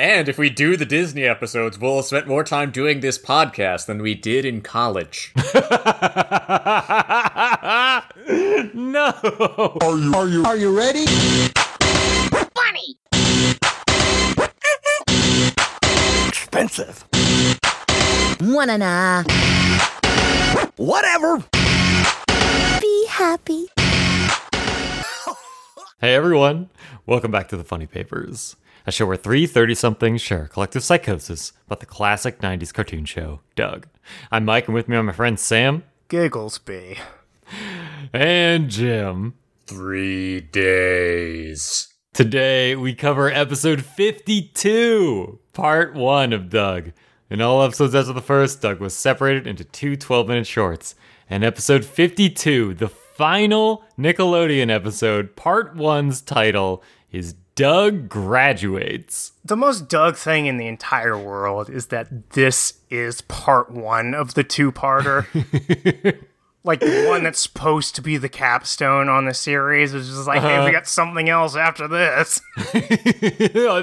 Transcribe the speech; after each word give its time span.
And 0.00 0.30
if 0.30 0.38
we 0.38 0.48
do 0.48 0.78
the 0.78 0.86
Disney 0.86 1.24
episodes, 1.24 1.78
we'll 1.78 1.96
have 1.96 2.06
spent 2.06 2.26
more 2.26 2.42
time 2.42 2.70
doing 2.70 3.00
this 3.00 3.18
podcast 3.18 3.84
than 3.84 4.00
we 4.00 4.14
did 4.14 4.46
in 4.46 4.62
college. 4.62 5.30
no. 8.72 9.12
Are 9.82 9.98
you 9.98 10.14
are 10.14 10.26
you 10.26 10.44
are 10.46 10.56
you 10.56 10.74
ready? 10.74 11.04
Funny. 12.56 12.96
Expensive. 16.28 17.04
Wanna 18.40 18.78
nah. 18.78 19.22
Whatever. 20.78 21.44
Be 22.80 23.06
happy. 23.06 23.66
Hey 26.00 26.14
everyone, 26.14 26.70
welcome 27.04 27.30
back 27.30 27.48
to 27.48 27.58
the 27.58 27.64
Funnie 27.64 27.86
Papers, 27.86 28.56
a 28.90 28.92
show 28.92 29.06
where 29.06 29.16
three 29.16 29.46
30 29.46 29.76
somethings 29.76 30.20
share 30.20 30.42
a 30.42 30.48
collective 30.48 30.82
psychosis 30.82 31.52
about 31.66 31.78
the 31.78 31.86
classic 31.86 32.40
90s 32.40 32.74
cartoon 32.74 33.04
show, 33.04 33.38
Doug. 33.54 33.86
I'm 34.32 34.44
Mike, 34.44 34.66
and 34.66 34.74
with 34.74 34.88
me 34.88 34.96
are 34.96 35.02
my 35.04 35.12
friends 35.12 35.42
Sam 35.42 35.84
Gigglesby. 36.08 36.98
and 38.12 38.68
Jim. 38.68 39.34
Three 39.68 40.40
days. 40.40 41.94
Today 42.12 42.74
we 42.74 42.92
cover 42.92 43.30
episode 43.30 43.84
52, 43.84 45.38
part 45.52 45.94
one 45.94 46.32
of 46.32 46.50
Doug. 46.50 46.90
In 47.30 47.40
all 47.40 47.62
episodes 47.62 47.94
after 47.94 48.12
the 48.12 48.20
first, 48.20 48.60
Doug 48.60 48.80
was 48.80 48.92
separated 48.92 49.46
into 49.46 49.62
two 49.62 49.94
12 49.94 50.26
minute 50.26 50.48
shorts. 50.48 50.96
And 51.28 51.44
episode 51.44 51.84
52, 51.84 52.74
the 52.74 52.88
final 52.88 53.84
Nickelodeon 53.96 54.68
episode, 54.68 55.36
part 55.36 55.76
one's 55.76 56.20
title 56.20 56.82
is 57.12 57.36
Doug 57.60 58.08
Graduates. 58.08 59.32
The 59.44 59.54
most 59.54 59.86
Doug 59.86 60.16
thing 60.16 60.46
in 60.46 60.56
the 60.56 60.66
entire 60.66 61.18
world 61.18 61.68
is 61.68 61.88
that 61.88 62.30
this 62.30 62.80
is 62.88 63.20
part 63.20 63.70
one 63.70 64.14
of 64.14 64.32
the 64.32 64.42
two 64.42 64.72
parter. 64.72 65.26
like 66.64 66.80
the 66.80 67.04
one 67.06 67.22
that's 67.22 67.40
supposed 67.40 67.94
to 67.96 68.00
be 68.00 68.16
the 68.16 68.30
capstone 68.30 69.10
on 69.10 69.26
the 69.26 69.34
series 69.34 69.92
which 69.92 70.04
is 70.04 70.08
just 70.08 70.26
like, 70.26 70.40
hey, 70.40 70.58
we 70.60 70.64
uh-huh. 70.64 70.70
got 70.70 70.86
something 70.86 71.28
else 71.28 71.54
after 71.54 71.86
this. 71.86 72.40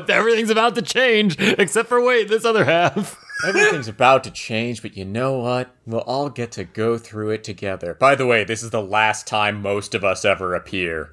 Everything's 0.10 0.50
about 0.50 0.74
to 0.74 0.82
change, 0.82 1.40
except 1.40 1.88
for 1.88 2.04
wait, 2.04 2.30
this 2.30 2.46
other 2.46 2.66
half. 2.66 3.24
Everything's 3.48 3.88
about 3.88 4.24
to 4.24 4.32
change, 4.32 4.82
but 4.82 4.98
you 4.98 5.06
know 5.06 5.38
what? 5.38 5.70
We'll 5.86 6.02
all 6.02 6.32
get 6.32 6.52
to 6.54 6.64
go 6.64 6.98
through 6.98 7.30
it 7.30 7.44
together. 7.44 7.94
By 7.94 8.16
the 8.16 8.26
way, 8.26 8.44
this 8.44 8.64
is 8.64 8.72
the 8.72 8.82
last 8.82 9.28
time 9.28 9.62
most 9.62 9.94
of 9.94 10.04
us 10.04 10.26
ever 10.26 10.56
appear. 10.56 11.12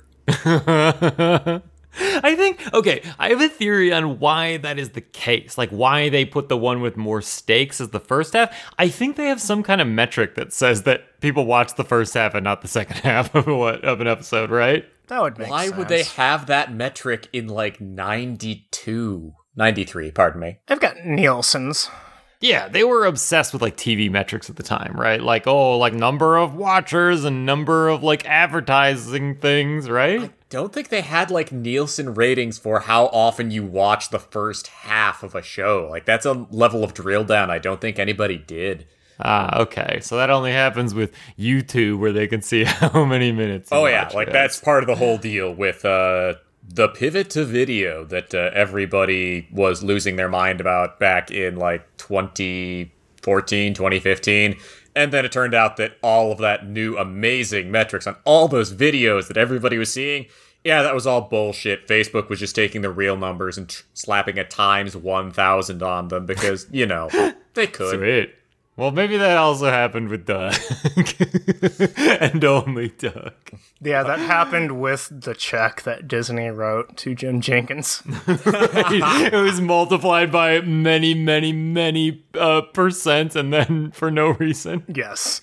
I 1.98 2.34
think, 2.34 2.73
okay, 2.75 3.03
I 3.19 3.28
have 3.31 3.41
a 3.41 3.48
theory 3.48 3.92
on 3.92 4.19
why 4.19 4.56
that 4.59 4.78
is 4.78 4.91
the 4.91 5.00
case. 5.00 5.56
Like, 5.56 5.70
why 5.70 6.09
they 6.09 6.25
put 6.25 6.48
the 6.48 6.56
one 6.56 6.81
with 6.81 6.97
more 6.97 7.23
stakes 7.23 7.81
as 7.81 7.91
the 7.91 8.00
first 8.00 8.33
half. 8.33 8.55
I 8.78 8.89
think 8.89 9.17
they 9.17 9.27
have 9.27 9.41
some 9.41 9.62
kind 9.62 9.81
of 9.81 9.87
metric 9.87 10.34
that 10.34 10.53
says 10.53 10.83
that 10.84 11.20
people 11.20 11.47
watch 11.47 11.75
the 11.75 11.84
first 11.84 12.15
half 12.15 12.34
and 12.34 12.45
not 12.45 12.62
the 12.62 12.69
second 12.69 12.97
half 13.03 13.34
of, 13.34 13.47
what, 13.47 13.84
of 13.84 14.00
an 14.00 14.06
episode, 14.06 14.50
right? 14.50 14.84
That 15.09 15.22
would 15.22 15.39
make 15.39 15.47
sense. 15.47 15.50
Why 15.50 15.67
sense. 15.67 15.77
would 15.77 15.89
they 15.89 16.03
have 16.03 16.47
that 16.47 16.72
metric 16.72 17.28
in 17.33 17.48
like 17.48 17.81
92? 17.81 19.34
93, 19.56 20.11
pardon 20.11 20.41
me. 20.41 20.59
They've 20.67 20.81
got 20.81 21.05
Nielsen's. 21.05 21.91
Yeah, 22.41 22.69
they 22.69 22.84
were 22.84 23.06
obsessed 23.06 23.53
with 23.55 23.62
like 23.62 23.77
TV 23.77 24.11
metrics 24.11 24.50
at 24.50 24.56
the 24.56 24.62
time, 24.62 24.92
right? 24.95 25.22
Like, 25.22 25.47
oh, 25.47 25.78
like 25.78 25.95
number 25.95 26.37
of 26.37 26.55
watchers 26.55 27.25
and 27.25 27.47
number 27.47 27.89
of 27.89 28.03
like 28.03 28.27
advertising 28.27 29.37
things, 29.37 29.89
right? 29.89 30.31
Don't 30.55 30.72
think 30.72 30.88
they 30.88 31.00
had 31.00 31.33
like 31.33 31.50
Nielsen 31.50 32.14
ratings 32.14 32.58
for 32.58 32.78
how 32.78 33.06
often 33.06 33.50
you 33.50 33.64
watch 33.64 34.10
the 34.10 34.20
first 34.20 34.69
half 34.69 35.24
of 35.24 35.34
a 35.34 35.42
show. 35.42 35.88
Like 35.91 36.05
that's 36.05 36.24
a 36.24 36.47
level 36.48 36.84
of 36.84 36.94
drill 36.94 37.24
down 37.24 37.50
I 37.50 37.58
don't 37.58 37.80
think 37.80 37.98
anybody 37.98 38.38
did. 38.38 38.86
Ah, 39.19 39.62
okay. 39.62 39.98
So 40.00 40.16
that 40.16 40.30
only 40.30 40.52
happens 40.52 40.94
with 40.94 41.12
YouTube 41.36 41.98
where 41.98 42.12
they 42.12 42.28
can 42.28 42.41
see 42.41 42.62
how 42.69 43.04
many 43.04 43.32
minutes. 43.32 43.70
Oh 43.72 43.87
yeah, 43.87 44.09
like 44.14 44.28
it. 44.28 44.32
that's 44.32 44.60
part 44.60 44.84
of 44.84 44.87
the 44.87 44.94
whole 44.94 45.19
deal 45.19 45.53
with 45.53 45.84
uh 45.84 46.34
the 46.62 46.87
pivot 46.87 47.31
to 47.31 47.44
video 47.44 48.04
that 48.04 48.32
uh, 48.32 48.50
everybody 48.54 49.48
was 49.50 49.82
losing 49.82 50.14
their 50.14 50.28
mind 50.28 50.60
about 50.60 51.00
back 51.00 51.32
in 51.32 51.56
like 51.56 51.84
2014, 51.97 53.75
2015. 53.75 54.56
And 54.94 55.12
then 55.12 55.25
it 55.25 55.32
turned 55.32 55.54
out 55.54 55.76
that 55.78 55.97
all 56.00 56.31
of 56.31 56.38
that 56.38 56.69
new 56.69 56.97
amazing 56.97 57.72
metrics 57.72 58.06
on 58.06 58.14
all 58.25 58.47
those 58.47 58.72
videos 58.72 59.26
that 59.26 59.37
everybody 59.37 59.76
was 59.76 59.93
seeing, 59.93 60.26
yeah, 60.64 60.82
that 60.82 60.94
was 60.94 61.06
all 61.06 61.20
bullshit. 61.20 61.86
Facebook 61.86 62.30
was 62.30 62.41
just 62.41 62.56
taking 62.56 62.80
the 62.80 62.91
real 62.91 63.16
numbers 63.16 63.58
and 63.58 63.69
tr- 63.69 63.84
slapping 63.92 64.38
a 64.38 64.44
times 64.44 64.97
1000 64.97 65.82
on 65.82 66.08
them 66.08 66.26
because, 66.26 66.66
you 66.72 66.86
know, 66.86 67.08
they 67.52 67.66
could. 67.66 67.98
Sweet. 67.98 68.34
Well, 68.76 68.91
maybe 68.91 69.16
that 69.19 69.36
also 69.36 69.70
happened 69.70 70.08
with 70.08 70.26
Doug. 70.26 70.52
and 71.97 72.44
only 72.44 72.88
Doug. 72.88 73.34
Yeah, 73.80 74.02
that 74.02 74.19
happened 74.19 74.80
with 74.80 75.08
the 75.12 75.32
check 75.32 75.82
that 75.82 76.08
Disney 76.08 76.48
wrote 76.48 76.96
to 76.96 77.14
Jim 77.14 77.41
Jinkins. 77.41 78.02
it 78.26 79.32
was 79.32 79.60
multiplied 79.60 80.32
by 80.32 80.60
many, 80.62 81.14
many, 81.14 81.52
many 81.52 82.25
uh, 82.34 82.62
percent 82.62 83.36
and 83.36 83.52
then 83.52 83.92
for 83.92 84.10
no 84.10 84.31
reason. 84.31 84.82
Yes. 84.92 85.42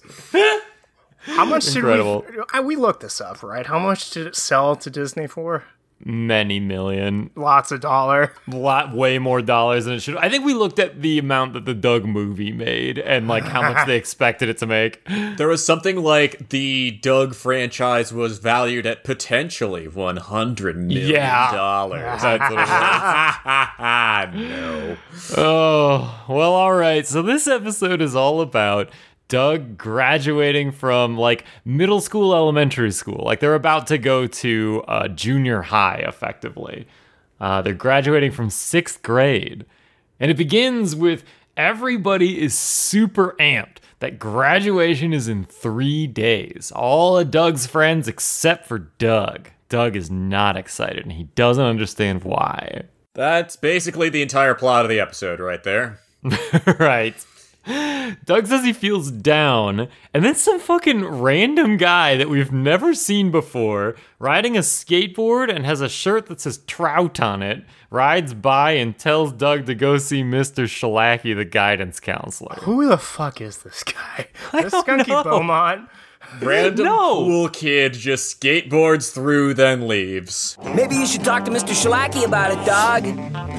How 1.23 1.45
much 1.45 1.65
did 1.65 1.77
Incredible. 1.77 2.25
we? 2.29 2.37
I- 2.53 2.61
We 2.61 2.75
looked 2.75 3.01
this 3.01 3.21
up, 3.21 3.41
right? 3.43 3.65
How 3.65 3.79
much 3.79 4.09
did 4.11 4.27
it 4.27 4.35
sell 4.35 4.75
to 4.77 4.89
Disney 4.89 5.27
for? 5.27 5.63
Many 6.03 6.59
million. 6.59 7.29
Lots 7.35 7.71
of 7.71 7.79
dollar. 7.81 8.33
lot 8.47 8.91
way 8.91 9.19
more 9.19 9.39
dollars 9.39 9.85
than 9.85 9.93
it 9.93 9.99
should. 9.99 10.17
I 10.17 10.29
think 10.29 10.43
we 10.43 10.55
looked 10.55 10.79
at 10.79 11.03
the 11.03 11.19
amount 11.19 11.53
that 11.53 11.65
the 11.65 11.75
Doug 11.75 12.05
movie 12.05 12.51
made 12.51 12.97
and 12.97 13.27
like 13.27 13.43
how 13.43 13.61
much 13.61 13.85
they 13.85 13.97
expected 13.97 14.49
it 14.49 14.57
to 14.57 14.65
make. 14.65 15.05
There 15.37 15.47
was 15.47 15.63
something 15.63 15.97
like 15.97 16.49
the 16.49 16.89
Doug 17.03 17.35
franchise 17.35 18.11
was 18.11 18.39
valued 18.39 18.87
at 18.87 19.03
potentially 19.03 19.87
one 19.87 20.17
hundred 20.17 20.75
million 20.75 21.07
Yeah. 21.11 21.51
dollars. 21.51 22.19
That's 22.23 22.49
what 22.51 22.61
it 24.33 24.33
no. 24.49 24.97
Oh, 25.37 26.25
well, 26.27 26.53
all 26.53 26.73
right. 26.73 27.05
So 27.05 27.21
this 27.21 27.47
episode 27.47 28.01
is 28.01 28.15
all 28.15 28.41
about 28.41 28.89
Doug 29.31 29.77
graduating 29.77 30.73
from 30.73 31.17
like 31.17 31.45
middle 31.63 32.01
school, 32.01 32.35
elementary 32.35 32.91
school. 32.91 33.23
Like 33.23 33.39
they're 33.39 33.55
about 33.55 33.87
to 33.87 33.97
go 33.97 34.27
to 34.27 34.83
uh, 34.89 35.07
junior 35.07 35.61
high, 35.61 36.03
effectively. 36.05 36.85
Uh, 37.39 37.61
they're 37.61 37.73
graduating 37.73 38.33
from 38.33 38.49
sixth 38.49 39.01
grade. 39.01 39.65
And 40.19 40.29
it 40.29 40.35
begins 40.35 40.97
with 40.97 41.23
everybody 41.55 42.41
is 42.41 42.53
super 42.53 43.37
amped 43.39 43.77
that 43.99 44.19
graduation 44.19 45.13
is 45.13 45.29
in 45.29 45.45
three 45.45 46.07
days. 46.07 46.73
All 46.75 47.17
of 47.17 47.31
Doug's 47.31 47.65
friends 47.65 48.09
except 48.09 48.67
for 48.67 48.79
Doug. 48.79 49.47
Doug 49.69 49.95
is 49.95 50.11
not 50.11 50.57
excited 50.57 51.03
and 51.03 51.13
he 51.13 51.23
doesn't 51.35 51.63
understand 51.63 52.25
why. 52.25 52.83
That's 53.13 53.55
basically 53.55 54.09
the 54.09 54.23
entire 54.23 54.55
plot 54.55 54.83
of 54.83 54.89
the 54.89 54.99
episode 54.99 55.39
right 55.39 55.63
there. 55.63 55.99
right. 56.79 57.15
Doug 58.25 58.47
says 58.47 58.65
he 58.65 58.73
feels 58.73 59.11
down, 59.11 59.87
and 60.13 60.25
then 60.25 60.33
some 60.35 60.59
fucking 60.59 61.05
random 61.05 61.77
guy 61.77 62.17
that 62.17 62.29
we've 62.29 62.51
never 62.51 62.95
seen 62.95 63.29
before, 63.29 63.95
riding 64.17 64.57
a 64.57 64.61
skateboard 64.61 65.53
and 65.53 65.65
has 65.65 65.79
a 65.79 65.89
shirt 65.89 66.25
that 66.25 66.41
says 66.41 66.57
Trout 66.65 67.19
on 67.19 67.43
it, 67.43 67.63
rides 67.91 68.33
by 68.33 68.71
and 68.71 68.97
tells 68.97 69.31
Doug 69.31 69.67
to 69.67 69.75
go 69.75 69.97
see 69.97 70.23
Mr. 70.23 70.63
Shalaki, 70.63 71.35
the 71.35 71.45
guidance 71.45 71.99
counselor. 71.99 72.55
Who 72.61 72.87
the 72.87 72.97
fuck 72.97 73.41
is 73.41 73.59
this 73.59 73.83
guy? 73.83 74.27
This 74.53 74.73
Skunky 74.73 75.09
know. 75.09 75.23
Beaumont. 75.23 75.87
Random 76.41 76.85
No. 76.85 77.25
cool 77.25 77.49
kid 77.49 77.93
just 77.93 78.39
skateboards 78.39 79.11
through, 79.13 79.53
then 79.53 79.87
leaves. 79.87 80.57
Maybe 80.75 80.95
you 80.95 81.05
should 81.05 81.23
talk 81.23 81.45
to 81.45 81.51
Mr. 81.51 81.69
Shalaki 81.73 82.25
about 82.25 82.51
it, 82.51 82.65
dog. 82.65 83.05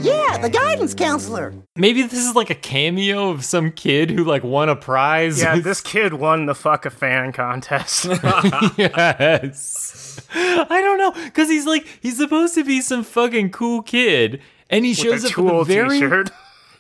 Yeah, 0.05 0.39
the 0.39 0.49
guidance 0.49 0.95
counselor. 0.95 1.53
Maybe 1.77 2.03
this 2.03 2.25
is 2.25 2.35
like 2.35 2.51
a 2.51 2.55
cameo 2.55 3.31
of 3.31 3.45
some 3.45 3.71
kid 3.73 4.11
who 4.11 4.25
like 4.25 4.43
won 4.43 4.69
a 4.69 4.77
prize. 4.77 5.41
Yeah, 5.41 5.59
this 5.61 5.81
kid 5.81 6.15
won 6.15 6.47
the 6.47 6.55
fuck 6.55 6.87
a 6.87 6.91
fan 6.91 7.33
contest. 7.33 8.05
yes. 8.77 10.21
I 10.35 10.81
don't 10.83 10.99
know, 10.99 11.13
because 11.25 11.49
he's 11.49 11.67
like 11.67 11.87
he's 12.01 12.17
supposed 12.17 12.55
to 12.55 12.65
be 12.65 12.81
some 12.81 13.03
fucking 13.05 13.51
cool 13.51 13.83
kid, 13.83 14.41
and 14.71 14.85
he 14.85 14.95
shows 14.95 15.23
With 15.23 15.33
up 15.33 15.39
a 15.39 15.43
with 15.43 15.51
tool 15.51 15.61
a 15.61 15.65
very 15.65 16.01
t-shirt. 16.01 16.31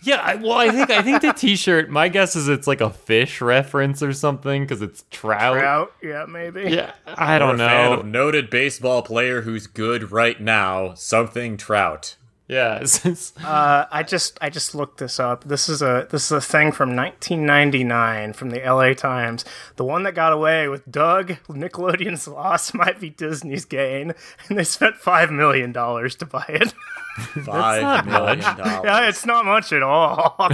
Yeah, 0.04 0.16
I, 0.16 0.34
well, 0.37 0.52
I 0.52 0.70
think 0.70 0.90
I 0.90 1.02
think 1.02 1.22
the 1.22 1.32
T-shirt. 1.32 1.88
My 1.88 2.08
guess 2.08 2.34
is 2.37 2.49
it's 2.49 2.66
like 2.66 2.81
a 2.81 2.90
fish 2.90 3.40
reference 3.40 4.02
or 4.02 4.12
something 4.12 4.62
because 4.62 4.82
it's 4.82 5.04
trout. 5.10 5.58
Out, 5.58 5.93
yeah, 6.02 6.25
maybe. 6.28 6.62
Yeah, 6.70 6.93
I 7.06 7.38
don't 7.38 7.58
We're 7.58 7.64
a 7.64 7.69
fan 7.69 7.93
of 7.93 8.04
know. 8.04 8.10
noted 8.10 8.50
baseball 8.50 9.02
player 9.02 9.43
who's 9.43 9.66
good 9.66 10.10
right 10.10 10.40
now, 10.40 10.94
something 10.94 11.56
Trout. 11.56 12.16
Yeah, 12.49 12.78
it's, 12.82 12.96
it's- 13.06 13.32
Uh, 13.43 13.87
I 13.90 14.02
just 14.02 14.37
I 14.43 14.50
just 14.50 14.75
looked 14.75 14.99
this 14.99 15.20
up. 15.20 15.44
This 15.44 15.69
is 15.69 15.81
a 15.82 16.08
this 16.10 16.25
is 16.26 16.32
a 16.32 16.40
thing 16.40 16.72
from 16.72 16.96
1999 16.96 18.32
from 18.32 18.50
the 18.50 18.58
LA 18.60 18.94
Times. 18.94 19.44
The 19.76 19.84
one 19.84 20.02
that 20.02 20.14
got 20.14 20.32
away 20.32 20.69
with 20.69 20.90
Doug 20.90 21.37
Nickelodeon's 21.49 22.26
loss 22.28 22.75
might 22.75 23.00
be 23.00 23.10
Disney's 23.10 23.64
gain, 23.64 24.14
and 24.49 24.58
they 24.58 24.64
spent 24.64 24.96
five 24.96 25.31
million 25.31 25.72
dollars 25.72 26.14
to 26.16 26.26
buy 26.26 26.44
it. 26.49 26.75
Five 27.44 27.82
not 27.82 28.06
million 28.06 28.38
much. 28.38 28.56
dollars. 28.56 28.81
Yeah, 28.85 29.09
it's 29.09 29.26
not 29.26 29.44
much 29.44 29.73
at 29.73 29.82
all. 29.82 30.35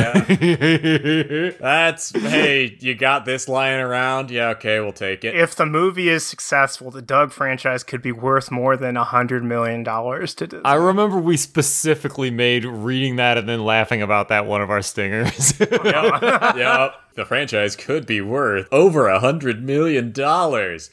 That's 1.61 2.11
hey, 2.11 2.77
you 2.81 2.95
got 2.95 3.25
this 3.25 3.49
lying 3.49 3.81
around? 3.81 4.31
Yeah, 4.31 4.49
okay, 4.51 4.81
we'll 4.81 4.93
take 4.93 5.25
it. 5.25 5.35
if 5.37 5.55
the 5.55 5.67
movie 5.67 6.09
is 6.09 6.25
successful, 6.25 6.91
the 6.91 7.03
Doug 7.03 7.31
franchise 7.33 7.85
could 7.85 8.03
be 8.03 8.11
worth 8.13 8.51
more 8.51 8.77
than 8.77 8.97
a 8.97 9.05
hundred 9.05 9.45
million 9.45 9.83
dollars 9.85 10.35
to 10.35 10.47
Disney. 10.49 10.65
I 10.65 10.75
remember 10.75 11.19
we 11.19 11.37
specifically 11.37 12.31
made 12.31 12.65
reading 12.65 13.17
that 13.17 13.39
and 13.39 13.49
then 13.49 13.65
laughing 13.65 14.03
about 14.03 14.29
that 14.29 14.47
one 14.47 14.61
of 14.61 14.71
our 14.71 14.83
stingers. 14.83 15.55
Oh, 15.71 16.53
yep, 16.57 16.95
the 17.15 17.25
franchise 17.25 17.77
could 17.77 18.07
be 18.07 18.21
worth 18.21 18.67
over 18.73 19.07
a 19.09 19.21
hundred 19.21 19.63
million 19.63 20.13
dollars. 20.13 20.91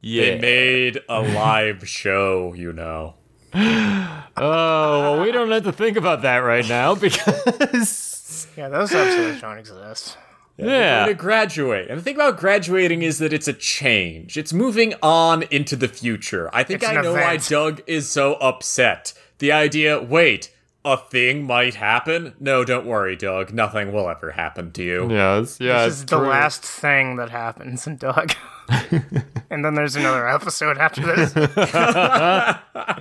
Yeah. 0.00 0.36
They 0.36 0.38
made 0.40 1.00
a 1.08 1.20
live 1.22 1.88
show, 1.88 2.52
you 2.54 2.72
know. 2.72 3.14
Oh, 4.38 5.00
well, 5.00 5.20
we 5.22 5.32
don't 5.32 5.50
have 5.50 5.64
to 5.64 5.72
think 5.72 5.96
about 5.96 6.20
that 6.22 6.38
right 6.38 6.68
now 6.68 6.94
because. 7.06 8.46
yeah, 8.54 8.68
those 8.68 8.92
episodes 8.92 9.40
don't 9.40 9.56
exist. 9.56 10.18
Yeah. 10.58 11.06
to 11.06 11.14
graduate. 11.14 11.88
And 11.88 11.98
the 11.98 12.02
thing 12.02 12.16
about 12.16 12.38
graduating 12.38 13.00
is 13.02 13.18
that 13.18 13.32
it's 13.32 13.48
a 13.48 13.54
change. 13.54 14.36
It's 14.36 14.52
moving 14.52 14.92
on 15.02 15.44
into 15.44 15.74
the 15.74 15.88
future. 15.88 16.50
I 16.52 16.64
think 16.64 16.82
It's 16.82 16.90
I 16.90 17.00
know 17.00 17.12
why. 17.14 17.38
Doug 17.38 17.82
is 17.86 18.10
so 18.10 18.34
upset. 18.34 19.14
The 19.38 19.52
idea, 19.52 20.02
wait, 20.02 20.50
a 20.86 20.96
thing 20.96 21.44
might 21.44 21.74
happen? 21.74 22.34
No, 22.40 22.64
don't 22.64 22.86
worry, 22.86 23.16
Doug. 23.16 23.52
Nothing 23.52 23.92
will 23.92 24.08
ever 24.08 24.30
happen 24.30 24.70
to 24.72 24.82
you. 24.82 25.10
Yes, 25.10 25.58
yeah. 25.60 25.84
This 25.84 25.92
it's 25.94 26.00
is 26.00 26.06
the 26.06 26.18
last 26.18 26.62
thing 26.64 27.16
that 27.16 27.28
happens 27.30 27.86
in 27.86 27.96
Doug. 27.98 28.32
and 29.50 29.64
then 29.64 29.74
there's 29.74 29.96
another 29.96 30.28
episode 30.28 30.78
after 30.78 31.02
this. 31.02 31.34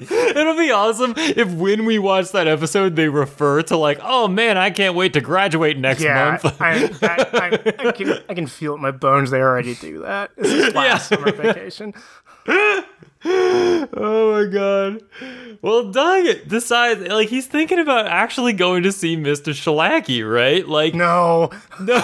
It'll 0.00 0.56
be 0.56 0.70
awesome 0.72 1.14
if 1.16 1.52
when 1.52 1.84
we 1.84 1.98
watch 1.98 2.32
that 2.32 2.48
episode, 2.48 2.96
they 2.96 3.08
refer 3.08 3.62
to 3.62 3.76
like, 3.76 4.00
"Oh 4.02 4.26
man, 4.26 4.58
I 4.58 4.70
can't 4.70 4.96
wait 4.96 5.12
to 5.12 5.20
graduate 5.20 5.78
next 5.78 6.00
Yeah, 6.02 6.38
month." 6.42 6.60
I, 6.60 6.72
I, 7.02 7.26
I, 7.32 7.88
I, 7.88 7.92
can, 7.92 8.18
I 8.28 8.34
can 8.34 8.46
feel 8.48 8.72
it 8.72 8.76
in 8.76 8.82
my 8.82 8.90
bones. 8.90 9.30
They 9.30 9.40
already 9.40 9.74
do 9.76 10.00
that. 10.00 10.32
This 10.36 10.50
is 10.68 10.74
last 10.74 11.10
Yeah. 11.10 11.18
summer 11.18 11.32
vacation. 11.32 11.94
Oh 13.24 14.32
my 14.32 14.50
god. 14.52 15.02
Well, 15.62 15.90
Doug 15.92 16.48
decides 16.48 17.00
like 17.02 17.28
he's 17.28 17.46
thinking 17.46 17.78
about 17.78 18.06
actually 18.06 18.52
going 18.52 18.82
to 18.82 18.92
see 18.92 19.16
Mr. 19.16 19.52
Shalaki, 19.52 20.28
right? 20.28 20.66
Like, 20.66 20.94
No. 20.94 21.50
No, 21.80 22.00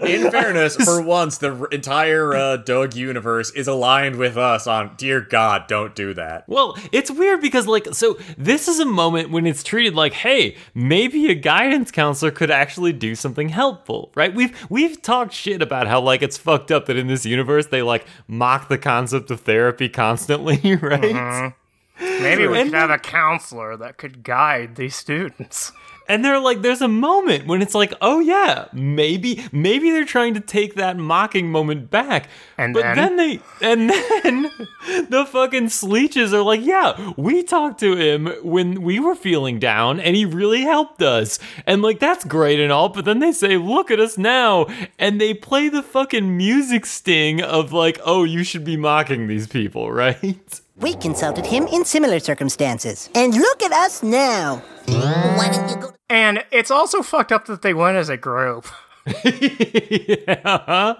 In 0.00 0.30
fairness, 0.30 0.76
for 0.76 1.02
once, 1.02 1.38
the 1.38 1.64
entire 1.70 2.34
uh, 2.34 2.56
Doug 2.56 2.94
universe 2.94 3.50
is 3.50 3.68
aligned 3.68 4.16
with 4.16 4.36
us 4.36 4.66
on, 4.66 4.94
dear 4.96 5.20
God, 5.20 5.66
don't 5.68 5.94
do 5.94 6.14
that. 6.14 6.44
Well, 6.48 6.76
it's 6.90 7.10
weird 7.10 7.40
because 7.40 7.66
like 7.66 7.88
so 7.92 8.18
this 8.38 8.68
is 8.68 8.78
a 8.80 8.86
moment 8.86 9.30
when 9.30 9.46
it's 9.46 9.62
treated 9.62 9.94
like, 9.94 10.14
hey, 10.14 10.56
maybe 10.74 11.30
a 11.30 11.34
guidance 11.34 11.90
counselor 11.90 12.30
could 12.30 12.50
actually 12.50 12.92
do 12.92 13.14
something 13.14 13.50
helpful, 13.50 14.10
right? 14.14 14.34
We've 14.34 14.56
we've 14.70 15.00
talked 15.02 15.34
shit 15.34 15.60
about 15.60 15.86
how 15.86 16.00
like 16.00 16.22
it's 16.22 16.38
fucked 16.38 16.70
up 16.70 16.86
that 16.86 16.96
in 16.96 17.06
this 17.06 17.26
universe 17.26 17.66
they 17.66 17.82
like 17.82 18.06
mock 18.26 18.68
the 18.68 18.78
concept 18.78 19.30
of 19.30 19.40
therapy 19.40 19.88
constantly, 19.88 20.76
right? 20.82 21.52
maybe 22.00 22.46
we 22.46 22.60
And 22.60 22.70
could 22.70 22.78
have 22.78 22.90
a 22.90 22.98
counselor 22.98 23.76
that 23.76 23.98
could 23.98 24.22
guide 24.22 24.76
these 24.76 24.96
students. 24.96 25.72
And 26.08 26.24
they're 26.24 26.40
like, 26.40 26.62
there's 26.62 26.80
a 26.80 26.88
moment 26.88 27.46
when 27.46 27.60
it's 27.62 27.74
like, 27.74 27.92
oh 28.00 28.18
yeah, 28.20 28.66
maybe, 28.72 29.44
maybe 29.52 29.90
they're 29.90 30.04
trying 30.04 30.34
to 30.34 30.40
take 30.40 30.74
that 30.74 30.96
mocking 30.96 31.50
moment 31.50 31.90
back. 31.90 32.28
And 32.56 32.74
but 32.74 32.82
then? 32.82 32.96
then, 32.96 33.16
they, 33.16 33.40
and 33.60 33.90
then 33.90 34.42
the 35.10 35.26
fucking 35.30 35.68
Sleeches 35.68 36.32
are 36.32 36.42
like, 36.42 36.64
yeah, 36.64 37.12
we 37.16 37.42
talked 37.42 37.80
to 37.80 37.96
him 37.96 38.26
when 38.42 38.82
we 38.82 38.98
were 38.98 39.14
feeling 39.14 39.58
down, 39.58 40.00
and 40.00 40.16
he 40.16 40.24
really 40.24 40.62
helped 40.62 41.02
us. 41.02 41.38
And 41.66 41.82
like, 41.82 42.00
that's 42.00 42.24
great 42.24 42.58
and 42.58 42.72
all. 42.72 42.88
But 42.88 43.04
then 43.04 43.18
they 43.18 43.32
say, 43.32 43.56
look 43.56 43.90
at 43.90 44.00
us 44.00 44.16
now, 44.16 44.66
and 44.98 45.20
they 45.20 45.34
play 45.34 45.68
the 45.68 45.82
fucking 45.82 46.36
music 46.36 46.86
sting 46.86 47.42
of 47.42 47.72
like, 47.72 48.00
oh, 48.04 48.24
you 48.24 48.44
should 48.44 48.64
be 48.64 48.76
mocking 48.76 49.26
these 49.26 49.46
people, 49.46 49.92
right? 49.92 50.60
We 50.80 50.94
consulted 50.94 51.46
him 51.46 51.66
in 51.66 51.84
similar 51.84 52.20
circumstances. 52.20 53.10
And 53.14 53.34
look 53.34 53.62
at 53.62 53.72
us 53.72 54.02
now. 54.02 54.62
Why 54.86 55.50
don't 55.52 55.68
you 55.70 55.76
go 55.76 55.92
And 56.08 56.44
it's 56.52 56.70
also 56.70 57.02
fucked 57.02 57.32
up 57.32 57.46
that 57.46 57.62
they 57.62 57.74
went 57.74 57.96
as 57.96 58.08
a 58.08 58.16
group. 58.16 58.66
yeah. 59.24 60.94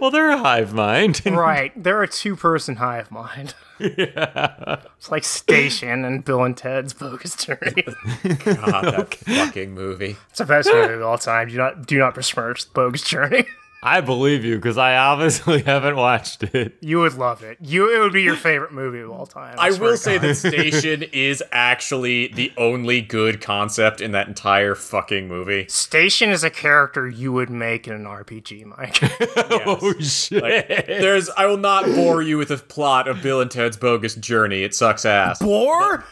Well, 0.00 0.10
they're 0.10 0.30
a 0.30 0.38
hive 0.38 0.74
mind. 0.74 1.22
Right. 1.30 1.72
They're 1.80 2.02
a 2.02 2.08
two 2.08 2.36
person 2.36 2.76
hive 2.76 3.10
mind. 3.10 3.54
Yeah. 3.80 4.82
It's 4.98 5.10
like 5.10 5.24
Station 5.24 6.04
and 6.04 6.22
Bill 6.22 6.44
and 6.44 6.54
Ted's 6.54 6.92
Bogus 6.92 7.34
Journey. 7.34 7.82
God, 8.44 8.84
that 8.84 9.14
fucking 9.24 9.72
movie. 9.72 10.18
It's 10.28 10.36
the 10.38 10.44
best 10.44 10.68
movie 10.70 10.92
of 10.92 11.00
all 11.02 11.16
time. 11.16 11.48
Do 11.48 11.56
not 11.56 11.86
do 11.86 11.96
not 11.96 12.14
besmirch 12.14 12.70
Bogus 12.74 13.02
Journey. 13.02 13.46
I 13.82 14.02
believe 14.02 14.44
you 14.44 14.56
because 14.56 14.76
I 14.76 14.96
obviously 14.96 15.62
haven't 15.66 15.96
watched 15.96 16.42
it. 16.42 16.74
You 16.80 16.98
would 17.00 17.14
love 17.14 17.42
it. 17.42 17.56
You 17.62 17.94
it 17.96 17.98
would 18.00 18.12
be 18.12 18.22
your 18.22 18.36
favorite 18.36 18.72
movie 18.72 19.00
of 19.00 19.10
all 19.10 19.24
time. 19.26 19.56
I 19.58 19.70
swear 19.70 19.90
will 19.92 19.96
say 19.96 20.18
God. 20.18 20.28
that 20.28 20.34
Station 20.36 21.02
is 21.12 21.42
actually 21.50 22.26
the 22.28 22.52
only 22.58 23.00
good 23.00 23.40
concept 23.40 24.02
in 24.02 24.12
that 24.12 24.28
entire 24.28 24.74
fucking 24.74 25.28
movie. 25.28 25.66
Station 25.68 26.28
is 26.28 26.44
a 26.44 26.50
character 26.50 27.08
you 27.08 27.32
would 27.32 27.48
make 27.48 27.88
in 27.88 27.94
an 27.94 28.04
RPG, 28.04 28.66
Mike. 28.66 29.00
Oh 29.72 29.94
shit! 30.00 30.42
Like, 30.42 30.86
there's, 30.86 31.28
I 31.30 31.46
will 31.46 31.56
not 31.56 31.84
bore 31.86 32.22
you 32.22 32.38
with 32.38 32.48
the 32.48 32.56
plot 32.58 33.08
of 33.08 33.22
Bill 33.22 33.40
and 33.40 33.50
Ted's 33.50 33.76
Bogus 33.76 34.14
Journey. 34.16 34.62
It 34.62 34.74
sucks 34.74 35.04
ass. 35.04 35.38
Bore? 35.40 36.04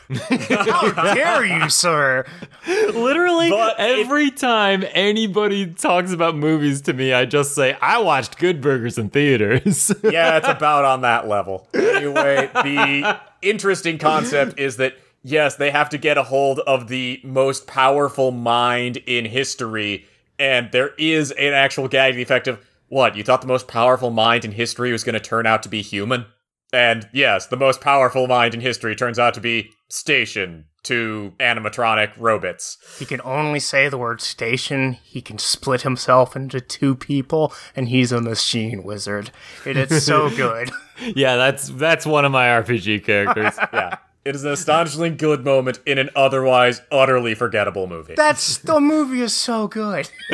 How 0.49 1.15
dare 1.15 1.45
you, 1.45 1.69
sir? 1.69 2.25
Literally 2.67 3.51
But 3.51 3.79
it- 3.79 3.99
every 4.01 4.31
time 4.31 4.85
anybody 4.93 5.67
talks 5.67 6.13
about 6.13 6.37
movies 6.37 6.83
to 6.83 6.93
me, 6.93 7.13
I 7.13 7.25
just 7.25 7.55
say 7.59 7.77
I 7.81 7.99
watched 7.99 8.39
Good 8.39 8.61
Burgers 8.61 8.99
in 8.99 9.11
theaters. 9.11 9.93
yeah, 10.03 10.39
it's 10.39 10.49
about 10.49 10.85
on 10.85 11.03
that 11.03 11.29
level. 11.29 11.69
Anyway, 11.75 12.51
the 12.55 13.21
interesting 13.43 13.99
concept 13.99 14.59
is 14.59 14.77
that 14.79 14.97
yes, 15.23 15.57
they 15.57 15.71
have 15.71 15.89
to 15.91 15.99
get 15.99 16.17
a 16.17 16.23
hold 16.23 16.61
of 16.61 16.89
the 16.89 17.21
most 17.25 17.67
powerful 17.67 18.31
mind 18.31 18.97
in 18.99 19.25
history, 19.25 20.07
and 20.39 20.71
there 20.73 20.91
is 20.99 21.31
an 21.33 21.53
actual 21.53 21.89
gagging 21.89 22.21
effect 22.21 22.49
of 22.49 22.65
what 22.89 23.17
you 23.17 23.23
thought 23.23 23.43
the 23.43 23.47
most 23.47 23.69
powerful 23.69 24.11
mind 24.11 24.45
in 24.45 24.53
history 24.53 24.93
was 24.93 25.05
going 25.05 25.15
to 25.15 25.21
turn 25.21 25.47
out 25.47 25.63
to 25.63 25.69
be 25.69 25.83
human, 25.83 26.25
and 26.73 27.09
yes, 27.13 27.47
the 27.47 27.57
most 27.57 27.81
powerful 27.81 28.27
mind 28.27 28.55
in 28.55 28.61
history 28.61 28.95
turns 28.97 29.19
out 29.19 29.35
to 29.35 29.41
be 29.41 29.71
station 29.89 30.67
to 30.85 31.33
animatronic 31.41 32.13
robots. 32.17 32.79
He 32.99 33.05
can 33.05 33.21
only 33.23 33.61
say 33.61 33.89
the 33.89 33.99
word 33.99 34.21
station. 34.21 34.93
He 35.03 35.21
can 35.21 35.39
split 35.39 35.83
himself 35.83 36.35
into 36.37 36.61
two 36.61 36.95
people, 36.95 37.53
and 37.77 37.89
he's 37.89 38.13
a 38.13 38.21
machine 38.21 38.83
wizard. 38.85 39.31
It 39.67 39.77
is 39.77 40.05
so 40.05 40.31
good. 40.37 40.71
yeah, 41.15 41.37
that's 41.37 41.69
that's 41.69 42.07
one 42.07 42.25
of 42.25 42.33
my 42.33 42.47
RPG 42.47 43.05
characters. 43.05 43.55
Yeah. 43.73 43.99
It 44.25 44.35
is 44.35 44.45
an 44.45 44.53
astonishingly 44.53 45.11
good 45.11 45.43
moment 45.45 45.81
in 45.87 45.97
an 45.97 46.11
otherwise 46.15 46.83
utterly 46.93 47.35
forgettable 47.35 47.87
movie. 47.87 48.15
That's 48.15 48.59
the 48.59 48.79
movie 48.79 49.23
is 49.23 49.33
so 49.33 49.69
good. 49.69 50.11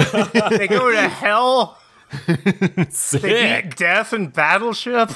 they 0.50 0.66
go 0.66 0.90
to 0.90 1.08
hell. 1.08 1.78
They 2.26 2.87
Sick. 2.90 3.23
beat 3.23 3.76
death 3.76 4.12
and 4.12 4.32
battleship. 4.32 5.11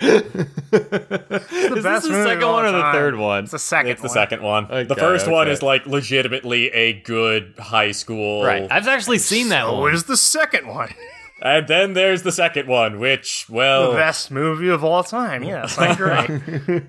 Is 0.00 1.82
this 1.84 2.02
the 2.04 2.24
second 2.24 2.48
one 2.48 2.64
or 2.66 2.72
the 2.72 2.90
third 2.92 3.16
one? 3.16 3.44
It's 3.44 3.52
the 3.52 3.58
second. 3.58 3.92
It's 3.92 4.02
the 4.02 4.08
one. 4.08 4.14
second 4.14 4.42
one. 4.42 4.68
the 4.68 4.76
Okay, 4.92 4.94
first 5.00 5.28
one 5.30 5.48
is 5.48 5.62
like 5.62 5.86
legitimately 5.86 6.68
a 6.68 6.94
good 7.02 7.54
high 7.58 7.92
school. 7.92 8.44
Right. 8.44 8.66
I've 8.70 8.88
actually 8.88 9.18
seen 9.18 9.48
that 9.50 9.64
So 9.64 9.80
one. 9.80 9.94
is 9.94 10.04
the 10.04 10.16
second 10.16 10.66
one. 10.68 10.94
And 11.42 11.68
then 11.68 11.92
there's 11.92 12.22
the 12.22 12.32
second 12.32 12.66
one, 12.66 12.98
which, 12.98 13.44
well. 13.50 13.90
The 13.90 13.96
best 13.98 14.30
movie 14.30 14.70
of 14.70 14.82
all 14.82 15.04
time. 15.04 15.42
Yes, 15.44 15.76
I 15.78 15.88
agree. 15.92 16.40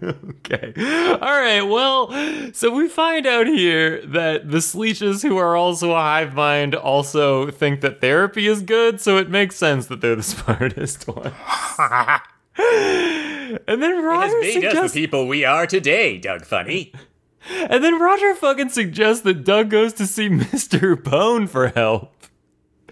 Okay. 0.49 0.71
All 1.11 1.19
right. 1.19 1.61
Well, 1.63 2.09
so 2.53 2.71
we 2.73 2.87
find 2.87 3.27
out 3.27 3.47
here 3.47 4.01
that 4.05 4.49
the 4.49 4.61
Sleeches, 4.61 5.21
who 5.21 5.35
are 5.35 5.57
also 5.57 5.91
a 5.91 5.95
hive 5.99 6.33
mind, 6.33 6.73
also 6.75 7.51
think 7.51 7.81
that 7.81 7.99
therapy 7.99 8.47
is 8.47 8.61
good, 8.61 9.01
so 9.01 9.17
it 9.17 9.29
makes 9.29 9.57
sense 9.57 9.87
that 9.87 9.99
they're 9.99 10.15
the 10.15 10.23
smartest 10.35 11.05
one. 11.09 11.33
and 13.67 13.81
then 13.81 13.95
has 13.95 14.03
Roger 14.03 14.39
made 14.39 14.65
us 14.65 14.91
the 14.93 14.99
people 15.01 15.27
we 15.27 15.45
are 15.45 15.67
today, 15.67 16.17
Doug 16.17 16.43
Funnie. 16.45 16.91
and 17.49 17.83
then 17.83 17.99
Roger 17.99 18.33
fucking 18.35 18.69
suggests 18.69 19.21
that 19.23 19.43
Doug 19.43 19.69
goes 19.69 19.93
to 19.93 20.07
see 20.07 20.27
Mr. 20.29 21.01
Bone 21.01 21.47
for 21.47 21.67
help. 21.69 22.13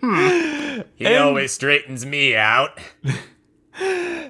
Hmm. 0.01 0.81
He 0.95 1.05
And- 1.05 1.23
always 1.23 1.51
straightens 1.51 2.05
me 2.05 2.35
out. 2.35 2.79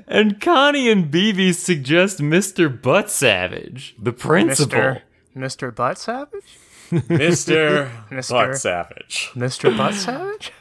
And 0.08 0.40
Connie 0.40 0.90
and 0.90 1.12
BB 1.12 1.54
suggest 1.56 2.20
Mr. 2.20 2.70
Buttsavich, 2.82 3.94
the 4.02 4.14
principal. 4.14 4.78
Mr. 4.80 5.02
Mr. 5.36 5.72
Buttsavich? 5.72 6.58
Mr. 6.92 7.90
Mr. 8.10 8.32
Buttsavich. 8.32 9.32
Mr. 9.34 9.76
Buttsavich? 9.76 10.52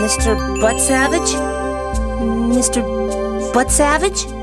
Mr. 0.00 0.36
Buttsavich? 0.60 1.53
Mr. 2.18 2.82
Buttsavich? 3.52 4.40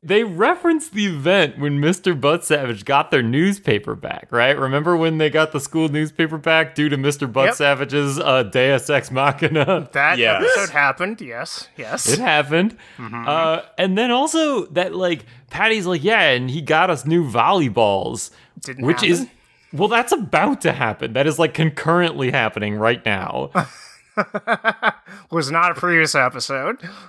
they 0.00 0.24
referenced 0.24 0.94
the 0.94 1.04
event 1.06 1.58
when 1.58 1.78
Mr. 1.82 2.18
Buttsavich 2.18 2.86
got 2.86 3.10
their 3.10 3.22
newspaper 3.22 3.94
back, 3.94 4.28
right? 4.30 4.58
Remember 4.58 4.96
when 4.96 5.18
they 5.18 5.28
got 5.28 5.52
the 5.52 5.60
school 5.60 5.90
newspaper 5.90 6.38
back 6.38 6.74
due 6.74 6.88
to 6.88 6.96
Mr. 6.96 7.30
Butt 7.30 7.46
Yep. 7.46 7.54
Savage's 7.56 8.18
uh, 8.18 8.44
Deus 8.44 8.88
Ex 8.88 9.10
Machina? 9.10 9.86
That 9.92 10.16
Yes. 10.16 10.42
episode 10.42 10.72
happened. 10.72 11.20
Yes, 11.20 11.68
yes. 11.76 12.08
It 12.08 12.20
happened. 12.20 12.76
Uh, 12.98 13.62
and 13.76 13.98
then 13.98 14.10
also 14.10 14.64
that 14.66 14.94
like 14.94 15.26
Patty's 15.50 15.84
like, 15.84 16.02
yeah, 16.02 16.30
and 16.30 16.48
he 16.48 16.62
got 16.62 16.88
us 16.88 17.04
new 17.04 17.28
volleyballs. 17.30 18.30
Didn't 18.60 18.86
which 18.86 19.02
is 19.02 19.26
well, 19.74 19.88
that's 19.88 20.12
about 20.12 20.62
to 20.62 20.72
happen. 20.72 21.12
That 21.12 21.26
is 21.26 21.38
like 21.38 21.52
concurrently 21.52 22.30
happening 22.30 22.76
right 22.76 23.04
now. 23.04 23.50
was 25.30 25.50
not 25.50 25.72
a 25.72 25.74
previous 25.74 26.14
episode. 26.14 26.78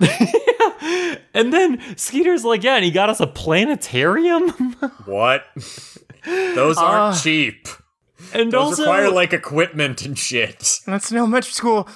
and 1.34 1.52
then 1.52 1.80
Skeeter's 1.96 2.44
like, 2.44 2.62
yeah, 2.62 2.76
and 2.76 2.84
he 2.84 2.90
got 2.90 3.10
us 3.10 3.20
a 3.20 3.26
planetarium. 3.26 4.76
What? 5.04 5.44
Those 6.24 6.78
uh, 6.78 6.82
aren't 6.82 7.18
cheap. 7.20 7.68
and 8.32 8.52
Those 8.52 8.78
also 8.78 8.82
require 8.82 9.10
like 9.10 9.32
equipment 9.32 10.02
and 10.02 10.18
shit. 10.18 10.78
That's 10.86 11.10
no 11.10 11.26
much 11.26 11.52
school. 11.52 11.88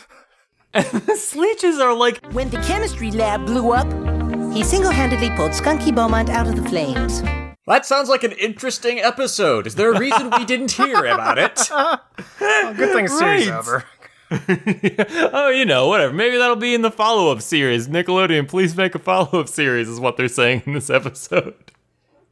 the 0.72 1.16
Sleeches 1.16 1.78
are 1.78 1.94
like, 1.94 2.24
When 2.32 2.50
the 2.50 2.58
chemistry 2.62 3.10
lab 3.10 3.46
blew 3.46 3.72
up, 3.72 3.86
he 4.52 4.64
single 4.64 4.90
handedly 4.90 5.30
pulled 5.30 5.52
Skunky 5.52 5.94
Beaumont 5.94 6.30
out 6.30 6.46
of 6.48 6.56
the 6.56 6.68
flames. 6.68 7.22
That 7.66 7.86
sounds 7.86 8.10
like 8.10 8.24
an 8.24 8.32
interesting 8.32 8.98
episode. 9.00 9.66
Is 9.66 9.74
there 9.74 9.90
a 9.92 9.98
reason 9.98 10.30
we 10.36 10.44
didn't 10.44 10.72
hear 10.72 11.06
about 11.06 11.38
it? 11.38 11.56
Good 12.76 12.92
thing 12.92 13.08
series 13.08 13.48
over. 13.48 13.84
oh, 15.32 15.48
you 15.54 15.64
know, 15.64 15.88
whatever. 15.88 16.12
Maybe 16.12 16.36
that'll 16.36 16.56
be 16.56 16.74
in 16.74 16.82
the 16.82 16.90
follow 16.90 17.30
up 17.30 17.40
series. 17.40 17.88
Nickelodeon, 17.88 18.48
please 18.48 18.76
make 18.76 18.94
a 18.94 18.98
follow 18.98 19.40
up 19.40 19.48
series, 19.48 19.88
is 19.88 20.00
what 20.00 20.16
they're 20.16 20.28
saying 20.28 20.62
in 20.66 20.74
this 20.74 20.90
episode. 20.90 21.54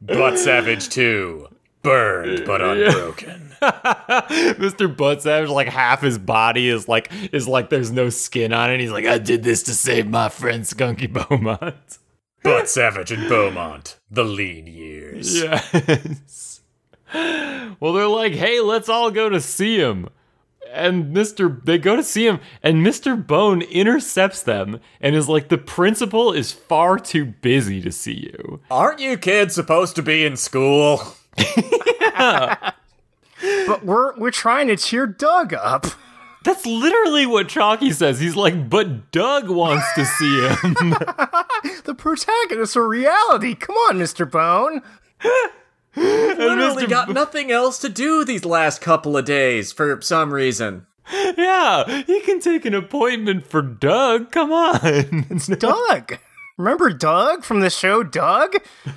Buttsavich 0.03 0.91
2. 0.91 1.47
Burned 1.81 2.45
but 2.45 2.61
unbroken. 2.61 3.51
Mr. 3.61 4.93
Buttsavich, 4.93 5.49
like 5.49 5.67
half 5.67 6.01
his 6.01 6.17
body 6.17 6.69
is 6.69 6.87
like 6.87 7.11
is 7.33 7.45
like 7.45 7.69
there's 7.69 7.91
no 7.91 8.09
skin 8.09 8.53
on 8.53 8.71
it. 8.71 8.79
He's 8.79 8.91
like, 8.91 9.05
I 9.05 9.17
did 9.17 9.43
this 9.43 9.63
to 9.63 9.73
save 9.73 10.07
my 10.07 10.29
friend 10.29 10.63
Skunky 10.63 11.11
Beaumont. 11.11 11.97
Buttsavich 12.43 13.11
and 13.11 13.27
Beaumont. 13.27 13.99
The 14.09 14.23
lean 14.23 14.67
years. 14.67 15.41
Yes. 15.41 16.61
Well, 17.79 17.93
they're 17.93 18.07
like, 18.07 18.33
hey, 18.33 18.59
let's 18.59 18.89
all 18.89 19.11
go 19.11 19.29
to 19.29 19.39
see 19.39 19.77
him. 19.77 20.09
And 20.73 21.15
Mr. 21.15 21.63
They 21.63 21.77
go 21.77 21.95
to 21.95 22.03
see 22.03 22.25
him, 22.27 22.39
and 22.63 22.85
Mr. 22.85 23.15
Bone 23.25 23.61
intercepts 23.61 24.41
them 24.41 24.79
and 24.99 25.15
is 25.15 25.29
like, 25.29 25.49
the 25.49 25.57
principal 25.57 26.33
is 26.33 26.51
far 26.51 26.97
too 26.97 27.25
busy 27.25 27.79
to 27.81 27.91
see 27.91 28.31
you. 28.33 28.59
Aren't 28.71 28.99
you 28.99 29.17
kids 29.17 29.53
supposed 29.55 29.95
to 29.95 30.01
be 30.01 30.25
in 30.25 30.35
school? 30.35 31.01
But 33.67 33.83
we're 33.83 34.15
we're 34.17 34.31
trying 34.31 34.67
to 34.67 34.77
cheer 34.77 35.05
Doug 35.05 35.53
up. 35.53 35.85
That's 36.45 36.65
literally 36.65 37.25
what 37.25 37.47
Chalky 37.47 37.91
says. 37.91 38.19
He's 38.19 38.35
like, 38.35 38.69
but 38.69 39.11
Doug 39.11 39.49
wants 39.49 39.85
to 39.95 40.05
see 40.05 40.47
him. 40.47 40.95
The 41.85 41.93
protagonists 41.95 42.77
are 42.77 42.87
reality. 42.87 43.55
Come 43.55 43.75
on, 43.75 43.97
Mr. 43.97 44.29
Bone. 44.29 44.81
Literally 45.95 46.85
Mr. 46.85 46.89
got 46.89 47.09
nothing 47.09 47.51
else 47.51 47.77
to 47.79 47.89
do 47.89 48.23
these 48.25 48.45
last 48.45 48.81
couple 48.81 49.15
of 49.17 49.25
days 49.25 49.71
for 49.71 49.99
some 50.01 50.33
reason. 50.33 50.85
yeah, 51.11 52.01
he 52.03 52.21
can 52.21 52.39
take 52.39 52.65
an 52.65 52.73
appointment 52.73 53.45
for 53.45 53.61
Doug. 53.61 54.31
Come 54.31 54.51
on. 54.51 54.79
It's 55.29 55.47
Doug. 55.47 56.17
Remember 56.57 56.91
Doug 56.91 57.43
from 57.43 57.59
the 57.59 57.69
show 57.69 58.03
Doug? 58.03 58.55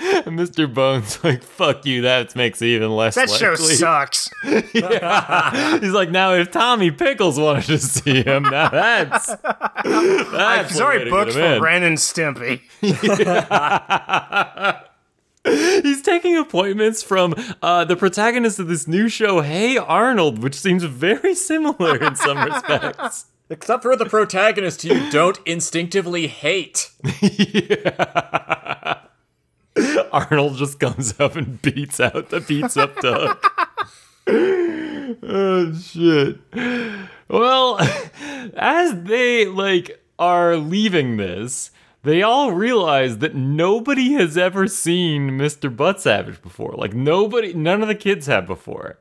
And 0.00 0.38
Mr. 0.38 0.72
Bones 0.72 1.22
like, 1.22 1.42
fuck 1.44 1.84
you, 1.84 2.00
that 2.02 2.34
makes 2.34 2.62
it 2.62 2.66
even 2.68 2.90
less 2.90 3.14
That 3.14 3.28
show 3.30 3.50
likely. 3.50 3.74
sucks. 3.74 4.30
He's 4.42 5.92
like, 5.92 6.10
now 6.10 6.32
if 6.32 6.50
Tommy 6.50 6.90
Pickles 6.90 7.38
wanted 7.38 7.64
to 7.66 7.78
see 7.78 8.22
him, 8.22 8.44
now 8.44 8.70
that's 8.70 9.26
that's 9.26 10.70
He's 10.72 10.80
one 10.80 10.88
way 10.88 10.94
already 10.96 11.10
booked 11.10 11.32
for 11.32 11.40
him. 11.40 11.62
Ren 11.62 11.82
and 11.82 11.98
Stimpy. 11.98 12.62
He's 15.44 16.02
taking 16.02 16.36
appointments 16.36 17.02
from 17.02 17.34
uh, 17.60 17.84
the 17.84 17.96
protagonist 17.96 18.60
of 18.60 18.68
this 18.68 18.86
new 18.86 19.08
show, 19.08 19.40
Hey 19.40 19.76
Arnold, 19.76 20.40
which 20.40 20.54
seems 20.54 20.84
very 20.84 21.34
similar 21.34 21.96
in 21.96 22.14
some 22.14 22.38
respects. 22.48 23.26
Except 23.50 23.82
for 23.82 23.96
the 23.96 24.06
protagonist 24.06 24.84
you 24.84 25.10
don't 25.10 25.40
instinctively 25.44 26.28
hate. 26.28 26.90
Arnold 30.12 30.58
just 30.58 30.78
comes 30.78 31.18
up 31.18 31.34
and 31.34 31.60
beats 31.60 31.98
out 31.98 32.30
the 32.30 32.40
beats 32.40 32.76
up 32.76 32.94
Doug. 33.00 33.36
oh 34.28 35.74
shit. 35.74 36.38
Well, 37.28 37.80
as 38.56 39.02
they 39.02 39.46
like 39.46 40.00
are 40.18 40.56
leaving 40.56 41.16
this, 41.16 41.70
they 42.02 42.22
all 42.22 42.52
realize 42.52 43.18
that 43.18 43.34
nobody 43.34 44.12
has 44.14 44.36
ever 44.36 44.66
seen 44.66 45.30
Mr. 45.30 45.74
Buttsavich 45.74 46.42
before. 46.42 46.74
Like 46.76 46.94
nobody 46.94 47.54
none 47.54 47.82
of 47.82 47.88
the 47.88 47.94
kids 47.94 48.26
have 48.26 48.46
before. 48.46 48.98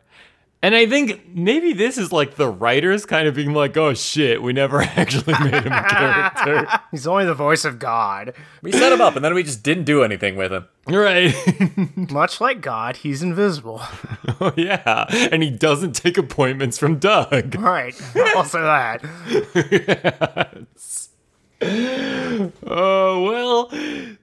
And 0.64 0.76
I 0.76 0.86
think 0.86 1.28
maybe 1.34 1.74
this 1.74 1.98
is 1.98 2.12
like 2.12 2.36
the 2.36 2.48
writers 2.48 3.04
kind 3.08 3.28
of 3.28 3.34
being 3.34 3.52
like, 3.52 3.76
oh 3.78 3.96
shit, 3.96 4.44
we 4.44 4.54
never 4.54 4.82
actually 4.96 5.34
made 5.44 5.64
him 5.64 5.74
a 5.74 5.84
character. 5.90 6.68
He's 6.92 7.08
only 7.08 7.26
the 7.26 7.34
voice 7.34 7.66
of 7.66 7.80
God. 7.80 8.36
We 8.62 8.72
set 8.72 8.92
him 8.92 9.02
up 9.02 9.16
and 9.16 9.26
then 9.26 9.34
we 9.34 9.42
just 9.42 9.64
didn't 9.64 9.86
do 9.86 10.04
anything 10.04 10.36
with 10.36 10.54
him. 10.54 10.68
right. 10.88 11.34
Much 12.12 12.40
like 12.40 12.62
God, 12.62 12.98
he's 12.98 13.24
invisible. 13.24 13.82
Oh 14.40 14.54
yeah, 14.58 15.06
and 15.32 15.42
he 15.44 15.50
doesn't 15.50 15.94
take 15.94 16.18
appointments 16.18 16.78
from 16.78 16.98
Doug. 17.00 17.56
Right. 17.56 17.96
Also 18.36 18.62
that. 18.62 19.02
Oh 22.66 23.24
well, 23.24 23.72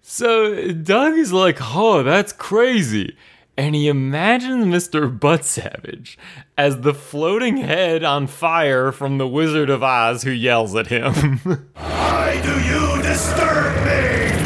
so 0.03 0.73
Doug 0.73 1.15
is 1.17 1.33
like, 1.33 1.59
"Oh, 1.61 2.03
that's 2.03 2.33
crazy," 2.33 3.17
and 3.57 3.77
he 3.77 3.87
imagines 3.87 4.67
Mister 4.67 5.09
Buttsavich 5.09 6.17
as 6.57 6.81
the 6.81 6.95
floating 6.95 7.59
head 7.59 8.03
on 8.03 8.27
fire 8.27 8.91
from 8.91 9.19
the 9.19 9.29
Wizard 9.29 9.71
of 9.71 9.85
Oz, 9.85 10.25
who 10.25 10.31
yells 10.31 10.75
at 10.75 10.89
him. 10.89 11.13
Why 11.75 12.41
do 12.43 12.61
you 12.65 13.03
disturb 13.03 13.85
me? 13.87 14.38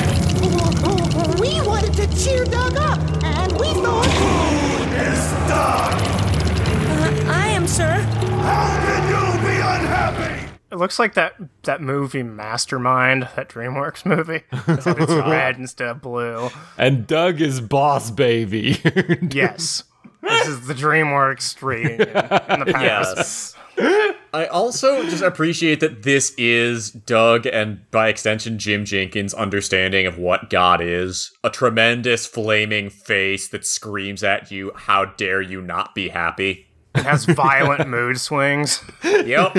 It 10.72 10.78
looks 10.78 10.98
like 10.98 11.12
that 11.14 11.34
that 11.64 11.82
movie 11.82 12.22
Mastermind, 12.22 13.28
that 13.36 13.50
DreamWorks 13.50 14.06
movie. 14.06 14.42
Except 14.66 14.98
it's 15.00 15.12
red 15.12 15.56
instead 15.58 15.88
of 15.88 16.00
blue. 16.00 16.48
and 16.78 17.06
Doug 17.06 17.40
is 17.42 17.60
boss 17.60 18.10
baby. 18.10 18.80
Yes. 19.30 19.84
This 20.22 20.48
is 20.48 20.66
the 20.68 20.74
DreamWorks 20.74 21.60
reunion 21.62 22.00
in 22.00 22.60
the 22.60 22.72
past. 22.72 23.56
Yes. 23.76 24.18
I 24.32 24.46
also 24.46 25.02
just 25.04 25.22
appreciate 25.22 25.80
that 25.80 26.04
this 26.04 26.32
is 26.38 26.90
Doug 26.90 27.46
and 27.46 27.90
by 27.90 28.08
extension 28.08 28.58
Jim 28.58 28.84
Jinkins' 28.84 29.34
understanding 29.34 30.06
of 30.06 30.16
what 30.18 30.48
God 30.48 30.80
is. 30.80 31.32
A 31.42 31.50
tremendous 31.50 32.26
flaming 32.26 32.88
face 32.88 33.48
that 33.48 33.66
screams 33.66 34.22
at 34.22 34.50
you, 34.50 34.72
How 34.74 35.04
dare 35.06 35.42
you 35.42 35.60
not 35.60 35.94
be 35.94 36.08
happy? 36.10 36.68
It 36.94 37.04
has 37.04 37.24
violent 37.24 37.88
mood 37.88 38.18
swings. 38.20 38.84
Yep. 39.02 39.56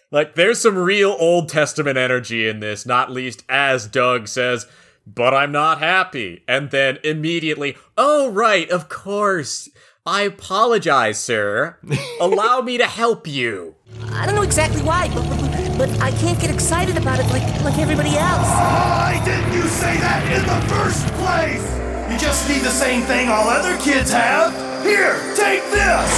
like 0.10 0.34
there's 0.34 0.60
some 0.60 0.76
real 0.76 1.16
Old 1.18 1.48
Testament 1.48 1.98
energy 1.98 2.48
in 2.48 2.60
this, 2.60 2.86
not 2.86 3.10
least 3.10 3.44
as 3.48 3.86
Doug 3.86 4.28
says, 4.28 4.66
but 5.06 5.34
I'm 5.34 5.52
not 5.52 5.78
happy. 5.78 6.42
And 6.46 6.70
then 6.70 6.98
immediately, 7.04 7.76
oh, 7.96 8.30
right, 8.30 8.68
of 8.70 8.88
course. 8.88 9.68
I 10.06 10.22
apologize, 10.22 11.18
sir. 11.18 11.76
Allow 12.20 12.62
me 12.62 12.78
to 12.78 12.86
help 12.86 13.26
you. 13.26 13.74
I 14.10 14.24
don't 14.24 14.34
know 14.34 14.42
exactly 14.42 14.82
why, 14.82 15.08
but, 15.14 15.28
but, 15.28 15.78
but 15.78 16.00
I 16.00 16.12
can't 16.12 16.40
get 16.40 16.50
excited 16.50 16.96
about 16.96 17.18
it 17.20 17.26
like, 17.26 17.42
like 17.62 17.78
everybody 17.78 18.16
else. 18.16 18.48
Why 18.48 19.20
didn't 19.24 19.52
you 19.52 19.68
say 19.68 19.98
that 19.98 20.24
in 20.32 20.46
the 20.46 20.66
first 20.72 21.06
place? 21.14 21.78
You 22.10 22.18
just 22.18 22.48
need 22.48 22.62
the 22.62 22.70
same 22.70 23.02
thing 23.02 23.28
all 23.28 23.48
other 23.48 23.76
kids 23.78 24.10
have. 24.10 24.67
Here, 24.82 25.14
take 25.34 25.62
this. 25.70 26.10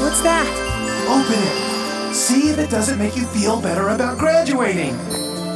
What's 0.00 0.22
that? 0.22 0.46
Open 1.08 1.42
it. 1.42 2.14
See 2.14 2.50
if 2.50 2.58
it 2.58 2.70
doesn't 2.70 2.98
make 2.98 3.16
you 3.16 3.26
feel 3.26 3.60
better 3.60 3.88
about 3.88 4.18
graduating. 4.18 4.96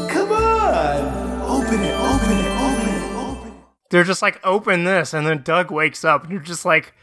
Come 0.08 0.32
on. 0.32 1.40
Open 1.42 1.80
it, 1.80 1.94
open 1.94 2.38
it, 2.38 2.60
open 2.60 2.88
it, 2.88 3.16
open 3.16 3.52
it. 3.52 3.64
They're 3.90 4.04
just 4.04 4.22
like, 4.22 4.40
open 4.44 4.84
this, 4.84 5.12
and 5.12 5.26
then 5.26 5.42
Doug 5.42 5.70
wakes 5.70 6.04
up, 6.04 6.22
and 6.22 6.32
you're 6.32 6.40
just 6.40 6.64
like, 6.64 6.94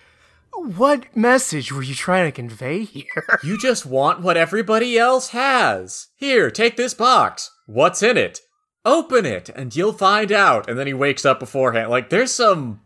what 0.54 1.16
message 1.16 1.72
were 1.72 1.84
you 1.84 1.96
trying 1.96 2.26
to 2.26 2.32
convey 2.32 2.84
here? 2.84 3.06
You 3.44 3.58
just 3.58 3.86
want 3.86 4.22
what 4.22 4.38
everybody 4.38 4.98
else 4.98 5.30
has. 5.30 6.08
Here, 6.18 6.52
take 6.52 6.76
this 6.76 6.94
box. 6.94 7.52
What's 7.66 8.04
in 8.04 8.18
it? 8.18 8.42
Open 8.84 9.26
it 9.26 9.50
and 9.50 9.76
you'll 9.76 9.94
find 9.94 10.32
out. 10.32 10.70
And 10.70 10.78
then 10.78 10.88
he 10.88 10.94
wakes 10.94 11.26
up 11.26 11.40
beforehand. 11.40 11.90
Like 11.90 12.10
there's 12.10 12.34
some 12.34 12.82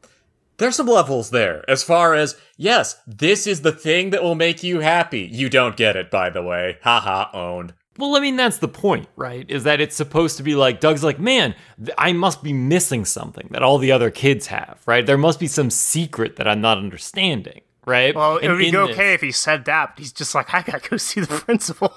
there's 0.58 0.76
some 0.76 0.88
levels 0.88 1.30
there 1.32 1.64
as 1.70 1.84
far 1.84 2.14
as 2.14 2.36
yes, 2.58 3.02
this 3.08 3.48
is 3.48 3.62
the 3.62 3.72
thing 3.72 4.12
that 4.12 4.24
will 4.24 4.36
make 4.36 4.64
you 4.64 4.80
happy. 4.80 5.28
You 5.32 5.50
don't 5.50 5.76
get 5.76 5.96
it, 5.96 6.10
by 6.12 6.30
the 6.30 6.42
way. 6.44 6.78
Haha, 6.84 7.30
owned. 7.34 7.74
Well, 8.00 8.16
I 8.16 8.22
mean, 8.22 8.38
that's 8.38 8.58
the 8.58 8.68
point, 8.68 9.08
right? 9.16 9.46
Is 9.50 9.66
that 9.66 9.80
it's 9.80 9.96
supposed 9.96 10.38
to 10.38 10.44
be 10.44 10.56
like, 10.56 10.80
Doug's 10.80 11.04
like, 11.04 11.20
man, 11.20 11.54
th- 11.78 11.96
I 11.98 12.12
must 12.12 12.42
be 12.42 12.52
missing 12.52 13.06
something 13.06 13.48
that 13.52 13.62
all 13.62 13.78
the 13.78 13.92
other 13.92 14.10
kids 14.10 14.48
have, 14.48 14.82
right? 14.88 15.06
There 15.06 15.18
must 15.18 15.40
be 15.40 15.46
some 15.46 15.70
secret 15.70 16.38
that 16.38 16.48
I'm 16.48 16.60
not 16.60 16.80
understanding, 16.80 17.62
right? 17.86 18.16
Well, 18.16 18.38
it 18.38 18.48
would 18.48 18.58
be 18.58 18.76
okay 18.76 18.94
this- 18.94 19.16
if 19.16 19.22
he 19.22 19.32
said 19.32 19.66
that, 19.66 19.92
but 19.96 20.00
he's 20.00 20.12
just 20.12 20.34
like, 20.34 20.52
I 20.56 20.64
gotta 20.64 20.90
go 20.90 20.98
see 20.98 21.22
the 21.22 21.28
principal. 21.46 21.94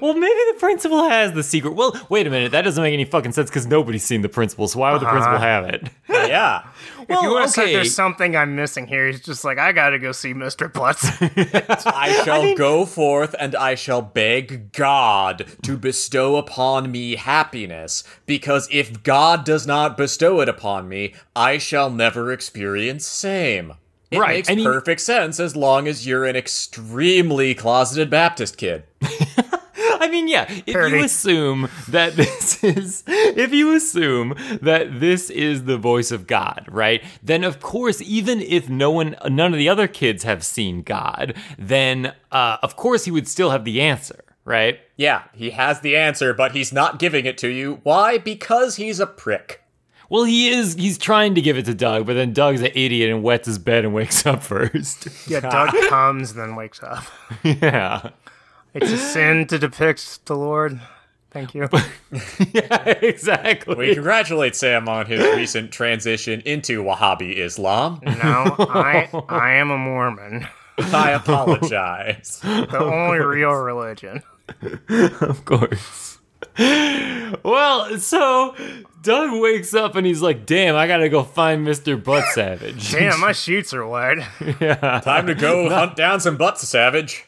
Well, 0.00 0.14
maybe 0.14 0.40
the 0.52 0.56
principal 0.58 1.08
has 1.08 1.32
the 1.32 1.42
secret. 1.42 1.74
Well, 1.74 1.94
wait 2.08 2.26
a 2.26 2.30
minute. 2.30 2.52
That 2.52 2.62
doesn't 2.62 2.82
make 2.82 2.92
any 2.92 3.04
fucking 3.04 3.32
sense 3.32 3.50
because 3.50 3.66
nobody's 3.66 4.04
seen 4.04 4.22
the 4.22 4.28
principal. 4.28 4.68
So 4.68 4.78
why 4.78 4.92
would 4.92 5.00
the 5.02 5.06
principal 5.06 5.36
uh-huh. 5.36 5.44
have 5.44 5.64
it? 5.66 5.88
Yeah. 6.08 6.62
if 7.00 7.08
you 7.08 7.16
Well, 7.16 7.32
would 7.34 7.40
have 7.42 7.50
said 7.50 7.64
okay. 7.64 7.72
there's 7.74 7.94
something 7.94 8.36
I'm 8.36 8.54
missing 8.54 8.86
here, 8.86 9.08
he's 9.08 9.20
just 9.20 9.44
like, 9.44 9.58
I 9.58 9.72
gotta 9.72 9.98
go 9.98 10.12
see 10.12 10.32
Mr. 10.34 10.72
Butts. 10.72 11.04
I 11.86 12.22
shall 12.24 12.54
go 12.54 12.86
forth 12.86 13.34
and 13.38 13.56
I 13.56 13.74
shall 13.74 14.00
beg 14.02 14.72
God 14.72 15.46
to 15.62 15.76
bestow 15.76 16.36
upon 16.36 16.90
me 16.92 17.16
happiness, 17.16 18.04
because 18.24 18.68
if 18.70 19.02
God 19.02 19.44
does 19.44 19.66
not 19.66 19.96
bestow 19.96 20.40
it 20.40 20.48
upon 20.48 20.88
me, 20.88 21.14
I 21.34 21.58
shall 21.58 21.90
never 21.90 22.32
experience 22.32 23.04
same. 23.04 23.74
It 24.10 24.18
Right, 24.18 24.36
makes 24.36 24.48
and 24.48 24.60
he- 24.60 24.64
perfect 24.64 25.00
sense 25.00 25.40
as 25.40 25.56
long 25.56 25.88
as 25.88 26.06
you're 26.06 26.24
an 26.24 26.36
extremely 26.36 27.54
closeted 27.54 28.10
Baptist 28.10 28.56
kid. 28.58 28.84
I 30.02 30.08
mean, 30.08 30.26
yeah, 30.26 30.46
if 30.66 30.74
Parody. 30.74 30.98
you 30.98 31.04
assume 31.04 31.68
that 31.88 32.16
this 32.16 32.62
is, 32.64 33.04
if 33.06 33.52
you 33.52 33.72
assume 33.74 34.34
that 34.60 34.98
this 35.00 35.30
is 35.30 35.64
the 35.64 35.76
voice 35.78 36.10
of 36.10 36.26
God, 36.26 36.66
right? 36.68 37.02
Then 37.22 37.44
of 37.44 37.60
course, 37.60 38.02
even 38.02 38.40
if 38.40 38.68
no 38.68 38.90
one, 38.90 39.14
none 39.28 39.52
of 39.52 39.58
the 39.58 39.68
other 39.68 39.86
kids 39.86 40.24
have 40.24 40.44
seen 40.44 40.82
God, 40.82 41.34
then 41.56 42.14
uh, 42.32 42.56
of 42.62 42.74
course 42.74 43.04
he 43.04 43.10
would 43.12 43.28
still 43.28 43.50
have 43.50 43.64
the 43.64 43.80
answer, 43.80 44.24
right? 44.44 44.80
Yeah, 44.96 45.22
he 45.34 45.50
has 45.50 45.80
the 45.80 45.96
answer, 45.96 46.34
but 46.34 46.50
he's 46.52 46.72
not 46.72 46.98
giving 46.98 47.24
it 47.24 47.38
to 47.38 47.48
you. 47.48 47.78
Why? 47.84 48.18
Because 48.18 48.76
he's 48.76 48.98
a 48.98 49.06
prick. 49.06 49.60
Well, 50.10 50.24
he 50.24 50.48
is. 50.50 50.74
He's 50.74 50.98
trying 50.98 51.34
to 51.36 51.40
give 51.40 51.56
it 51.56 51.64
to 51.64 51.74
Doug, 51.74 52.04
but 52.06 52.14
then 52.14 52.34
Doug's 52.34 52.60
an 52.60 52.72
idiot 52.74 53.08
and 53.08 53.22
wets 53.22 53.46
his 53.46 53.58
bed 53.58 53.84
and 53.86 53.94
wakes 53.94 54.26
up 54.26 54.42
first. 54.54 55.08
yeah, 55.26 55.40
Doug 55.40 55.70
comes 55.88 56.32
and 56.32 56.40
then 56.40 56.54
wakes 56.56 56.82
up. 56.82 57.04
yeah. 57.44 58.10
It's 58.74 58.90
a 58.90 58.96
sin 58.98 59.46
to 59.48 59.58
depict 59.58 60.24
the 60.26 60.36
Lord. 60.36 60.80
Thank 61.30 61.54
you. 61.54 61.68
Yeah, 62.52 62.84
exactly. 63.00 63.74
We 63.74 63.94
congratulate 63.94 64.54
Sam 64.54 64.86
on 64.88 65.06
his 65.06 65.20
recent 65.34 65.72
transition 65.72 66.42
into 66.44 66.82
Wahhabi 66.82 67.36
Islam. 67.36 68.00
No, 68.04 68.54
I 68.58 69.08
I 69.30 69.52
am 69.54 69.70
a 69.70 69.78
Mormon. 69.78 70.46
I 70.78 71.12
apologize. 71.12 72.40
The 72.42 72.78
only 72.80 73.18
real 73.20 73.52
religion. 73.52 74.22
of 75.22 75.44
course. 75.46 76.18
Well, 77.42 77.98
so 77.98 78.54
Doug 79.02 79.40
wakes 79.40 79.72
up 79.74 79.96
and 79.96 80.06
he's 80.06 80.20
like, 80.20 80.44
"Damn, 80.44 80.76
I 80.76 80.86
gotta 80.86 81.08
go 81.08 81.22
find 81.22 81.66
Mr. 81.66 82.02
Butt 82.02 82.24
Savage." 82.34 82.92
Damn, 82.92 83.20
my 83.20 83.32
shoots 83.44 83.72
are 83.72 83.86
wet. 83.86 84.18
Time 85.02 85.26
to 85.28 85.34
go 85.34 85.68
hunt 85.70 85.96
down 85.96 86.20
some 86.20 86.36
butts, 86.36 86.66
Savage. 86.68 87.24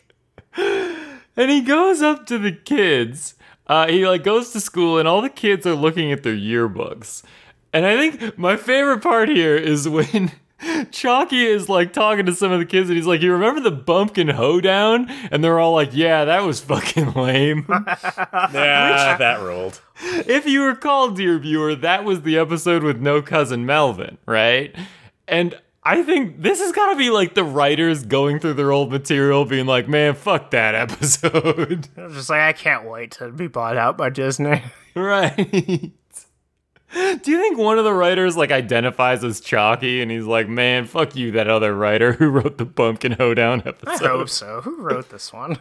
And 1.37 1.51
he 1.51 1.61
goes 1.61 2.03
up 2.03 2.27
to 2.27 2.39
the 2.39 2.53
kids. 2.53 3.35
Uh, 3.67 3.87
he 3.89 4.07
like 4.07 4.23
goes 4.25 4.51
to 4.53 4.61
school, 4.61 4.99
and 4.99 5.09
all 5.09 5.21
the 5.23 5.31
kids 5.31 5.67
are 5.67 5.75
looking 5.75 6.13
at 6.13 6.23
their 6.23 6.35
yearbooks. 6.37 7.23
And 7.73 7.85
I 7.87 7.97
think 7.97 8.39
my 8.39 8.57
favorite 8.57 9.03
part 9.03 9.29
here 9.29 9.57
is 9.57 9.89
when 9.89 10.31
Chalky 10.93 11.45
is 11.45 11.69
like 11.69 11.93
talking 11.93 12.27
to 12.27 12.35
some 12.35 12.53
of 12.53 12.59
the 12.61 12.67
kids, 12.67 12.89
and 12.89 12.97
he's 12.97 13.07
like, 13.07 13.21
"You 13.23 13.33
remember 13.33 13.61
the 13.61 13.71
bumpkin 13.71 14.29
hoedown?" 14.29 15.11
And 15.31 15.43
they're 15.43 15.59
all 15.59 15.73
like, 15.73 15.91
"Yeah, 15.93 16.25
that 16.27 16.45
was 16.45 16.61
fucking 16.61 17.13
lame." 17.15 17.67
Yeah, 18.53 19.17
that 19.19 19.41
rolled. 19.43 19.81
if 20.03 20.47
you 20.47 20.65
recall, 20.65 21.11
dear 21.11 21.39
viewer, 21.39 21.75
that 21.77 22.05
was 22.05 22.23
the 22.23 22.39
episode 22.39 22.83
with 22.83 23.01
no 23.01 23.23
cousin 23.23 23.67
Melvin, 23.67 24.19
right? 24.27 24.75
And 25.27 25.59
I 25.87 26.03
think 26.03 26.41
this 26.41 26.61
has 26.61 26.73
got 26.73 26.93
to 26.93 26.97
be 26.97 27.11
like 27.11 27.35
the 27.35 27.45
writers 27.45 28.05
going 28.05 28.39
through 28.41 28.55
their 28.55 28.73
old 28.73 28.91
material, 28.91 29.45
being 29.45 29.67
like, 29.67 29.87
"Man, 29.89 30.15
fuck 30.15 30.51
that 30.53 30.75
episode." 30.91 31.89
I 31.97 32.05
was 32.05 32.15
just 32.15 32.31
like, 32.31 32.41
I 32.41 32.53
can't 32.53 32.85
wait 32.89 33.11
to 33.13 33.31
be 33.31 33.49
bought 33.49 33.77
out 33.77 33.97
by 33.97 34.11
Disney. 34.11 34.63
Right. 34.97 35.35
Do 36.95 37.31
you 37.33 37.39
think 37.41 37.59
one 37.59 37.79
of 37.79 37.85
the 37.85 37.93
writers 37.93 38.37
like 38.37 38.53
identifies 38.53 39.25
as 39.25 39.41
Chalky 39.41 40.01
and 40.01 40.09
he's 40.13 40.27
like, 40.27 40.47
man, 40.49 40.85
fuck 40.85 41.17
you, 41.17 41.33
that 41.33 41.49
other 41.49 41.75
writer 41.75 42.13
who 42.13 42.29
wrote 42.29 42.57
the 42.57 42.67
Pumpkin 42.67 43.11
Hoedown 43.11 43.63
episode? 43.67 43.89
I 43.89 43.95
episode? 43.95 44.09
hope 44.11 44.29
so. 44.29 44.61
Who 44.61 44.81
wrote 44.81 45.11
this 45.11 45.33
one? 45.33 45.59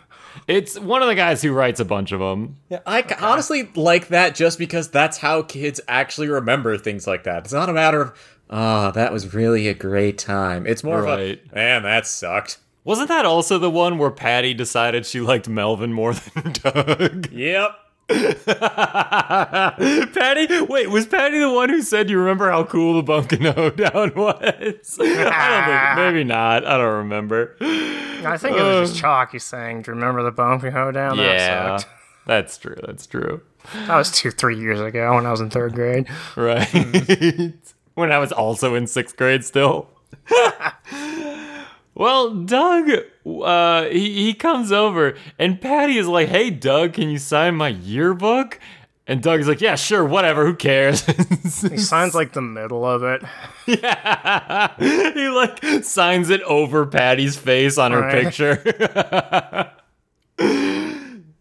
It's 0.48 0.78
one 0.80 1.02
of 1.02 1.08
the 1.08 1.16
guys 1.16 1.42
who 1.42 1.52
writes 1.52 1.80
a 1.80 1.86
bunch 1.86 2.12
of 2.12 2.20
them. 2.20 2.58
Yeah, 2.70 2.82
I 2.86 3.02
c- 3.02 3.16
honestly 3.20 3.72
like 3.76 4.10
that 4.10 4.36
just 4.36 4.60
because 4.60 4.90
that's 4.92 5.18
how 5.18 5.42
kids 5.42 5.82
actually 5.88 6.28
remember 6.28 6.78
things 6.78 7.08
like 7.08 7.24
that. 7.24 7.46
It's 7.46 7.54
not 7.54 7.70
a 7.70 7.74
matter 7.74 8.02
of, 8.02 8.20
ah, 8.50 8.92
that 8.92 9.12
was 9.14 9.34
really 9.34 9.68
a 9.68 9.74
great 9.74 10.18
time. 10.18 10.66
It's 10.68 10.84
more 10.84 11.02
Right. 11.02 11.40
of 11.44 11.52
a, 11.52 11.56
man, 11.56 11.84
that 11.84 12.06
sucked. 12.08 12.58
Wasn't 12.86 13.08
that 13.08 13.26
also 13.26 13.58
the 13.58 13.70
one 13.70 13.98
where 13.98 14.12
Patty 14.12 14.54
decided 14.54 15.06
she 15.06 15.22
liked 15.22 15.48
Melvin 15.48 15.94
more 15.94 16.14
than 16.36 16.52
Doug? 16.54 17.32
Yep. 17.32 17.72
Patty, 20.14 20.62
wait, 20.62 20.90
was 20.90 21.06
Patty 21.06 21.40
the 21.40 21.50
one 21.52 21.70
who 21.70 21.82
said 21.82 22.10
you 22.10 22.20
remember 22.20 22.50
how 22.52 22.64
cool 22.66 22.96
the 23.02 23.04
Pumpkin 23.04 23.42
Hoedown 23.44 24.14
was? 24.16 24.38
I 24.42 25.06
don't 25.06 25.96
think, 25.96 25.96
maybe 25.98 26.24
not. 26.24 26.66
I 26.66 26.78
don't 26.78 26.98
remember. 26.98 27.56
I 27.62 28.38
think 28.38 28.58
it 28.58 28.62
was 28.62 28.90
just 28.92 29.02
Chalky 29.02 29.40
saying, 29.40 29.84
Do 29.84 29.92
you 29.92 29.96
remember 29.96 30.24
the 30.24 30.32
bumpy 30.32 30.70
hoedown? 30.70 31.18
That 31.18 31.24
yeah, 31.26 31.78
sucked. 31.78 31.90
that's 32.26 32.58
true. 32.58 32.76
That's 32.86 33.06
true. 33.08 33.42
That 33.88 33.96
was 33.98 34.12
two, 34.12 34.32
three 34.32 34.58
years 34.60 34.80
ago 34.82 35.16
when 35.16 35.26
I 35.26 35.32
was 35.32 35.40
in 35.42 35.50
third 35.50 35.74
grade. 35.74 36.08
Right. 36.36 37.54
When 37.96 38.12
I 38.12 38.18
was 38.20 38.32
also 38.32 38.76
in 38.76 38.88
sixth 38.88 39.16
grade 39.18 39.44
still. 39.44 39.88
well, 41.96 42.34
Doug, 42.34 42.90
uh, 43.26 43.86
he, 43.86 44.26
he 44.26 44.34
comes 44.34 44.72
over 44.72 45.16
and 45.40 45.60
Patty 45.62 45.98
is 45.98 46.08
like, 46.08 46.30
hey, 46.30 46.50
Doug, 46.50 46.94
can 46.94 47.10
you 47.10 47.18
sign 47.18 47.56
my 47.56 47.70
yearbook? 47.70 48.60
And 49.06 49.22
Doug 49.22 49.42
is 49.42 49.48
like, 49.50 49.60
yeah, 49.60 49.76
sure, 49.76 50.06
whatever, 50.06 50.46
who 50.46 50.56
cares? 50.56 51.04
He 51.62 51.78
signs 51.78 52.16
like 52.16 52.32
the 52.34 52.42
middle 52.42 52.86
of 52.86 53.04
it. 53.04 53.22
yeah. 53.68 54.74
He 55.14 55.28
like 55.30 55.84
signs 55.84 56.30
it 56.30 56.42
over 56.44 56.86
Patty's 56.86 57.36
face 57.38 57.78
on 57.78 57.92
her 57.92 58.02
Right. 58.02 58.24
picture. 58.26 58.62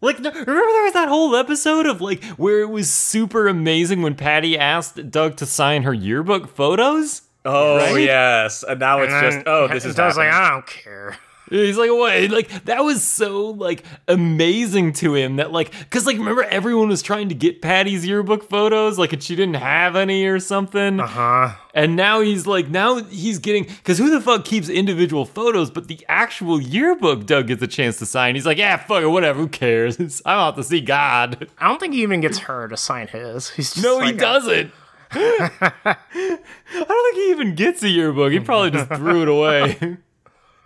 Like, 0.02 0.18
remember 0.18 0.44
there 0.44 0.82
was 0.84 0.92
that 0.94 1.08
whole 1.08 1.34
episode 1.36 1.86
of 1.86 2.00
like 2.00 2.22
where 2.36 2.60
it 2.60 2.68
was 2.68 2.90
super 2.90 3.46
amazing 3.48 4.02
when 4.02 4.14
Patty 4.16 4.58
asked 4.58 5.10
Doug 5.10 5.36
to 5.36 5.46
sign 5.46 5.84
her 5.84 5.94
yearbook 5.94 6.48
photos? 6.48 7.22
Oh, 7.44 7.76
Right? 7.76 8.00
yes. 8.02 8.62
And 8.68 8.78
now 8.80 9.00
it's 9.02 9.12
And 9.12 9.32
just, 9.32 9.46
oh, 9.46 9.68
this 9.68 9.84
is 9.84 9.94
Doug's 9.94 10.16
like. 10.16 10.28
I 10.32 10.50
don't 10.50 10.66
care. 10.66 11.16
He's 11.52 11.76
like, 11.76 11.90
what? 11.90 12.30
Like 12.30 12.64
that 12.64 12.82
was 12.82 13.02
so 13.02 13.46
like 13.50 13.84
amazing 14.08 14.94
to 14.94 15.14
him 15.14 15.36
that 15.36 15.52
like, 15.52 15.72
cause 15.90 16.06
like 16.06 16.16
remember 16.16 16.44
everyone 16.44 16.88
was 16.88 17.02
trying 17.02 17.28
to 17.28 17.34
get 17.34 17.60
Patty's 17.60 18.06
yearbook 18.06 18.48
photos, 18.48 18.98
like, 18.98 19.12
and 19.12 19.22
she 19.22 19.36
didn't 19.36 19.56
have 19.56 19.94
any 19.94 20.24
or 20.24 20.40
something. 20.40 20.98
Uh 20.98 21.06
huh? 21.06 21.50
And 21.74 21.94
now 21.96 22.20
he's 22.20 22.46
like, 22.46 22.68
now 22.68 23.02
he's 23.04 23.38
getting, 23.38 23.64
because 23.64 23.98
who 23.98 24.10
the 24.10 24.20
fuck 24.20 24.44
keeps 24.44 24.68
individual 24.68 25.24
photos? 25.24 25.70
But 25.70 25.88
the 25.88 26.04
actual 26.08 26.60
yearbook 26.60 27.26
Doug 27.26 27.46
gets 27.48 27.62
a 27.62 27.66
chance 27.66 27.98
to 27.98 28.06
sign. 28.06 28.34
He's 28.34 28.44
like, 28.46 28.58
yeah, 28.58 28.76
fuck 28.78 29.02
it, 29.02 29.06
whatever, 29.08 29.38
who 29.40 29.48
cares? 29.48 29.98
I'm 30.26 30.38
out 30.38 30.56
to 30.56 30.64
see 30.64 30.80
God. 30.80 31.48
I 31.58 31.68
don't 31.68 31.78
think 31.80 31.94
he 31.94 32.02
even 32.02 32.20
gets 32.22 32.38
her 32.38 32.68
to 32.68 32.76
sign 32.76 33.08
his. 33.08 33.50
He's 33.50 33.72
just 33.74 33.84
No, 33.84 33.96
like 33.98 34.06
he 34.06 34.12
a- 34.12 34.16
doesn't. 34.16 34.72
I 35.14 35.96
don't 36.14 37.14
think 37.14 37.16
he 37.16 37.30
even 37.30 37.54
gets 37.54 37.82
a 37.82 37.88
yearbook. 37.88 38.32
He 38.32 38.40
probably 38.40 38.70
just 38.70 38.88
threw 38.94 39.22
it 39.22 39.28
away. 39.28 39.98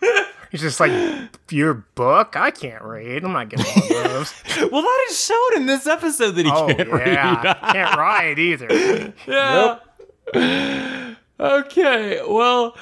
he's 0.61 0.63
just 0.63 0.81
like, 0.81 0.93
your 1.51 1.75
book? 1.95 2.37
I 2.37 2.51
can't 2.51 2.83
read. 2.83 3.25
I'm 3.25 3.33
not 3.33 3.49
getting 3.49 3.67
one 3.67 4.07
of 4.07 4.13
those. 4.13 4.35
well, 4.71 4.83
that 4.83 5.07
is 5.11 5.25
shown 5.25 5.57
in 5.57 5.67
this 5.67 5.87
episode 5.87 6.33
that 6.33 6.47
he 6.47 6.53
oh, 6.53 6.67
can't 6.67 6.89
yeah. 6.89 7.43
read. 7.43 7.57
can't 7.73 7.97
write 7.97 8.39
either. 8.39 9.13
Yeah. 9.27 9.79
Okay, 11.39 12.21
well, 12.27 12.77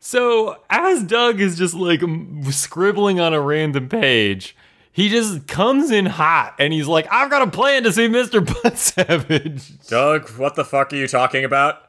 so 0.00 0.56
as 0.70 1.02
Doug 1.02 1.40
is 1.40 1.58
just 1.58 1.74
like 1.74 2.02
m- 2.02 2.42
scribbling 2.50 3.20
on 3.20 3.34
a 3.34 3.40
random 3.40 3.88
page, 3.88 4.56
he 4.90 5.08
just 5.08 5.46
comes 5.46 5.90
in 5.90 6.06
hot 6.06 6.54
and 6.58 6.72
he's 6.72 6.88
like, 6.88 7.06
I've 7.10 7.30
got 7.30 7.42
a 7.42 7.50
plan 7.50 7.82
to 7.84 7.92
see 7.92 8.08
Mr. 8.08 8.40
Buttsavich. 8.44 9.86
Doug, 9.88 10.30
what 10.30 10.54
the 10.54 10.64
fuck 10.64 10.92
are 10.92 10.96
you 10.96 11.06
talking 11.06 11.44
about? 11.44 11.82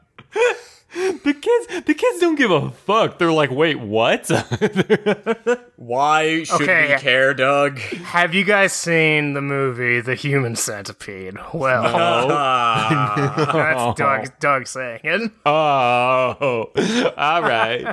the 1.23 1.33
kids 1.39 1.85
the 1.85 1.93
kids 1.93 2.19
don't 2.19 2.35
give 2.35 2.49
a 2.49 2.71
fuck. 2.71 3.19
They're 3.19 3.31
like, 3.31 3.51
wait, 3.51 3.79
what? 3.79 4.27
Why 5.75 6.43
should 6.43 6.61
Okay. 6.63 6.93
we 6.95 6.99
care, 6.99 7.33
Doug? 7.35 7.77
Have 7.79 8.33
you 8.33 8.43
guys 8.43 8.73
seen 8.73 9.33
the 9.33 9.41
movie 9.41 10.01
The 10.01 10.15
Human 10.15 10.55
Centipede? 10.55 11.35
Well, 11.53 11.85
Ah, 12.31 13.51
that's 13.53 13.99
Doug, 13.99 14.39
Doug 14.39 14.67
saying 14.67 15.01
it. 15.03 15.31
oh, 15.45 16.71
all 17.17 17.41
right. 17.43 17.85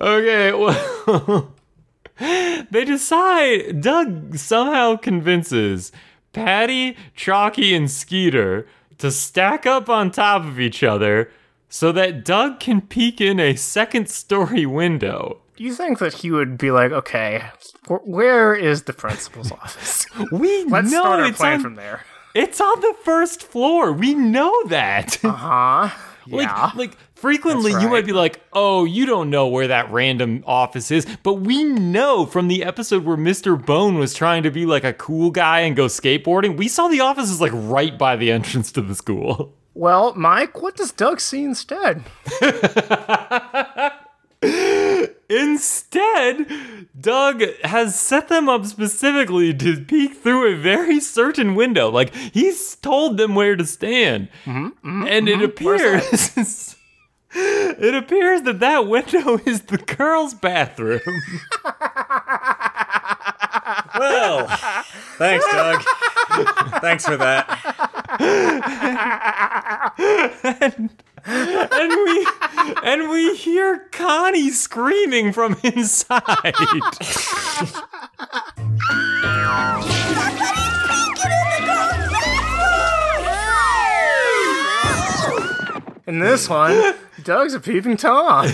okay, 0.00 0.52
well, 0.52 1.52
they 2.70 2.84
decide. 2.84 3.80
Doug 3.80 4.36
somehow 4.36 4.96
convinces 4.96 5.92
Patty, 6.32 6.96
Chalky, 7.14 7.74
and 7.74 7.90
Skeeter 7.90 8.66
to 8.98 9.10
stack 9.10 9.66
up 9.66 9.88
on 9.88 10.10
top 10.10 10.44
of 10.44 10.58
each 10.60 10.82
other 10.82 11.30
so 11.68 11.92
that 11.92 12.24
Doug 12.24 12.60
can 12.60 12.80
peek 12.82 13.20
in 13.20 13.40
a 13.40 13.56
second 13.56 14.08
story 14.08 14.66
window. 14.66 15.38
Do 15.56 15.64
you 15.64 15.74
think 15.74 15.98
that 15.98 16.14
he 16.14 16.30
would 16.30 16.56
be 16.58 16.70
like, 16.70 16.92
okay, 16.92 17.44
where 17.88 18.54
is 18.54 18.82
the 18.84 18.92
principal's 18.92 19.52
office? 19.62 20.06
We 20.30 20.64
Let's 20.64 20.90
know 20.90 21.02
start 21.02 21.20
our 21.20 21.32
plan 21.32 21.54
on, 21.54 21.60
from 21.60 21.74
there. 21.76 22.04
it's 22.34 22.60
on 22.60 22.80
the 22.80 22.94
first 23.04 23.42
floor. 23.42 23.92
We 23.92 24.14
know 24.14 24.52
that. 24.68 25.22
Uh 25.24 25.30
huh? 25.32 25.98
Like, 26.28 26.46
Yeah. 26.46 26.70
like 26.74 26.96
frequently 27.14 27.72
That's 27.72 27.84
you 27.84 27.90
might 27.90 28.06
be 28.06 28.12
like, 28.12 28.40
oh, 28.52 28.84
you 28.84 29.06
don't 29.06 29.30
know 29.30 29.48
where 29.48 29.68
that 29.68 29.90
random 29.90 30.44
office 30.46 30.90
is. 30.90 31.06
But 31.22 31.34
we 31.34 31.64
know 31.64 32.26
from 32.26 32.48
the 32.48 32.64
episode 32.64 33.04
where 33.04 33.16
Mr. 33.16 33.62
Bone 33.64 33.96
was 33.98 34.14
trying 34.14 34.42
to 34.44 34.50
be 34.50 34.66
like 34.66 34.84
a 34.84 34.92
cool 34.92 35.30
guy 35.30 35.60
and 35.60 35.76
go 35.76 35.86
skateboarding, 35.86 36.56
we 36.56 36.68
saw 36.68 36.88
the 36.88 37.00
office 37.00 37.30
is 37.30 37.40
like 37.40 37.52
right 37.54 37.96
by 37.98 38.16
the 38.16 38.30
entrance 38.30 38.72
to 38.72 38.82
the 38.82 38.94
school. 38.94 39.54
Well, 39.74 40.14
Mike, 40.14 40.60
what 40.60 40.76
does 40.76 40.92
Doug 40.92 41.20
see 41.20 41.44
instead? 41.44 42.02
Instead, 45.32 46.46
Doug 46.98 47.42
has 47.64 47.98
set 47.98 48.28
them 48.28 48.50
up 48.50 48.66
specifically 48.66 49.54
to 49.54 49.80
peek 49.80 50.14
through 50.14 50.52
a 50.52 50.56
very 50.56 51.00
certain 51.00 51.54
window. 51.54 51.90
Like 51.90 52.14
he's 52.14 52.76
told 52.76 53.16
them 53.16 53.34
where 53.34 53.56
to 53.56 53.64
stand, 53.64 54.28
mm-hmm, 54.44 54.66
mm-hmm, 54.66 55.06
and 55.06 55.26
it 55.28 55.36
mm-hmm. 55.36 55.44
appears. 55.44 56.76
It 57.34 57.94
appears 57.94 58.42
that 58.42 58.60
that 58.60 58.86
window 58.86 59.38
is 59.46 59.62
the 59.62 59.78
girls' 59.78 60.34
bathroom. 60.34 61.00
well, 63.98 64.46
thanks, 65.16 65.46
Doug. 65.50 65.82
thanks 66.82 67.06
for 67.06 67.16
that. 67.16 67.48
and 70.60 70.90
we 71.26 72.26
and 72.82 73.10
we 73.10 73.36
hear 73.36 73.88
Connie 73.92 74.50
screaming 74.50 75.32
from 75.32 75.56
inside. 75.62 76.54
In 86.06 86.18
this 86.18 86.48
one, 86.48 86.94
Doug's 87.22 87.54
a 87.54 87.60
peeping 87.60 87.96
Tom. 87.96 88.46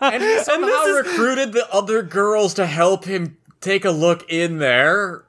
And 0.00 0.22
he 0.22 0.38
somehow 0.44 0.84
recruited 0.94 1.52
the 1.52 1.66
other 1.72 2.02
girls 2.02 2.54
to 2.54 2.66
help 2.66 3.04
him 3.04 3.36
take 3.60 3.84
a 3.84 3.90
look 3.90 4.30
in 4.30 4.58
there. 4.58 5.24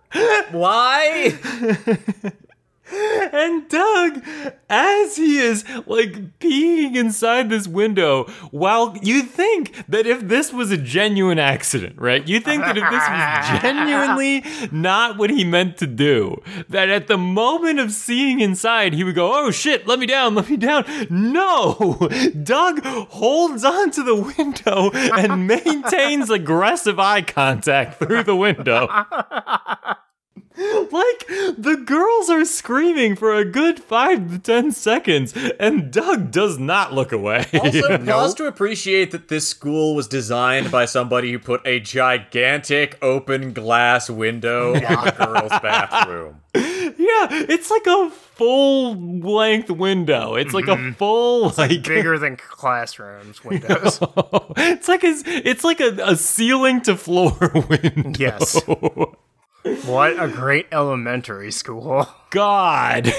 Why? 0.51 1.39
And 2.93 3.67
Doug, 3.69 4.23
as 4.69 5.15
he 5.15 5.37
is 5.37 5.63
like 5.85 6.39
peeing 6.39 6.95
inside 6.95 7.49
this 7.49 7.67
window, 7.67 8.25
while 8.51 8.97
you 9.01 9.23
think 9.23 9.85
that 9.87 10.05
if 10.05 10.21
this 10.27 10.53
was 10.53 10.71
a 10.71 10.77
genuine 10.77 11.39
accident, 11.39 11.99
right? 11.99 12.27
You 12.27 12.39
think 12.39 12.63
that 12.63 12.77
if 12.77 12.83
this 12.83 13.07
was 13.09 13.61
genuinely 13.61 14.43
not 14.71 15.17
what 15.17 15.29
he 15.29 15.43
meant 15.43 15.77
to 15.77 15.87
do, 15.87 16.41
that 16.69 16.89
at 16.89 17.07
the 17.07 17.17
moment 17.17 17.79
of 17.79 17.91
seeing 17.91 18.39
inside, 18.39 18.93
he 18.93 19.03
would 19.03 19.15
go, 19.15 19.31
oh 19.33 19.51
shit, 19.51 19.87
let 19.87 19.99
me 19.99 20.05
down, 20.05 20.35
let 20.35 20.49
me 20.49 20.57
down. 20.57 20.85
No! 21.09 22.09
Doug 22.43 22.83
holds 22.83 23.63
onto 23.63 24.03
the 24.03 24.15
window 24.15 24.91
and 24.91 25.47
maintains 25.53 26.29
aggressive 26.29 26.99
eye 26.99 27.21
contact 27.21 27.99
through 27.99 28.23
the 28.23 28.35
window. 28.35 28.87
Like, 30.93 31.25
the 31.57 31.81
girls 31.83 32.29
are 32.29 32.45
screaming 32.45 33.15
for 33.15 33.33
a 33.33 33.43
good 33.43 33.79
five 33.79 34.29
to 34.29 34.37
ten 34.37 34.71
seconds, 34.71 35.33
and 35.59 35.91
Doug 35.91 36.29
does 36.29 36.59
not 36.59 36.93
look 36.93 37.11
away. 37.11 37.47
Also, 37.53 37.97
pause 38.05 38.35
to 38.35 38.45
appreciate 38.45 39.09
that 39.11 39.27
this 39.27 39.47
school 39.47 39.95
was 39.95 40.07
designed 40.07 40.69
by 40.69 40.85
somebody 40.85 41.31
who 41.31 41.39
put 41.39 41.65
a 41.65 41.79
gigantic 41.79 42.99
open 43.01 43.53
glass 43.53 44.07
window 44.07 44.75
on 44.75 45.05
the 45.05 45.15
girls' 45.17 45.61
bathroom. 45.61 46.41
yeah, 46.55 47.27
it's 47.31 47.71
like 47.71 47.87
a 47.87 48.11
full 48.11 48.95
length 48.95 49.71
window. 49.71 50.35
It's 50.35 50.53
like 50.53 50.67
a 50.67 50.75
mm-hmm. 50.75 50.91
full, 50.91 51.53
like, 51.57 51.83
Bigger 51.83 52.19
than 52.19 52.37
classrooms 52.37 53.43
windows. 53.43 53.97
it's 54.57 54.87
like 54.87 55.03
a, 55.03 55.13
it's 55.25 55.63
like 55.63 55.79
a, 55.79 55.97
a 56.03 56.15
ceiling 56.15 56.81
to 56.81 56.95
floor 56.95 57.35
window. 57.67 58.11
Yes. 58.19 58.61
What 59.63 60.21
a 60.21 60.27
great 60.27 60.67
elementary 60.71 61.51
school. 61.51 62.07
God. 62.31 63.07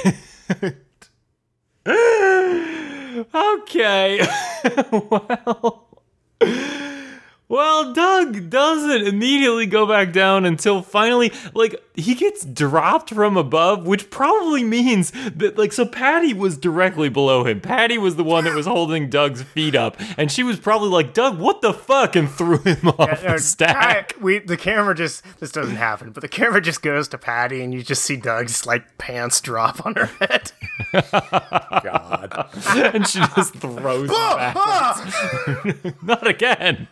okay. 3.35 4.26
well. 5.11 5.80
Well, 7.55 7.93
Doug 7.93 8.51
doesn't 8.51 9.07
immediately 9.07 9.67
go 9.67 9.87
back 9.87 10.12
down 10.12 10.45
until 10.45 10.83
finally, 10.83 11.33
like, 11.55 11.77
he 11.95 12.17
gets 12.17 12.45
dropped 12.45 13.11
from 13.11 13.37
above, 13.37 13.87
which 13.87 14.11
probably 14.11 14.64
means 14.64 15.12
that, 15.37 15.57
like, 15.57 15.73
so 15.73 15.87
Patty 15.87 16.35
was 16.35 16.57
directly 16.59 17.09
below 17.09 17.45
him. 17.45 17.61
Patty 17.61 17.97
was 17.97 18.17
the 18.17 18.25
one 18.25 18.43
that 18.43 18.55
was 18.57 18.67
holding 18.67 19.09
Doug's 19.09 19.43
feet 19.43 19.77
up, 19.77 19.97
and 20.19 20.33
she 20.33 20.43
was 20.43 20.59
probably 20.59 20.88
like, 20.88 21.14
Doug, 21.14 21.38
what 21.38 21.61
the 21.62 21.73
fuck? 21.73 22.17
and 22.17 22.29
threw 22.29 22.59
him 22.59 22.88
off 22.88 23.23
No, 23.23 23.33
the 23.35 23.38
stack. 23.38 24.14
I- 24.19 24.21
we 24.23 24.38
the 24.40 24.57
camera 24.57 24.95
just 24.95 25.23
this 25.38 25.53
doesn't 25.53 25.77
happen, 25.77 26.11
but 26.11 26.23
the 26.23 26.29
camera 26.29 26.61
just 26.61 26.83
goes 26.83 27.07
to 27.09 27.19
Patty 27.19 27.62
and 27.62 27.73
you 27.73 27.83
just 27.85 28.03
see 28.05 28.17
Doug's 28.17 28.67
like 28.67 28.99
pants 28.99 29.40
drop 29.40 29.87
on 29.87 29.95
her 29.95 30.07
head. 30.21 30.51
God. 30.93 32.49
and 32.95 33.07
she 33.07 33.21
just 33.37 33.55
throws 33.55 34.11
him 34.11 34.17
back. 34.17 34.57
Not 36.03 36.27
again. 36.27 36.88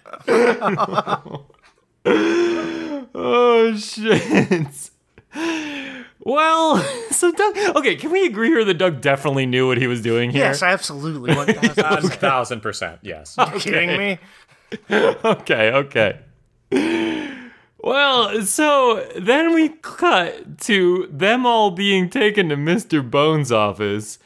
Oh 3.14 3.76
shit. 3.76 4.90
Well, 6.24 6.78
so 7.10 7.32
Doug. 7.32 7.56
Okay, 7.76 7.96
can 7.96 8.10
we 8.12 8.26
agree 8.26 8.48
here 8.48 8.64
that 8.64 8.74
Doug 8.74 9.00
definitely 9.00 9.46
knew 9.46 9.66
what 9.66 9.78
he 9.78 9.86
was 9.88 10.00
doing 10.00 10.30
here? 10.30 10.44
yes, 10.44 10.62
absolutely. 10.62 11.34
One 11.34 11.46
thousand. 11.46 12.12
A 12.12 12.14
thousand 12.16 12.60
percent, 12.60 13.00
yes. 13.02 13.36
Are 13.38 13.52
you 13.54 13.60
kidding 13.60 13.98
me? 13.98 14.18
okay, 14.90 15.72
okay. 15.72 16.20
Well, 17.78 18.42
so 18.42 19.10
then 19.18 19.52
we 19.52 19.70
cut 19.70 20.58
to 20.60 21.08
them 21.10 21.44
all 21.44 21.72
being 21.72 22.08
taken 22.08 22.48
to 22.50 22.56
Mr. 22.56 23.08
Bone's 23.08 23.50
office, 23.50 24.20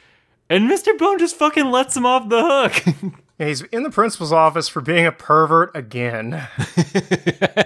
and 0.51 0.71
Mr. 0.71 0.97
Bone 0.99 1.19
just 1.19 1.37
fucking 1.37 1.71
lets 1.71 1.97
him 1.97 2.05
off 2.05 2.29
the 2.29 2.43
hook. 2.45 3.15
Yeah, 3.39 3.47
He's 3.49 3.63
in 3.63 3.83
the 3.83 3.91
principal's 3.91 4.33
office 4.33 4.69
for 4.69 4.81
being 4.81 5.07
a 5.07 5.13
pervert 5.13 5.71
again. 5.75 6.33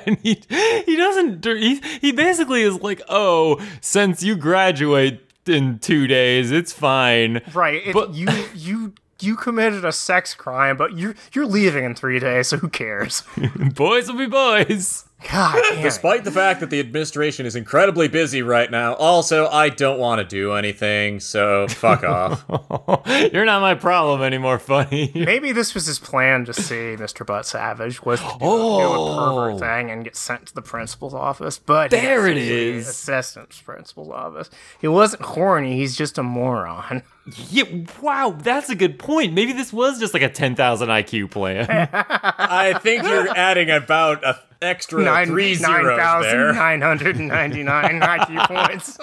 and 0.07 0.19
he 0.23 0.43
he 0.85 0.97
doesn't 0.97 1.45
he, 1.45 1.81
he 2.01 2.13
basically 2.13 2.63
is 2.63 2.81
like 2.81 3.01
oh 3.09 3.61
since 3.81 4.23
you 4.23 4.37
graduate 4.37 5.21
in 5.47 5.79
two 5.79 6.07
days 6.07 6.51
it's 6.51 6.73
fine 6.73 7.41
Right. 7.55 7.83
It, 7.87 7.95
But- 7.95 8.15
you 8.15 8.29
you 8.55 8.95
you 9.23 9.37
committed 9.37 9.85
a 9.85 9.93
sex 9.93 10.33
crime, 10.35 10.77
but 10.79 10.97
you're 10.97 11.15
you're 11.35 11.47
leaving 11.47 11.85
in 11.85 11.95
three 11.95 12.19
days, 12.19 12.49
so 12.49 12.57
who 12.57 12.69
cares? 12.71 13.23
boys 13.75 14.09
will 14.11 14.17
be 14.19 14.27
boys 14.27 15.05
God 15.31 15.63
damn. 15.71 15.79
it. 15.79 15.83
Despite 15.83 16.25
the 16.25 16.31
fact 16.31 16.61
that 16.61 16.71
the 16.71 16.81
administration 16.81 17.47
is 17.47 17.57
incredibly 17.57 18.09
busy 18.09 18.43
right 18.43 18.71
now, 18.71 18.95
also, 18.95 19.49
I 19.49 19.69
don't 19.69 19.99
want 19.99 20.21
to 20.21 20.25
do 20.25 20.53
anything, 20.53 21.21
so 21.21 21.67
fuck 21.69 22.05
off. 22.05 22.45
you're 23.33 23.45
not 23.45 23.61
my 23.61 23.75
problem 23.75 24.23
anymore 24.23 24.59
Funnie 24.59 25.11
Maybe 25.15 25.53
this 25.53 25.75
was 25.75 25.87
his 25.87 25.99
plan 25.99 26.45
to 26.47 26.53
see 26.55 26.97
Mr. 26.97 27.25
Buttsavich 27.27 28.05
was 28.05 28.21
to 28.21 28.27
do, 28.27 28.39
do 28.39 28.45
a 28.45 28.49
Oh. 28.51 29.35
pervert 29.51 29.61
thing 29.61 29.91
and 29.91 30.05
get 30.05 30.17
sent 30.17 30.47
to 30.47 30.55
the 30.55 30.63
principal's 30.63 31.15
office. 31.15 31.59
But 31.59 31.91
There 31.91 32.27
it 32.27 32.37
is, 32.37 32.89
it 32.89 32.93
sent 32.93 33.25
to 33.27 33.35
the 33.41 33.47
is. 33.49 33.61
principal's 33.61 34.09
office. 34.11 34.51
He 34.81 34.89
wasn't 34.89 35.23
horny. 35.23 35.77
He's 35.77 35.97
just 35.97 36.19
a 36.19 36.23
moron. 36.23 37.03
yeah, 37.51 37.65
wow 38.03 38.35
that's 38.43 38.71
a 38.71 38.75
good 38.75 38.99
point 38.99 39.33
maybe 39.33 39.53
this 39.53 39.73
was 39.73 40.01
just 40.01 40.15
like 40.15 40.23
a 40.23 40.29
10,000 40.29 40.89
IQ 40.89 41.31
plan 41.31 41.67
I 41.93 42.77
think 42.83 43.05
you're 43.05 43.29
adding 43.37 43.71
about 43.71 44.25
a 44.25 44.41
extra 44.63 45.03
Nine 45.03 45.27
three 45.29 45.57
nine 45.61 45.83
zeros 45.83 45.99
thousand 45.99 46.31
there. 46.39 46.53
nine 46.53 46.81
hundred 46.81 47.17
and 47.17 47.29
ninety 47.29 47.63
nine 47.63 48.01
IQ 48.01 48.47
points. 48.69 48.99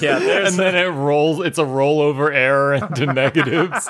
Yeah, 0.00 0.18
there's 0.18 0.50
and 0.50 0.58
then 0.58 0.74
it 0.76 0.88
rolls 0.88 1.44
it's 1.44 1.58
a 1.58 1.64
rollover 1.64 2.32
error 2.34 2.74
into 2.74 3.06
negatives 3.12 3.88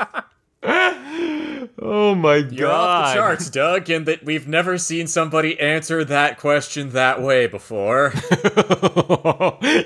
Oh 1.82 2.14
my 2.14 2.42
God. 2.42 2.52
You're 2.52 2.68
off 2.70 2.74
god. 2.86 3.08
the 3.08 3.14
charts, 3.14 3.50
Doug, 3.50 3.88
and 3.90 4.04
that 4.06 4.22
we've 4.24 4.46
never 4.46 4.76
seen 4.76 5.06
somebody 5.06 5.58
answer 5.58 6.04
that 6.04 6.38
question 6.38 6.90
that 6.90 7.22
way 7.22 7.46
before. 7.46 8.12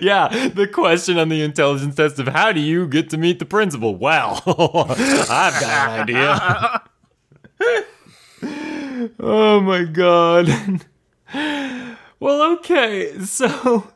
yeah, 0.00 0.48
the 0.54 0.68
question 0.72 1.18
on 1.18 1.28
the 1.28 1.42
intelligence 1.42 1.94
test 1.94 2.18
of 2.18 2.26
how 2.28 2.50
do 2.52 2.60
you 2.60 2.88
get 2.88 3.10
to 3.10 3.16
meet 3.16 3.38
the 3.38 3.44
principal? 3.44 3.94
Well, 3.94 4.42
I've 4.46 5.60
got 5.60 5.88
an 5.88 6.00
idea. 6.00 6.82
oh 9.20 9.60
my 9.60 9.84
god. 9.84 10.84
Well, 12.20 12.52
okay, 12.54 13.18
so 13.20 13.92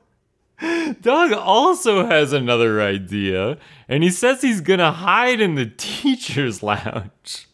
Doug 1.00 1.32
also 1.32 2.06
has 2.06 2.32
another 2.32 2.82
idea, 2.82 3.58
and 3.88 4.02
he 4.02 4.10
says 4.10 4.42
he's 4.42 4.60
gonna 4.60 4.92
hide 4.92 5.40
in 5.40 5.54
the 5.54 5.66
teacher's 5.66 6.62
lounge. 6.62 7.46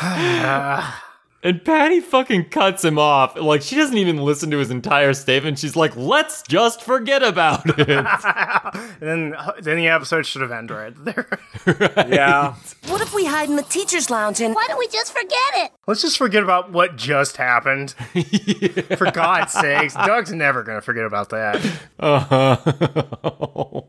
And 1.44 1.64
Patty 1.64 1.98
fucking 2.00 2.50
cuts 2.50 2.84
him 2.84 2.98
off. 2.98 3.36
Like, 3.36 3.62
she 3.62 3.74
doesn't 3.74 3.96
even 3.96 4.18
listen 4.18 4.50
to 4.52 4.58
his 4.58 4.70
entire 4.70 5.12
statement. 5.12 5.58
She's 5.58 5.74
like, 5.74 5.96
let's 5.96 6.42
just 6.42 6.82
forget 6.82 7.22
about 7.22 7.62
it. 7.78 7.88
And 9.02 9.08
then, 9.08 9.34
uh, 9.34 9.52
then 9.60 9.76
the 9.78 9.88
episode 9.88 10.24
should 10.24 10.42
have 10.42 10.52
ended 10.52 10.76
right 10.76 11.04
there. 11.04 11.26
yeah. 12.08 12.54
What 12.86 13.00
if 13.00 13.12
we 13.12 13.24
hide 13.24 13.48
in 13.48 13.56
the 13.56 13.62
teacher's 13.62 14.10
lounge 14.10 14.40
and 14.40 14.54
Why 14.54 14.66
don't 14.68 14.78
we 14.78 14.86
just 14.88 15.12
forget 15.12 15.38
it? 15.54 15.72
Let's 15.86 16.02
just 16.02 16.16
forget 16.16 16.42
about 16.44 16.70
what 16.70 16.96
just 16.96 17.36
happened. 17.36 17.90
For 18.96 19.10
God's 19.10 19.52
sakes, 19.52 19.94
Doug's 19.94 20.32
never 20.32 20.62
gonna 20.62 20.80
forget 20.80 21.04
about 21.04 21.30
that. 21.30 21.66
Uh-huh. 21.98 23.82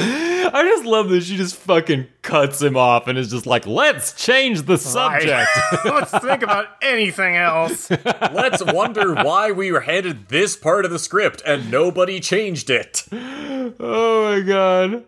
I 0.00 0.62
just 0.64 0.84
love 0.84 1.08
that 1.10 1.22
she 1.22 1.36
just 1.36 1.56
fucking 1.56 2.06
cuts 2.22 2.62
him 2.62 2.76
off 2.76 3.06
and 3.06 3.18
is 3.18 3.30
just 3.30 3.46
like, 3.46 3.66
let's 3.66 4.12
change 4.12 4.62
the 4.62 4.78
subject. 4.78 5.48
Let's 5.84 6.10
think 6.18 6.42
about 6.42 6.68
anything 6.82 7.36
else. 7.36 7.90
Let's 7.90 8.62
wonder 8.64 9.14
why 9.14 9.50
we 9.50 9.72
were 9.72 9.80
handed 9.80 10.28
this 10.28 10.56
part 10.56 10.84
of 10.84 10.90
the 10.90 10.98
script 10.98 11.42
and 11.44 11.70
nobody 11.70 12.20
changed 12.20 12.70
it. 12.70 13.04
oh 13.12 14.24
my 14.30 14.40
god. 14.40 15.04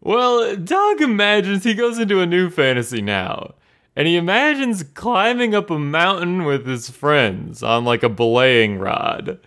Well, 0.00 0.56
Doug 0.56 1.00
imagines 1.00 1.64
he 1.64 1.74
goes 1.74 1.98
into 1.98 2.20
a 2.20 2.26
new 2.26 2.50
fantasy 2.50 3.02
now. 3.02 3.54
And 3.96 4.06
he 4.06 4.16
imagines 4.16 4.84
climbing 4.84 5.56
up 5.56 5.70
a 5.70 5.78
mountain 5.78 6.44
with 6.44 6.66
his 6.66 6.88
friends 6.88 7.62
on 7.64 7.84
like 7.84 8.04
a 8.04 8.08
belaying 8.08 8.78
rod. 8.78 9.40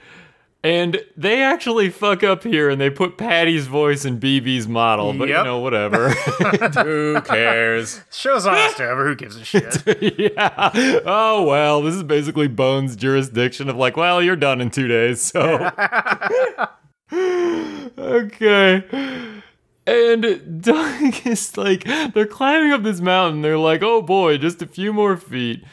And 0.63 1.04
they 1.17 1.41
actually 1.41 1.89
fuck 1.89 2.24
up 2.24 2.43
here 2.43 2.69
and 2.69 2.80
they 2.80 2.91
put 2.91 3.17
Patty's 3.17 3.65
voice 3.65 4.06
in 4.06 4.19
BB's 4.19 4.67
model, 4.67 5.12
but 5.12 5.28
you 5.28 5.34
know, 5.34 5.58
whatever. 5.58 6.10
Who 6.84 7.19
cares? 7.21 8.02
Show's 8.12 8.45
on 8.45 8.54
us 8.54 8.80
over. 8.80 9.08
Who 9.08 9.15
gives 9.15 9.38
a 9.38 9.43
shit? 9.43 9.84
yeah. 10.19 10.69
Oh, 11.04 11.45
well, 11.47 11.82
this 11.82 11.95
is 11.95 12.04
basically 12.04 12.47
Bones' 12.47 12.95
jurisdiction 12.95 13.69
of 13.69 13.76
like, 13.76 13.97
well, 13.97 14.21
you're 14.21 14.36
done 14.36 14.62
in 14.62 14.69
two 14.69 14.88
days, 14.88 15.19
so. 15.19 15.71
okay. 17.97 18.84
And 19.88 20.62
Doug 20.62 21.26
is 21.26 21.58
like, 21.58 21.86
they're 22.13 22.28
climbing 22.28 22.71
up 22.71 22.84
this 22.84 23.02
mountain. 23.02 23.41
They're 23.41 23.58
like, 23.58 23.82
oh 23.82 24.04
boy, 24.04 24.38
just 24.38 24.62
a 24.62 24.67
few 24.67 24.93
more 24.93 25.17
feet. 25.17 25.63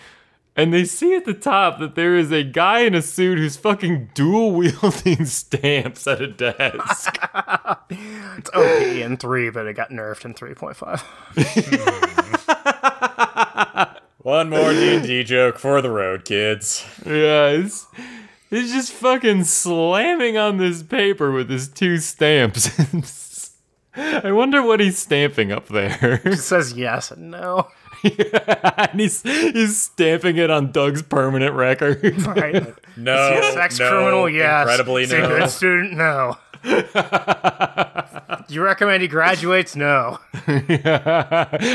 And 0.58 0.74
they 0.74 0.84
see 0.84 1.14
at 1.14 1.24
the 1.24 1.34
top 1.34 1.78
that 1.78 1.94
there 1.94 2.16
is 2.16 2.32
a 2.32 2.42
guy 2.42 2.80
in 2.80 2.92
a 2.92 3.00
suit 3.00 3.38
who's 3.38 3.56
fucking 3.56 4.10
dual 4.12 4.50
wielding 4.50 5.24
stamps 5.24 6.04
at 6.08 6.20
a 6.20 6.26
desk. 6.26 7.16
It's 7.90 8.50
OP 8.50 8.82
in 8.82 9.16
three, 9.16 9.50
but 9.50 9.66
it 9.66 9.74
got 9.74 9.90
nerfed 9.90 10.24
in 10.24 10.34
three 10.34 10.54
point 10.54 10.76
five. 10.76 11.00
One 14.18 14.50
more 14.50 14.72
D&D 14.72 15.24
joke 15.24 15.58
for 15.58 15.82
the 15.82 15.90
road, 15.90 16.24
kids. 16.24 16.84
Yeah, 17.04 17.48
it's, 17.48 17.86
it's 18.50 18.72
just 18.72 18.92
fucking 18.92 19.44
slamming 19.44 20.36
on 20.36 20.58
this 20.58 20.84
paper 20.84 21.32
with 21.32 21.50
his 21.50 21.68
two 21.68 21.98
stamps. 21.98 23.50
I 23.96 24.30
wonder 24.30 24.62
what 24.62 24.78
he's 24.78 24.98
stamping 24.98 25.50
up 25.50 25.66
there. 25.66 26.20
It 26.24 26.36
says 26.36 26.74
yes 26.74 27.10
and 27.10 27.32
no. 27.32 27.68
and 28.92 29.00
he's, 29.00 29.22
he's 29.22 29.80
stamping 29.80 30.36
it 30.36 30.50
on 30.50 30.72
Doug's 30.72 31.02
permanent 31.02 31.54
record. 31.54 32.02
Right? 32.28 32.74
No, 32.96 33.14
Is 33.14 33.44
he 33.44 33.50
a 33.50 33.52
sex 33.52 33.78
no, 33.78 33.90
criminal? 33.90 34.28
Yes. 34.28 34.62
Incredibly 34.62 35.04
Is 35.04 35.12
he 35.12 35.18
a 35.18 35.20
no. 35.20 35.28
good 35.28 35.50
student? 35.50 35.92
No. 35.92 36.36
Do 36.64 38.54
you 38.54 38.60
recommend 38.62 39.02
he 39.02 39.08
graduates? 39.08 39.76
No. 39.76 40.18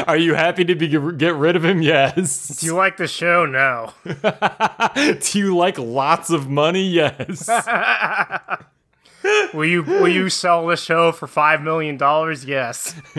Are 0.05 0.17
you 0.17 0.33
happy 0.33 0.65
to 0.65 0.75
be 0.75 0.89
get 0.89 1.35
rid 1.35 1.55
of 1.55 1.63
him? 1.63 1.81
Yes. 1.81 2.59
Do 2.59 2.65
you 2.65 2.75
like 2.75 2.97
the 2.97 3.07
show? 3.07 3.45
No. 3.45 3.93
Do 4.03 5.39
you 5.39 5.55
like 5.55 5.77
lots 5.79 6.29
of 6.29 6.49
money? 6.49 6.83
Yes. 6.89 7.49
Will 9.53 9.65
you 9.65 9.83
will 9.83 10.07
you 10.07 10.29
sell 10.29 10.65
the 10.67 10.75
show 10.75 11.11
for 11.11 11.27
five 11.27 11.61
million 11.61 11.97
dollars? 11.97 12.45
Yes. 12.45 12.95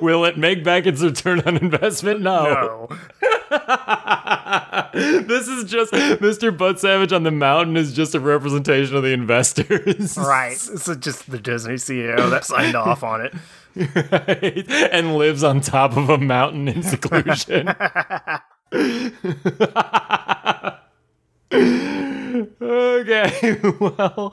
Will 0.00 0.24
it 0.24 0.38
make 0.38 0.62
back 0.62 0.86
its 0.86 1.02
return 1.02 1.40
on 1.46 1.56
investment? 1.56 2.20
No. 2.20 2.88
No. 2.90 2.98
This 4.94 5.48
is 5.48 5.64
just 5.64 5.92
Mr. 5.92 6.56
Buttsavich 6.56 7.14
on 7.14 7.22
the 7.22 7.30
mountain 7.30 7.76
is 7.76 7.92
just 7.92 8.14
a 8.14 8.20
representation 8.20 8.96
of 8.96 9.02
the 9.02 9.12
investors. 9.12 10.16
Right. 10.18 10.52
Is 10.52 10.90
just 11.00 11.30
the 11.30 11.38
Disney 11.38 11.74
CEO 11.74 12.30
that 12.30 12.44
signed 12.44 12.74
off 12.74 13.02
on 13.02 13.20
it. 13.22 13.34
and 14.92 15.16
lives 15.16 15.42
on 15.44 15.60
top 15.60 15.96
of 15.96 16.08
a 16.10 16.18
mountain 16.18 16.68
in 16.68 16.82
seclusion. 16.82 17.68
Okay, 21.52 23.60
well, 23.80 24.30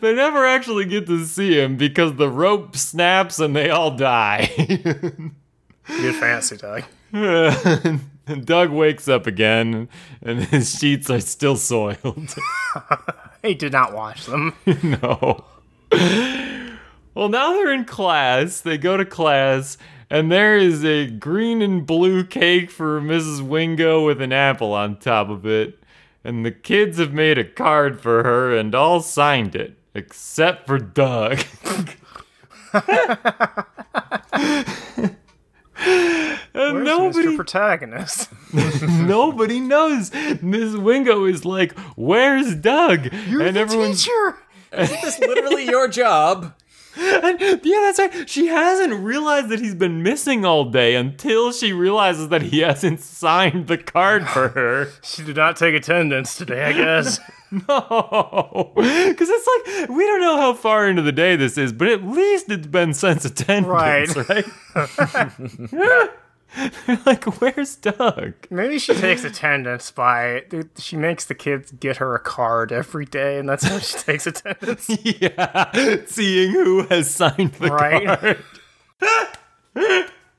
they 0.00 0.14
never 0.14 0.44
actually 0.44 0.84
get 0.84 1.06
to 1.06 1.24
see 1.24 1.58
him 1.58 1.76
because 1.76 2.14
the 2.14 2.28
rope 2.28 2.76
snaps 2.76 3.38
and 3.38 3.54
they 3.54 3.70
all 3.70 3.96
die. 3.96 4.50
Good 5.86 6.14
fancy, 6.16 6.56
Doug. 6.56 6.84
and 7.12 8.00
Doug 8.44 8.70
wakes 8.70 9.08
up 9.08 9.26
again 9.26 9.88
and 10.22 10.44
his 10.44 10.78
sheets 10.78 11.08
are 11.10 11.20
still 11.20 11.56
soiled. 11.56 12.34
He 13.42 13.54
did 13.54 13.72
not 13.72 13.92
wash 13.92 14.26
them. 14.26 14.54
no. 14.82 15.44
Well, 17.14 17.28
now 17.30 17.52
they're 17.52 17.72
in 17.72 17.86
class. 17.86 18.60
They 18.60 18.76
go 18.76 18.98
to 18.98 19.04
class, 19.06 19.78
and 20.10 20.30
there 20.30 20.58
is 20.58 20.84
a 20.84 21.06
green 21.06 21.62
and 21.62 21.86
blue 21.86 22.24
cake 22.24 22.70
for 22.70 23.00
Mrs. 23.00 23.40
Wingo 23.40 24.04
with 24.04 24.20
an 24.20 24.34
apple 24.34 24.74
on 24.74 24.98
top 24.98 25.30
of 25.30 25.46
it. 25.46 25.78
And 26.26 26.44
the 26.44 26.50
kids 26.50 26.98
have 26.98 27.12
made 27.12 27.38
a 27.38 27.44
card 27.44 28.00
for 28.00 28.24
her 28.24 28.52
and 28.52 28.74
all 28.74 28.98
signed 28.98 29.54
it, 29.54 29.76
except 29.94 30.66
for 30.66 30.76
Doug. 30.76 31.38
and 31.62 31.94
Where's 36.52 36.84
nobody 36.84 37.28
Mr. 37.28 37.36
Protagonist? 37.36 38.28
nobody 38.82 39.60
knows. 39.60 40.10
Miss 40.42 40.74
Wingo 40.74 41.26
is 41.26 41.44
like, 41.44 41.78
"Where's 41.94 42.56
Doug?" 42.56 43.12
You're 43.28 43.42
and 43.42 43.56
everyone's 43.56 44.02
Teacher. 44.02 44.36
Isn't 44.72 45.02
this 45.02 45.20
literally 45.20 45.66
your 45.66 45.86
job? 45.86 46.54
And, 46.96 47.40
yeah, 47.40 47.80
that's 47.92 47.98
right. 47.98 48.28
She 48.28 48.46
hasn't 48.46 48.94
realized 48.94 49.48
that 49.50 49.60
he's 49.60 49.74
been 49.74 50.02
missing 50.02 50.44
all 50.44 50.64
day 50.64 50.94
until 50.94 51.52
she 51.52 51.72
realizes 51.72 52.28
that 52.28 52.42
he 52.42 52.60
hasn't 52.60 53.00
signed 53.00 53.66
the 53.66 53.78
card 53.78 54.28
for 54.28 54.48
her. 54.56 54.88
She 55.02 55.22
did 55.24 55.36
not 55.36 55.56
take 55.56 55.74
attendance 55.74 56.36
today, 56.36 56.64
I 56.64 56.72
guess. 56.72 57.20
No, 57.52 58.72
because 58.74 59.28
it's 59.30 59.46
like 59.78 59.88
we 59.88 60.04
don't 60.04 60.20
know 60.20 60.36
how 60.36 60.52
far 60.52 60.88
into 60.88 61.00
the 61.00 61.12
day 61.12 61.36
this 61.36 61.56
is, 61.56 61.72
but 61.72 61.86
at 61.86 62.02
least 62.02 62.50
it's 62.50 62.66
been 62.66 62.92
since 62.92 63.24
attendance, 63.24 64.16
right? 64.16 64.44
like, 67.06 67.24
where's 67.40 67.76
Doug? 67.76 68.34
Maybe 68.50 68.78
she 68.78 68.94
takes 68.94 69.24
attendance 69.30 69.90
by 69.90 70.44
she 70.78 70.96
makes 70.96 71.24
the 71.24 71.34
kids 71.34 71.72
get 71.72 71.96
her 71.98 72.14
a 72.14 72.18
card 72.20 72.72
every 72.72 73.04
day, 73.04 73.38
and 73.38 73.48
that's 73.48 73.64
how 73.64 73.78
she 73.78 73.98
takes 73.98 74.26
attendance. 74.26 74.88
Yeah, 75.04 76.04
seeing 76.06 76.52
who 76.52 76.82
has 76.88 77.10
signed 77.10 77.52
the 77.54 77.68
Right. 77.68 78.06
card. 78.20 78.44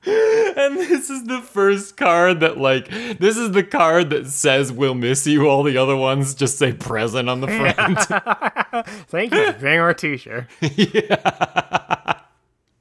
And 0.06 0.76
this 0.78 1.10
is 1.10 1.24
the 1.24 1.40
first 1.42 1.96
card 1.98 2.40
that, 2.40 2.56
like, 2.56 2.88
this 3.18 3.36
is 3.36 3.52
the 3.52 3.62
card 3.62 4.08
that 4.10 4.26
says 4.26 4.72
"We'll 4.72 4.94
miss 4.94 5.26
you." 5.26 5.46
All 5.48 5.62
the 5.62 5.76
other 5.76 5.96
ones 5.96 6.34
just 6.34 6.56
say 6.58 6.72
"present" 6.72 7.28
on 7.28 7.40
the 7.42 7.48
front. 7.48 8.86
Thank 9.08 9.34
you 9.34 9.52
for 9.52 9.58
being 9.58 9.80
our 9.80 9.92
teacher. 9.94 10.48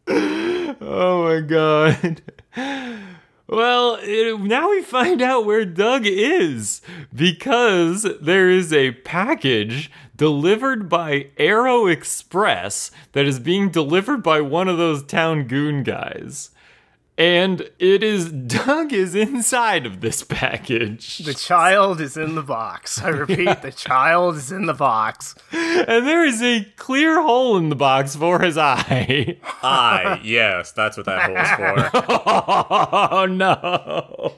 oh 0.08 1.24
my 1.26 1.42
god. 1.42 2.22
Well, 3.48 3.98
it, 4.02 4.42
now 4.42 4.72
we 4.72 4.82
find 4.82 5.22
out 5.22 5.46
where 5.46 5.64
Doug 5.64 6.06
is 6.06 6.82
because 7.16 8.06
there 8.20 8.50
is 8.50 8.74
a 8.74 8.92
package 8.92 9.90
delivered 10.18 10.90
by 10.90 11.28
Arrow 11.38 11.88
Express 11.88 12.92
that 13.14 13.26
is 13.26 13.40
being 13.40 13.70
delivered 13.70 14.22
by 14.22 14.42
one 14.42 14.68
of 14.68 14.78
those 14.78 15.02
town 15.02 15.48
goon 15.48 15.84
guys. 15.84 16.50
And 17.18 17.68
it 17.80 18.04
is 18.04 18.32
Doug 18.32 18.94
is 18.94 19.16
inside 19.16 19.88
of 19.88 20.02
this 20.02 20.22
package. 20.24 21.18
The 21.18 21.34
child 21.34 22.00
is 22.00 22.16
in 22.16 22.36
the 22.36 22.44
box. 22.44 23.02
I 23.02 23.08
repeat, 23.10 23.64
the 23.64 23.72
child 23.72 24.36
is 24.36 24.52
in 24.52 24.68
the 24.68 24.76
box. 24.76 25.34
And 25.52 26.06
there 26.06 26.24
is 26.24 26.44
a 26.44 26.64
clear 26.76 27.20
hole 27.20 27.58
in 27.58 27.70
the 27.70 27.76
box 27.76 28.16
for 28.16 28.40
his 28.40 28.56
eye. 28.56 29.38
I, 29.64 30.22
yes, 30.24 30.72
that's 30.74 30.96
what 30.96 31.08
that 31.08 31.24
hole's 31.24 31.92
for. 31.92 32.04
Oh 33.18 33.26
no. 33.26 34.34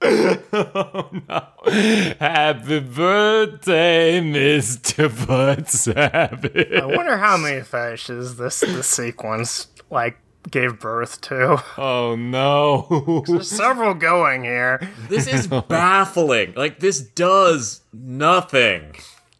Oh 0.00 1.10
no. 1.28 1.46
Happy 2.18 2.80
birthday, 2.80 4.20
Mr. 4.20 5.08
Buttsavich. 5.08 6.80
I 6.80 6.84
wonder 6.86 7.16
how 7.16 7.36
many 7.36 7.62
fetishes 7.62 8.36
this 8.36 8.60
this 8.60 8.86
sequence 8.88 9.68
like 9.90 10.18
gave 10.50 10.78
birth 10.80 11.20
to. 11.22 11.62
Oh 11.76 12.16
no. 12.16 13.22
There's 13.26 13.48
several 13.50 13.94
going 13.94 14.44
here. 14.44 14.80
This 15.08 15.26
is 15.26 15.46
baffling. 15.68 16.54
Like, 16.56 16.80
this 16.80 17.00
does 17.00 17.82
nothing. 17.92 18.94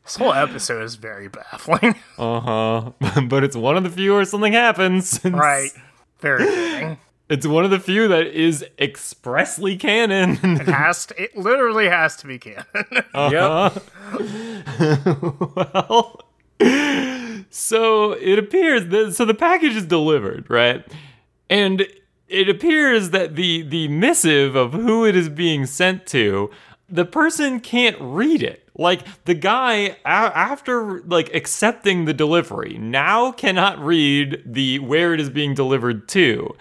This 0.05 0.17
whole 0.17 0.33
episode 0.33 0.83
is 0.85 0.95
very 0.97 1.29
baffling. 1.29 1.97
Uh 2.19 2.41
huh. 2.41 3.21
But 3.29 3.45
it's 3.45 3.55
one 3.57 3.77
of 3.77 3.85
the 3.85 3.91
few 3.91 4.15
where 4.15 4.25
something 4.25 4.53
happens. 4.53 5.19
It's- 5.19 5.33
right. 5.33 5.71
Very 6.21 6.45
fitting. 6.47 6.99
It's 7.31 7.47
one 7.47 7.65
of 7.67 7.71
the 7.71 7.79
few 7.79 8.09
that 8.09 8.27
is 8.27 8.65
expressly 8.79 9.77
canon. 9.77 10.39
It 10.43 10.67
has 10.67 11.05
to, 11.07 11.23
it 11.23 11.37
literally 11.37 11.87
has 11.89 12.17
to 12.17 12.27
be 12.27 12.39
canon. 12.39 12.65
Yep. 13.15 13.83
well, 15.55 16.21
so 17.51 18.13
it 18.13 18.39
appears 18.39 18.87
that 18.87 19.15
so 19.15 19.25
the 19.25 19.35
package 19.35 19.77
is 19.77 19.87
delivered, 19.87 20.49
right? 20.49 20.85
And 21.51 21.87
it 22.29 22.49
appears 22.49 23.11
that 23.11 23.37
the 23.37 23.63
the 23.63 23.89
missive 23.89 24.55
of 24.55 24.73
who 24.73 25.05
it 25.05 25.17
is 25.17 25.29
being 25.29 25.67
sent 25.67 26.07
to, 26.09 26.51
the 26.89 27.05
person 27.05 27.61
can't 27.61 27.97
read 28.01 28.43
it. 28.43 28.69
Like 28.77 29.05
the 29.25 29.35
guy 29.35 29.73
a- 29.75 29.97
after 30.07 31.01
like 31.03 31.35
accepting 31.35 32.05
the 32.05 32.15
delivery 32.15 32.77
now 32.79 33.33
cannot 33.33 33.79
read 33.79 34.43
the 34.47 34.79
where 34.79 35.15
it 35.15 35.21
is 35.21 35.31
being 35.31 35.55
delivered 35.55 36.09
to. 36.11 36.55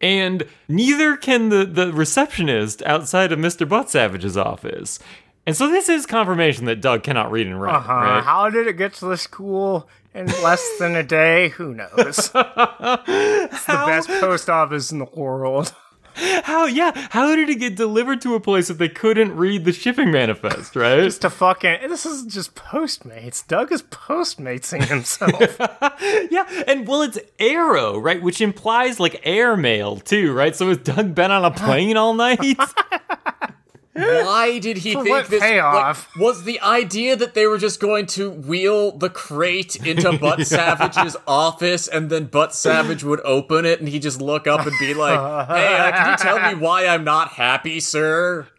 And 0.00 0.44
neither 0.68 1.16
can 1.16 1.50
the, 1.50 1.64
the 1.64 1.92
receptionist 1.92 2.82
outside 2.82 3.30
of 3.30 3.38
Mr. 3.38 3.68
Buttsavich's 3.68 4.36
office. 4.36 4.98
And 5.46 5.56
so 5.56 5.68
this 5.68 5.88
is 5.88 6.06
confirmation 6.06 6.66
that 6.66 6.80
Doug 6.80 7.02
cannot 7.02 7.30
read 7.30 7.46
and 7.46 7.60
write. 7.60 7.74
Uh, 7.74 7.94
right? 7.94 8.22
How 8.22 8.48
did 8.48 8.68
it 8.68 8.74
get 8.74 8.94
to 8.94 9.06
the 9.06 9.16
school 9.16 9.88
in 10.14 10.26
less 10.26 10.78
than 10.78 10.94
a 10.94 11.02
day? 11.02 11.48
Who 11.50 11.74
knows? 11.74 11.90
it's 11.98 12.28
the 12.30 13.82
best 13.86 14.08
post 14.08 14.48
office 14.48 14.92
in 14.92 15.00
the 15.00 15.06
world. 15.06 15.74
How 16.14 16.66
yeah? 16.66 16.92
How 17.10 17.34
did 17.34 17.48
it 17.48 17.58
get 17.58 17.74
delivered 17.74 18.20
to 18.20 18.34
a 18.34 18.40
place 18.40 18.68
if 18.68 18.76
they 18.78 18.88
couldn't 18.88 19.34
read 19.34 19.64
the 19.64 19.72
shipping 19.72 20.10
manifest? 20.10 20.76
Right? 20.76 21.00
Just 21.04 21.22
to 21.22 21.30
fucking. 21.30 21.88
This 21.88 22.04
is 22.04 22.24
just 22.26 22.54
Postmates. 22.54 23.46
Doug 23.46 23.72
is 23.72 23.82
Postmatesing 23.84 24.84
himself. 24.84 25.56
yeah, 26.30 26.64
and 26.66 26.86
well, 26.86 27.02
it's 27.02 27.18
Arrow, 27.38 27.98
right? 27.98 28.20
Which 28.20 28.42
implies 28.42 29.00
like 29.00 29.22
airmail 29.24 29.96
too, 30.00 30.34
right? 30.34 30.54
So 30.54 30.68
has 30.68 30.78
Doug 30.78 31.14
been 31.14 31.30
on 31.30 31.44
a 31.44 31.50
plane 31.50 31.96
all 31.96 32.14
night? 32.14 32.38
Why 33.94 34.58
did 34.58 34.78
he 34.78 34.94
For 34.94 35.02
think 35.04 35.14
what 35.14 35.26
this 35.28 35.42
payoff? 35.42 36.08
like, 36.16 36.22
was 36.22 36.44
the 36.44 36.58
idea 36.60 37.14
that 37.14 37.34
they 37.34 37.46
were 37.46 37.58
just 37.58 37.78
going 37.78 38.06
to 38.06 38.30
wheel 38.30 38.90
the 38.96 39.10
crate 39.10 39.76
into 39.76 40.10
Buttsavich's 40.12 41.14
office 41.26 41.88
and 41.88 42.08
then 42.08 42.28
Buttsavich 42.28 43.04
would 43.04 43.20
open 43.22 43.66
it 43.66 43.80
and 43.80 43.88
he'd 43.90 44.00
just 44.00 44.20
look 44.22 44.46
up 44.46 44.66
and 44.66 44.74
be 44.80 44.94
like, 44.94 45.18
"Hey, 45.48 45.76
uh, 45.76 45.92
can 45.92 46.10
you 46.12 46.16
tell 46.16 46.40
me 46.40 46.54
why 46.58 46.86
I'm 46.86 47.04
not 47.04 47.32
happy, 47.32 47.80
sir?" 47.80 48.48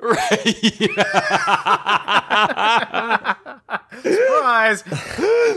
Surprise! 4.01 4.83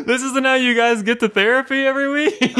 this 0.06 0.22
isn't 0.22 0.44
how 0.44 0.54
you 0.54 0.74
guys 0.74 1.02
get 1.02 1.20
to 1.20 1.28
therapy 1.28 1.84
every 1.84 2.08
week. 2.10 2.56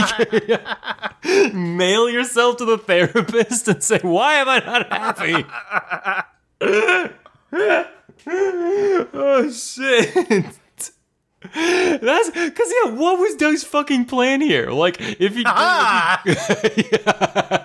Mail 1.55 2.09
yourself 2.11 2.57
to 2.59 2.64
the 2.64 2.79
therapist 2.79 3.68
and 3.68 3.83
say, 3.83 4.00
"Why 4.02 4.35
am 4.35 4.48
I 4.48 4.59
not 4.59 4.92
happy?" 4.92 6.26
Oh 6.61 7.11
shit. 9.53 10.14
That's 11.55 12.31
because 12.31 12.73
yeah. 12.85 12.90
What 12.92 13.19
was 13.19 13.35
Doug's 13.37 13.64
fucking 13.64 14.07
plan 14.07 14.40
here? 14.40 14.71
Like, 14.71 14.97
if 15.01 15.35
he, 15.37 15.42
Ah! 15.47 16.23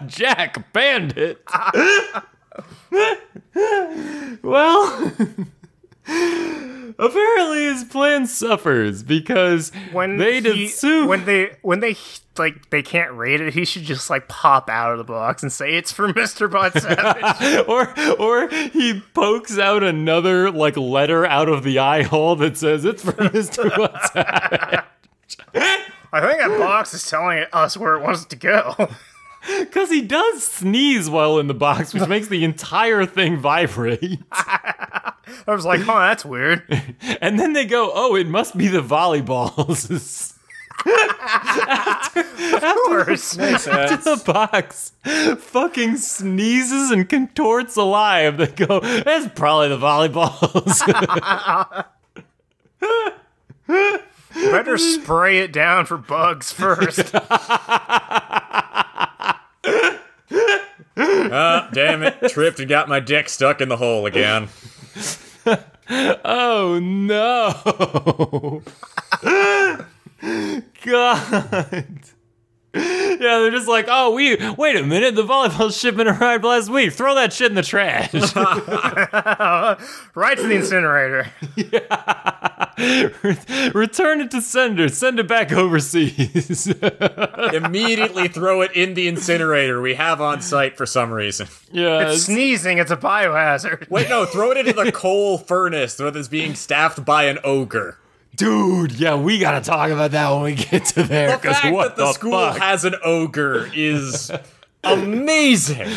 Jack 0.07 0.71
Bandit. 0.73 1.41
well, 4.43 5.11
apparently 6.97 7.63
his 7.65 7.83
plan 7.83 8.27
suffers 8.27 9.03
because 9.03 9.71
When 9.91 10.17
they 10.17 10.41
he, 10.41 10.65
assume 10.65 11.07
when 11.07 11.25
they 11.25 11.55
when 11.61 11.79
they 11.79 11.95
like 12.37 12.69
they 12.69 12.81
can't 12.81 13.11
read 13.11 13.41
it, 13.41 13.53
he 13.53 13.65
should 13.65 13.83
just 13.83 14.09
like 14.09 14.27
pop 14.27 14.69
out 14.69 14.91
of 14.91 14.97
the 14.97 15.03
box 15.03 15.43
and 15.43 15.51
say 15.51 15.75
it's 15.75 15.91
for 15.91 16.07
Mr. 16.13 16.49
Buttsavich. 16.49 17.67
or 17.67 17.93
or 18.19 18.49
he 18.49 19.01
pokes 19.13 19.57
out 19.59 19.83
another 19.83 20.49
like 20.51 20.77
letter 20.77 21.25
out 21.25 21.49
of 21.49 21.63
the 21.63 21.79
eye 21.79 22.03
hole 22.03 22.35
that 22.37 22.57
says 22.57 22.85
it's 22.85 23.03
for 23.03 23.11
Mr. 23.13 23.69
WhatsApp. 23.71 24.85
I 26.13 26.19
think 26.19 26.39
that 26.39 26.57
box 26.59 26.93
is 26.93 27.09
telling 27.09 27.45
us 27.53 27.77
where 27.77 27.95
it 27.95 28.01
wants 28.01 28.25
to 28.25 28.35
go. 28.35 28.89
Because 29.59 29.89
he 29.89 30.01
does 30.01 30.43
sneeze 30.43 31.09
while 31.09 31.39
in 31.39 31.47
the 31.47 31.53
box, 31.53 31.93
which 31.93 32.07
makes 32.07 32.27
the 32.27 32.43
entire 32.43 33.05
thing 33.05 33.37
vibrate. 33.37 34.19
I 35.47 35.53
was 35.53 35.65
like, 35.65 35.81
oh, 35.81 35.99
that's 35.99 36.25
weird. 36.25 36.63
And 37.21 37.39
then 37.39 37.53
they 37.53 37.65
go, 37.65 37.91
oh, 37.93 38.15
it 38.15 38.27
must 38.27 38.57
be 38.57 38.67
the 38.67 38.81
volleyballs. 38.81 40.37
Of 40.83 42.75
course. 42.85 43.33
the 43.35 44.21
box 44.25 44.93
fucking 45.37 45.97
sneezes 45.97 46.89
and 46.89 47.07
contorts 47.07 47.75
alive. 47.75 48.37
They 48.37 48.47
go, 48.47 48.79
that's 48.79 49.27
probably 49.35 49.69
the 49.69 49.77
volleyballs. 49.77 50.81
Better 54.33 54.77
spray 54.77 55.39
it 55.39 55.53
down 55.53 55.85
for 55.85 55.97
bugs 55.97 56.51
first. 56.51 57.13
Ah, 61.33 61.69
damn 61.73 62.03
it! 62.03 62.29
Tripped 62.29 62.59
and 62.59 62.67
got 62.67 62.89
my 62.89 62.99
dick 62.99 63.29
stuck 63.29 63.61
in 63.61 63.69
the 63.69 63.77
hole 63.77 64.05
again. 64.05 64.49
oh 66.25 66.79
no. 66.81 68.61
God. 70.85 72.20
Yeah, 73.21 73.37
they're 73.39 73.51
just 73.51 73.67
like, 73.67 73.85
oh, 73.87 74.15
we 74.15 74.35
wait 74.57 74.75
a 74.77 74.83
minute. 74.83 75.13
The 75.13 75.23
volleyball 75.23 75.71
shipment 75.79 76.09
arrived 76.09 76.43
last 76.43 76.69
week. 76.71 76.91
Throw 76.93 77.13
that 77.13 77.31
shit 77.31 77.51
in 77.51 77.55
the 77.55 77.61
trash. 77.61 78.11
right 80.15 80.37
to 80.37 80.47
the 80.47 80.55
incinerator. 80.55 81.27
Return 83.77 84.21
it 84.21 84.31
to 84.31 84.41
sender. 84.41 84.89
Send 84.89 85.19
it 85.19 85.27
back 85.27 85.51
overseas. 85.51 86.65
Immediately 87.53 88.27
throw 88.29 88.61
it 88.61 88.71
in 88.75 88.95
the 88.95 89.07
incinerator 89.07 89.79
we 89.81 89.93
have 89.95 90.19
on 90.21 90.41
site 90.41 90.75
for 90.77 90.85
some 90.87 91.11
reason. 91.11 91.47
yeah, 91.71 92.09
It's 92.09 92.23
sneezing. 92.23 92.79
It's 92.79 92.89
a 92.91 92.97
biohazard. 92.97 93.87
Wait, 93.89 94.09
no, 94.09 94.25
throw 94.25 94.49
it 94.51 94.57
into 94.57 94.73
the 94.73 94.91
coal 94.91 95.37
furnace 95.37 95.95
that 95.97 96.15
is 96.15 96.27
being 96.27 96.55
staffed 96.55 97.05
by 97.05 97.25
an 97.25 97.37
ogre. 97.43 97.97
Dude. 98.41 98.91
Yeah, 98.93 99.15
we 99.15 99.39
gotta 99.39 99.61
talk 99.61 99.89
about 99.91 100.11
that 100.11 100.29
when 100.31 100.41
we 100.43 100.55
get 100.55 100.85
to 100.85 101.03
there. 101.03 101.31
The 101.31 101.37
Because 101.37 101.57
fact 101.59 101.73
what 101.73 101.89
that 101.89 101.97
the, 101.97 102.05
the 102.05 102.13
school 102.13 102.31
fuck? 102.31 102.57
has 102.57 102.85
an 102.85 102.95
ogre 103.03 103.69
is 103.73 104.31
amazing. 104.83 105.87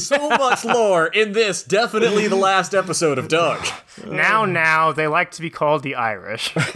So 0.00 0.28
much 0.30 0.64
lore 0.64 1.06
in 1.06 1.32
this, 1.32 1.62
definitely 1.62 2.28
the 2.28 2.36
last 2.36 2.74
episode 2.74 3.18
of 3.18 3.28
Doug. 3.28 3.64
Now, 4.06 4.44
now 4.44 4.92
they 4.92 5.06
like 5.06 5.30
to 5.32 5.42
be 5.42 5.50
called 5.50 5.82
the 5.82 5.94
Irish. 5.96 6.54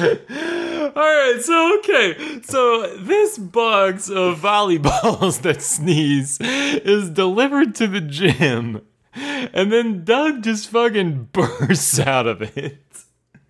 All 0.00 0.94
right, 0.94 1.38
so 1.40 1.78
okay, 1.78 2.40
so 2.42 2.96
this 2.98 3.38
box 3.38 4.10
of 4.10 4.38
volleyballs 4.40 5.40
that 5.42 5.62
sneeze 5.62 6.38
is 6.40 7.08
delivered 7.10 7.74
to 7.76 7.86
the 7.86 8.00
gym, 8.02 8.82
and 9.18 9.72
then 9.72 10.04
Doug 10.04 10.42
just 10.42 10.68
fucking 10.70 11.24
bursts 11.32 11.98
out 11.98 12.26
of 12.26 12.42
it. 12.56 12.78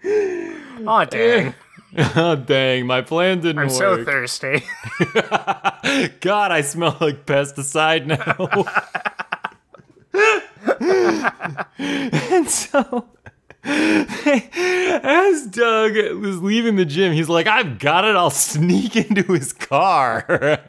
Oh 0.05 1.05
dang! 1.05 1.55
Oh 1.97 2.37
dang, 2.37 2.87
my 2.87 3.01
plan 3.01 3.41
didn't 3.41 3.57
work. 3.57 3.71
I'm 3.71 3.75
work. 3.75 3.99
so 3.99 4.05
thirsty. 4.05 4.63
God, 6.21 6.53
I 6.53 6.61
smell 6.61 6.95
like 7.01 7.25
pesticide 7.25 8.05
now. 8.05 8.67
and 11.79 12.49
so, 12.51 13.09
as 13.65 15.47
Doug 15.47 15.97
was 16.21 16.43
leaving 16.43 16.77
the 16.77 16.85
gym, 16.85 17.15
he's 17.15 17.31
like, 17.31 17.47
I've 17.47 17.79
got 17.79 18.05
it. 18.05 18.17
I'll 18.17 18.29
sneak 18.29 18.95
into 18.95 19.33
his 19.33 19.55
car. 19.55 20.61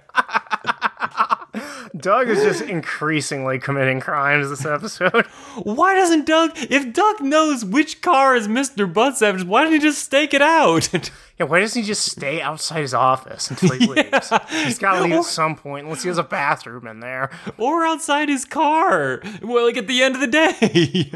Doug 1.99 2.29
is 2.29 2.43
just 2.43 2.61
increasingly 2.61 3.59
committing 3.59 3.99
crimes 3.99 4.49
this 4.49 4.65
episode. 4.65 5.25
Why 5.63 5.93
doesn't 5.95 6.25
Doug? 6.25 6.51
If 6.55 6.93
Doug 6.93 7.21
knows 7.21 7.65
which 7.65 8.01
car 8.01 8.35
is 8.35 8.47
Mr. 8.47 8.91
Buttsavich, 8.91 9.43
why 9.45 9.63
didn't 9.63 9.81
he 9.81 9.87
just 9.87 10.03
stake 10.03 10.33
it 10.33 10.41
out? 10.41 10.89
Yeah, 11.39 11.45
why 11.45 11.61
doesn't 11.61 11.81
he 11.83 11.87
just 11.87 12.03
stay 12.11 12.41
outside 12.41 12.81
his 12.81 12.93
office 12.93 13.49
until 13.49 13.69
he 13.71 13.87
leaves? 13.87 14.29
He's 14.49 14.77
got 14.77 14.95
to 14.97 15.03
leave 15.03 15.13
at 15.13 15.23
some 15.23 15.55
point, 15.55 15.85
unless 15.85 16.03
he 16.03 16.09
has 16.09 16.17
a 16.17 16.23
bathroom 16.23 16.85
in 16.85 16.99
there. 16.99 17.29
or 17.57 17.85
outside 17.85 18.27
his 18.27 18.43
car? 18.43 19.21
Well, 19.41 19.65
like 19.65 19.77
at 19.77 19.87
the 19.87 20.03
end 20.03 20.15
of 20.15 20.19
the 20.21 20.27
day. 20.27 21.09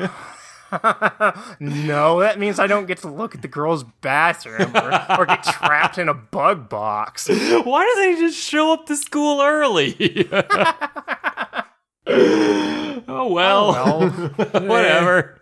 No, 1.60 2.20
that 2.20 2.40
means 2.40 2.60
I 2.60 2.68
don't 2.68 2.86
get 2.86 3.00
to 3.00 3.08
look 3.10 3.36
at 3.36 3.42
the 3.42 3.48
girl's 3.48 3.84
bathroom 3.84 4.76
or, 4.76 4.94
or 5.18 5.26
get 5.26 5.44
trapped 5.44 5.98
in 5.98 6.10
a 6.10 6.14
bug 6.14 6.70
box. 6.70 7.28
Why 7.30 7.86
doesn't 7.86 8.16
he 8.16 8.28
just 8.28 8.38
show 8.38 8.74
up 8.74 8.86
to 8.88 8.96
school 8.96 9.42
early? 9.42 10.28
oh 12.08 13.28
well, 13.32 13.76
oh, 13.76 14.32
Well, 14.38 14.68
whatever. 14.68 15.40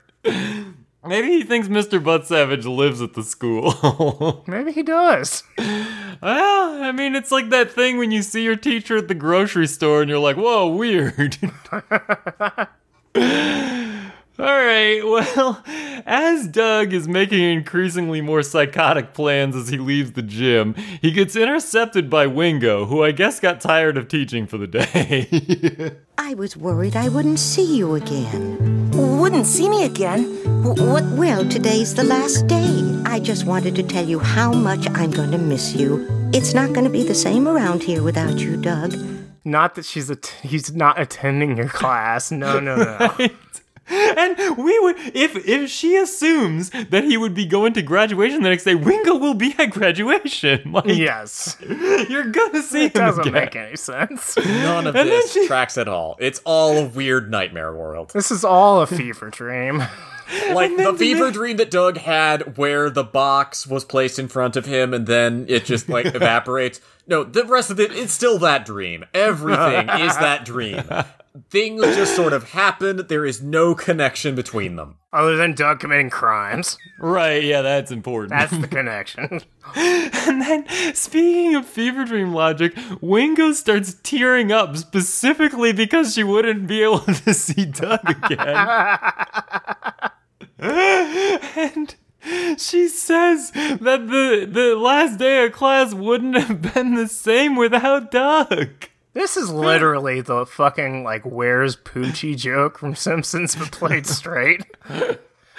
Maybe 1.04 1.30
he 1.30 1.44
thinks 1.44 1.68
Mr. 1.68 2.00
Buttsavich 2.04 2.66
lives 2.66 3.02
at 3.02 3.14
the 3.14 3.24
school. 3.24 4.44
maybe 4.48 4.72
he 4.72 4.84
does. 4.84 5.44
well, 5.58 6.84
I 6.84 6.92
mean, 6.92 7.16
it's 7.16 7.32
like 7.32 7.50
that 7.50 7.72
thing 7.72 7.98
when 7.98 8.12
you 8.12 8.22
see 8.22 8.44
your 8.44 8.56
teacher 8.56 8.98
at 8.98 9.08
the 9.08 9.16
grocery 9.16 9.66
store 9.68 10.02
and 10.02 10.10
you're 10.10 10.20
like, 10.20 10.38
whoa, 10.38 10.68
weird. 10.68 11.38
All 14.42 14.48
right, 14.48 15.02
well, 15.04 15.62
as 16.04 16.48
Doug 16.48 16.94
is 16.94 17.08
making 17.08 17.44
increasingly 17.44 18.22
more 18.22 18.42
psychotic 18.42 19.14
plans 19.14 19.56
as 19.56 19.70
he 19.70 19.78
leaves 19.78 20.14
the 20.14 20.24
gym, 20.24 20.74
he 21.00 21.12
gets 21.12 21.36
intercepted 21.36 22.10
by 22.10 22.26
Wingo, 22.26 22.88
who 22.88 23.04
I 23.04 23.12
guess 23.12 23.40
got 23.40 23.62
tired 23.62 23.98
of 23.98 24.08
teaching 24.08 24.48
for 24.48 24.58
the 24.58 24.66
day. 24.66 25.96
I 26.18 26.34
was 26.34 26.58
worried 26.58 26.96
I 26.96 27.10
wouldn't 27.10 27.38
see 27.38 27.78
you 27.78 27.94
again. 27.94 28.90
Wouldn't 29.20 29.46
see 29.46 29.70
me 29.70 29.86
again. 29.86 30.24
What? 30.64 31.04
Well, 31.04 31.48
today's 31.48 31.94
the 31.94 32.04
last 32.04 32.48
day. 32.48 33.00
I 33.06 33.20
just 33.20 33.46
wanted 33.46 33.76
to 33.76 33.84
tell 33.84 34.08
you 34.08 34.18
how 34.18 34.52
much 34.52 34.88
I'm 34.96 35.12
going 35.12 35.30
to 35.32 35.38
miss 35.38 35.76
you. 35.76 36.08
It's 36.34 36.56
not 36.56 36.74
going 36.74 36.86
to 36.86 36.90
be 36.90 37.04
the 37.04 37.14
same 37.14 37.48
around 37.48 37.84
here 37.84 38.02
without 38.02 38.40
you, 38.40 38.58
Doug. 38.58 38.96
Not 39.46 39.76
that 39.76 39.86
she's 39.86 40.10
a 40.10 40.18
he's 40.42 40.74
not 40.74 41.00
attending 41.00 41.58
your 41.58 41.70
class. 41.70 42.32
No, 42.32 42.60
no, 42.60 42.76
no. 42.76 43.28
and 44.18 44.58
we 44.58 44.80
would 44.80 44.96
if 45.16 45.36
if 45.48 45.70
she 45.70 45.96
assumes 45.98 46.70
that 46.70 47.04
he 47.04 47.18
would 47.18 47.34
be 47.34 47.46
going 47.46 47.74
to 47.74 47.82
graduation 47.82 48.42
the 48.44 48.50
next 48.50 48.64
day, 48.64 48.76
Wingo 48.76 49.16
will 49.16 49.34
be 49.34 49.54
at 49.58 49.72
graduation. 49.72 50.62
Like 50.72 50.86
yes, 50.88 51.58
you're 52.10 52.26
gonna 52.32 52.62
see 52.64 52.86
it 52.86 52.96
him 52.96 53.02
doesn't 53.06 53.22
again. 53.28 53.34
make 53.34 53.56
any 53.56 53.76
sense. 53.76 54.38
None 54.38 54.88
of 54.88 54.96
And 54.96 55.08
then 55.10 55.20
this 55.20 55.34
she- 55.34 55.48
tracks 55.48 55.78
at 55.78 55.88
all. 55.88 56.16
It's 56.20 56.42
all 56.46 56.78
a 56.78 56.86
weird 56.86 57.30
nightmare 57.30 57.74
world. 57.74 58.12
This 58.14 58.32
is 58.32 58.46
all 58.46 58.82
a 58.82 58.88
fever 58.88 59.30
dream. 59.30 59.84
Like 60.54 60.78
the 60.78 60.94
fever 60.98 61.26
they- 61.26 61.32
dream 61.32 61.58
that 61.58 61.70
Doug 61.72 61.98
had 61.98 62.58
where 62.58 62.90
the 62.90 63.04
box 63.04 63.68
was 63.68 63.84
placed 63.84 64.18
in 64.18 64.30
front 64.30 64.56
of 64.56 64.66
him 64.66 64.94
and 64.94 65.06
then 65.06 65.46
it 65.50 65.66
just 65.66 65.90
like 65.90 66.06
evaporates. 66.06 66.80
No, 67.08 67.24
the 67.26 67.44
rest 67.44 67.70
of 67.70 67.80
it, 67.80 67.92
it's 67.92 68.14
still 68.14 68.38
that 68.40 68.66
dream. 68.66 69.04
Everything 69.14 69.90
is 69.90 70.16
that 70.18 70.46
dream. 70.46 70.82
Things 71.50 71.82
just 71.96 72.16
sort 72.16 72.34
of 72.34 72.50
happen. 72.52 73.06
There 73.08 73.26
is 73.26 73.42
no 73.42 73.74
connection 73.74 74.36
between 74.36 74.76
them. 74.76 74.98
Other 75.14 75.36
than 75.38 75.54
Doug 75.56 75.80
committing 75.80 76.10
crimes, 76.10 76.78
Right, 77.00 77.44
yeah, 77.44 77.62
that's 77.62 77.90
important. 77.92 78.32
that's 78.32 78.58
the 78.58 78.68
connection. 78.78 79.42
and 79.76 80.42
then, 80.42 80.66
speaking 80.94 81.56
of 81.56 81.66
fever 81.66 82.04
dream 82.06 82.34
logic, 82.34 82.74
Wingo 83.02 83.52
starts 83.54 83.96
tearing 84.04 84.52
up 84.52 84.76
specifically 84.78 85.72
because 85.74 86.14
she 86.16 86.24
wouldn't 86.24 86.68
be 86.68 86.82
able 86.84 87.00
to 87.00 87.34
see 87.34 87.66
Doug 87.66 88.00
again. 88.10 88.68
and 90.60 91.96
she 92.58 92.88
says 92.88 93.52
that 93.52 94.08
the 94.08 94.48
the 94.50 94.76
last 94.76 95.18
day 95.18 95.46
of 95.46 95.52
class 95.54 95.94
wouldn't 95.94 96.38
have 96.38 96.74
been 96.74 96.96
the 96.96 97.08
same 97.08 97.56
without 97.56 98.12
Doug. 98.12 98.88
This 99.14 99.36
is 99.36 99.50
literally 99.52 100.22
the 100.22 100.46
fucking 100.46 101.04
like 101.04 101.24
"Where's 101.24 101.76
Poochie" 101.76 102.38
joke 102.38 102.78
from 102.78 102.96
Simpsons, 102.96 103.56
but 103.56 103.72
played 103.72 104.08
straight. 104.08 104.64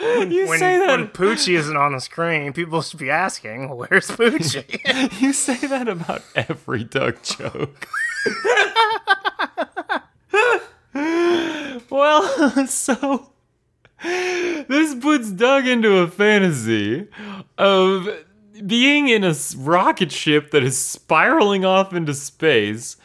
You 0.01 0.49
When, 0.49 0.59
say 0.59 0.79
that 0.79 0.89
when 0.89 1.09
Poochie 1.09 1.55
isn't 1.57 1.77
on 1.77 1.93
the 1.93 2.01
screen, 2.01 2.53
people 2.53 2.83
should 2.83 2.99
be 2.99 3.11
asking, 3.11 3.69
"Where's 3.77 4.09
Poochie?" 4.09 5.21
you 5.21 5.33
say 5.33 5.59
that 5.67 5.87
about 5.89 6.23
every 6.35 6.85
Doug 6.85 7.23
joke. 7.23 7.89
well, 11.91 12.67
so 12.67 13.31
this 14.03 14.95
puts 14.97 15.31
Doug 15.31 15.67
into 15.67 15.99
a 15.99 16.09
fantasy 16.09 17.07
of 17.59 18.09
being 18.67 19.09
in 19.09 19.25
a 19.25 19.35
rocket 19.57 20.11
ship 20.11 20.51
that 20.53 20.63
is 20.63 20.79
spiraling 20.83 21.65
off 21.65 21.93
into 21.93 22.15
space, 22.15 22.97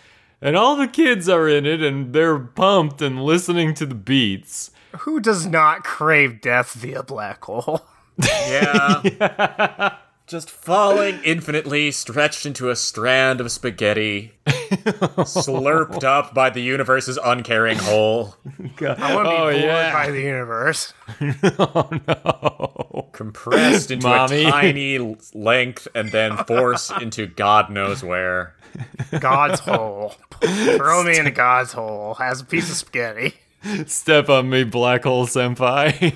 and 0.41 0.55
all 0.55 0.75
the 0.75 0.87
kids 0.87 1.27
are 1.29 1.47
in 1.47 1.65
it 1.65 1.81
and 1.81 2.13
they're 2.13 2.37
pumped 2.39 3.01
and 3.01 3.23
listening 3.23 3.73
to 3.75 3.85
the 3.85 3.95
beats. 3.95 4.71
Who 4.99 5.19
does 5.19 5.45
not 5.45 5.83
crave 5.83 6.41
death 6.41 6.73
via 6.73 7.03
black 7.03 7.43
hole? 7.43 7.81
Yeah. 8.49 9.97
Just 10.25 10.49
falling 10.49 11.19
infinitely, 11.23 11.91
stretched 11.91 12.45
into 12.45 12.69
a 12.69 12.75
strand 12.75 13.39
of 13.39 13.49
spaghetti, 13.49 14.33
slurped 14.47 16.03
up 16.03 16.33
by 16.33 16.49
the 16.49 16.59
universe's 16.61 17.17
uncaring 17.23 17.77
hole, 17.77 18.35
I 18.81 19.15
want 19.15 19.27
to 19.27 19.29
be 19.29 19.35
Oh, 19.37 19.51
bored 19.51 19.55
yeah. 19.55 19.93
by 19.93 20.09
the 20.11 20.19
universe. 20.19 20.93
oh 21.59 21.89
no! 22.07 23.09
compressed 23.13 23.89
into 23.89 24.05
Mommy. 24.07 24.43
a 24.45 24.51
tiny 24.51 25.15
length, 25.33 25.87
and 25.95 26.11
then 26.11 26.35
forced 26.45 26.91
into 27.01 27.27
God 27.27 27.69
knows 27.69 28.03
where. 28.03 28.53
God's 29.19 29.59
hole. 29.61 30.15
Throw 30.41 31.03
me 31.03 31.17
into 31.17 31.31
God's 31.31 31.73
hole 31.73 32.15
as 32.19 32.41
a 32.41 32.45
piece 32.45 32.69
of 32.69 32.75
spaghetti. 32.77 33.33
Step 33.85 34.29
on 34.29 34.49
me, 34.49 34.63
black 34.63 35.03
hole 35.03 35.25
senpai. 35.25 36.13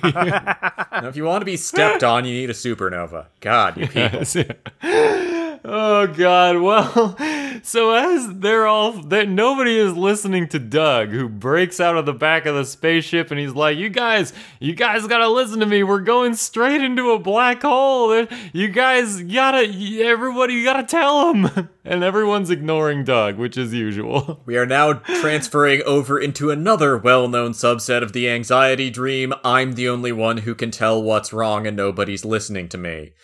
Now, 1.02 1.08
if 1.08 1.16
you 1.16 1.24
want 1.24 1.40
to 1.40 1.46
be 1.46 1.56
stepped 1.56 2.04
on, 2.04 2.24
you 2.24 2.32
need 2.32 2.50
a 2.50 2.52
supernova. 2.52 3.26
God, 3.40 3.76
you 3.76 3.88
people. 4.82 5.41
Oh 5.64 6.06
god. 6.06 6.58
Well, 6.58 7.16
so 7.62 7.92
as 7.92 8.38
they're 8.38 8.66
all 8.66 8.92
that 8.92 9.28
nobody 9.28 9.78
is 9.78 9.96
listening 9.96 10.48
to 10.48 10.58
Doug 10.58 11.10
who 11.10 11.28
breaks 11.28 11.80
out 11.80 11.96
of 11.96 12.06
the 12.06 12.12
back 12.12 12.46
of 12.46 12.54
the 12.54 12.64
spaceship 12.64 13.30
and 13.30 13.38
he's 13.40 13.54
like, 13.54 13.76
"You 13.76 13.88
guys, 13.88 14.32
you 14.60 14.74
guys 14.74 15.06
got 15.06 15.18
to 15.18 15.28
listen 15.28 15.60
to 15.60 15.66
me. 15.66 15.82
We're 15.82 16.00
going 16.00 16.34
straight 16.34 16.80
into 16.80 17.12
a 17.12 17.18
black 17.18 17.62
hole. 17.62 18.26
You 18.52 18.68
guys 18.68 19.22
got 19.22 19.52
to 19.52 20.02
everybody 20.02 20.54
you 20.54 20.64
got 20.64 20.80
to 20.80 20.84
tell 20.84 21.32
them." 21.32 21.68
And 21.84 22.04
everyone's 22.04 22.48
ignoring 22.48 23.02
Doug, 23.02 23.38
which 23.38 23.58
is 23.58 23.74
usual. 23.74 24.40
We 24.46 24.56
are 24.56 24.66
now 24.66 24.92
transferring 24.92 25.82
over 25.82 26.18
into 26.20 26.50
another 26.52 26.96
well 26.96 27.26
known 27.26 27.52
subset 27.52 28.04
of 28.04 28.12
the 28.12 28.28
anxiety 28.28 28.88
dream. 28.88 29.34
I'm 29.44 29.72
the 29.72 29.88
only 29.88 30.12
one 30.12 30.38
who 30.38 30.54
can 30.54 30.70
tell 30.70 31.02
what's 31.02 31.32
wrong 31.32 31.66
and 31.66 31.76
nobody's 31.76 32.24
listening 32.24 32.68
to 32.68 32.78
me. 32.78 33.14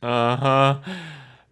Uh-huh. 0.00 0.78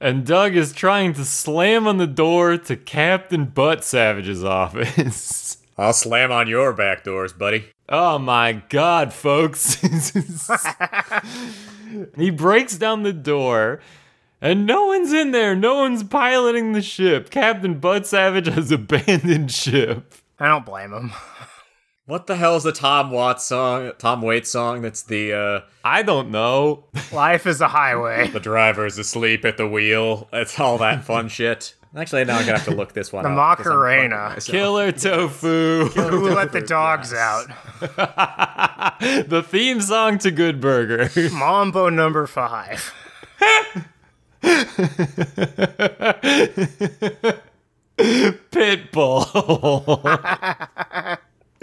And 0.03 0.27
Doug 0.27 0.57
is 0.57 0.73
trying 0.73 1.13
to 1.13 1.25
slam 1.25 1.87
on 1.87 1.99
the 1.99 2.09
door 2.09 2.59
to 2.59 2.77
Captain 2.77 3.47
Buttsavich's 3.47 4.43
office. 4.43 5.59
I'll 5.79 5.93
slam 5.93 6.33
on 6.33 6.49
your 6.49 6.73
back 6.73 7.05
doors, 7.05 7.33
buddy. 7.33 7.67
Oh 7.89 8.19
my 8.19 8.65
god, 8.69 9.13
folks. 9.13 9.75
he 12.17 12.31
breaks 12.31 12.77
down 12.77 13.05
the 13.05 13.13
door, 13.13 13.79
and 14.41 14.67
no 14.67 14.87
one's 14.87 15.13
in 15.13 15.31
there. 15.31 15.55
No 15.55 15.77
one's 15.77 16.03
piloting 16.03 16.73
the 16.73 16.83
ship. 16.83 17.31
Captain 17.31 17.81
Buttsavich 17.81 18.53
has 18.53 18.71
abandoned 18.73 19.53
ship. 19.53 20.15
I 20.41 20.49
don't 20.49 20.67
blame 20.67 20.93
him. 20.93 21.13
What 22.13 22.27
the 22.27 22.37
hell 22.37 22.57
is 22.57 22.63
the 22.63 22.73
Tom 22.73 23.11
Watts 23.11 23.47
song? 23.47 23.93
Tom 23.97 24.21
Waits 24.21 24.51
song? 24.51 24.83
That's 24.83 25.01
the 25.03 25.33
uh 25.33 25.61
I 25.83 26.03
don't 26.03 26.31
know. 26.31 26.85
Life 27.11 27.47
is 27.47 27.63
a 27.63 27.69
highway. 27.69 28.29
the 28.29 28.39
driver's 28.39 28.99
asleep 28.99 29.47
at 29.47 29.57
the 29.57 29.67
wheel. 29.67 30.29
It's 30.31 30.61
all 30.61 30.77
that 30.77 31.05
fun 31.05 31.29
shit. 31.31 31.75
Actually, 31.97 32.27
now 32.27 32.37
I'm 32.37 32.45
gonna 32.45 32.59
have 32.59 32.67
to 32.67 32.75
look 32.75 32.93
this 32.93 33.15
one 33.15 33.25
up. 33.25 33.33
The 33.35 33.41
up. 33.41 33.57
'cause 33.57 33.67
Macarena. 33.69 34.37
Killer 34.45 34.93
Tofu. 34.93 35.87
Who 35.87 36.29
let 36.35 36.53
the 36.53 36.61
dogs 36.67 37.15
out? 37.15 37.47
the 39.01 39.43
theme 39.49 39.81
song 39.81 40.19
to 40.19 40.31
Good 40.31 40.61
Burger. 40.61 41.09
Mambo 41.33 41.89
number 41.89 42.27
five. 42.27 42.93
Pitbull. 48.53 49.27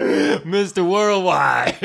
Mr. 0.00 0.88
Worldwide. 0.88 1.76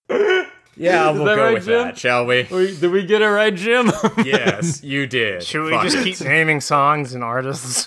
Yeah, 0.76 1.10
we'll 1.10 1.26
go 1.26 1.36
right, 1.36 1.52
with 1.54 1.66
Jim? 1.66 1.82
that, 1.82 1.98
shall 1.98 2.24
we? 2.24 2.48
We- 2.50 2.74
Did 2.74 2.90
we 2.90 3.04
get 3.04 3.20
it 3.20 3.26
right, 3.26 3.54
Jim? 3.54 3.90
yes, 4.24 4.82
you 4.82 5.06
did. 5.06 5.42
Should 5.42 5.64
we 5.64 5.72
Fuck 5.72 5.82
just 5.82 6.02
keep 6.02 6.18
naming 6.22 6.62
songs 6.62 7.12
and 7.12 7.22
artists? 7.22 7.86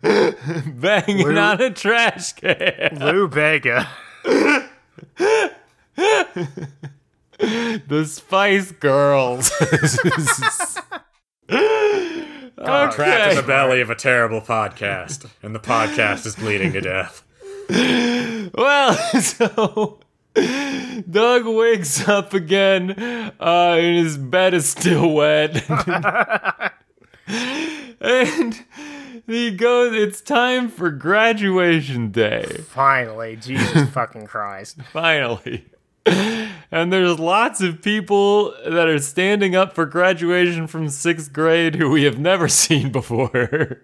Banging 0.00 1.36
on 1.36 1.60
a 1.60 1.70
trash 1.70 2.34
can. 2.34 2.98
Lou 3.00 3.26
Bega. 3.26 3.88
The 7.36 8.04
Spice 8.06 8.70
Girls. 8.70 9.50
Trapped 12.64 12.98
in 13.30 13.36
the 13.36 13.44
belly 13.46 13.80
of 13.80 13.90
a 13.90 13.94
terrible 13.94 14.40
podcast, 14.40 15.28
and 15.42 15.54
the 15.54 15.60
podcast 15.60 16.24
is 16.26 16.36
bleeding 16.36 16.72
to 16.72 16.80
death. 16.80 17.22
Well, 18.54 18.94
so 19.20 19.98
Doug 21.10 21.46
wakes 21.46 22.08
up 22.08 22.32
again, 22.32 22.92
uh, 23.40 23.76
and 23.78 23.96
his 23.96 24.16
bed 24.16 24.54
is 24.54 24.68
still 24.68 25.12
wet. 25.12 25.68
and 28.00 28.64
he 29.26 29.50
goes, 29.50 29.94
It's 29.94 30.20
time 30.20 30.68
for 30.68 30.90
graduation 30.90 32.10
day. 32.12 32.64
Finally, 32.68 33.36
Jesus 33.36 33.90
fucking 33.90 34.26
Christ. 34.26 34.78
Finally. 34.92 35.66
And 36.06 36.92
there's 36.92 37.18
lots 37.18 37.60
of 37.60 37.80
people 37.80 38.52
that 38.64 38.88
are 38.88 38.98
standing 38.98 39.54
up 39.54 39.74
for 39.74 39.86
graduation 39.86 40.66
from 40.66 40.88
sixth 40.88 41.32
grade 41.32 41.76
who 41.76 41.90
we 41.90 42.02
have 42.04 42.18
never 42.18 42.48
seen 42.64 42.90
before. 42.90 43.82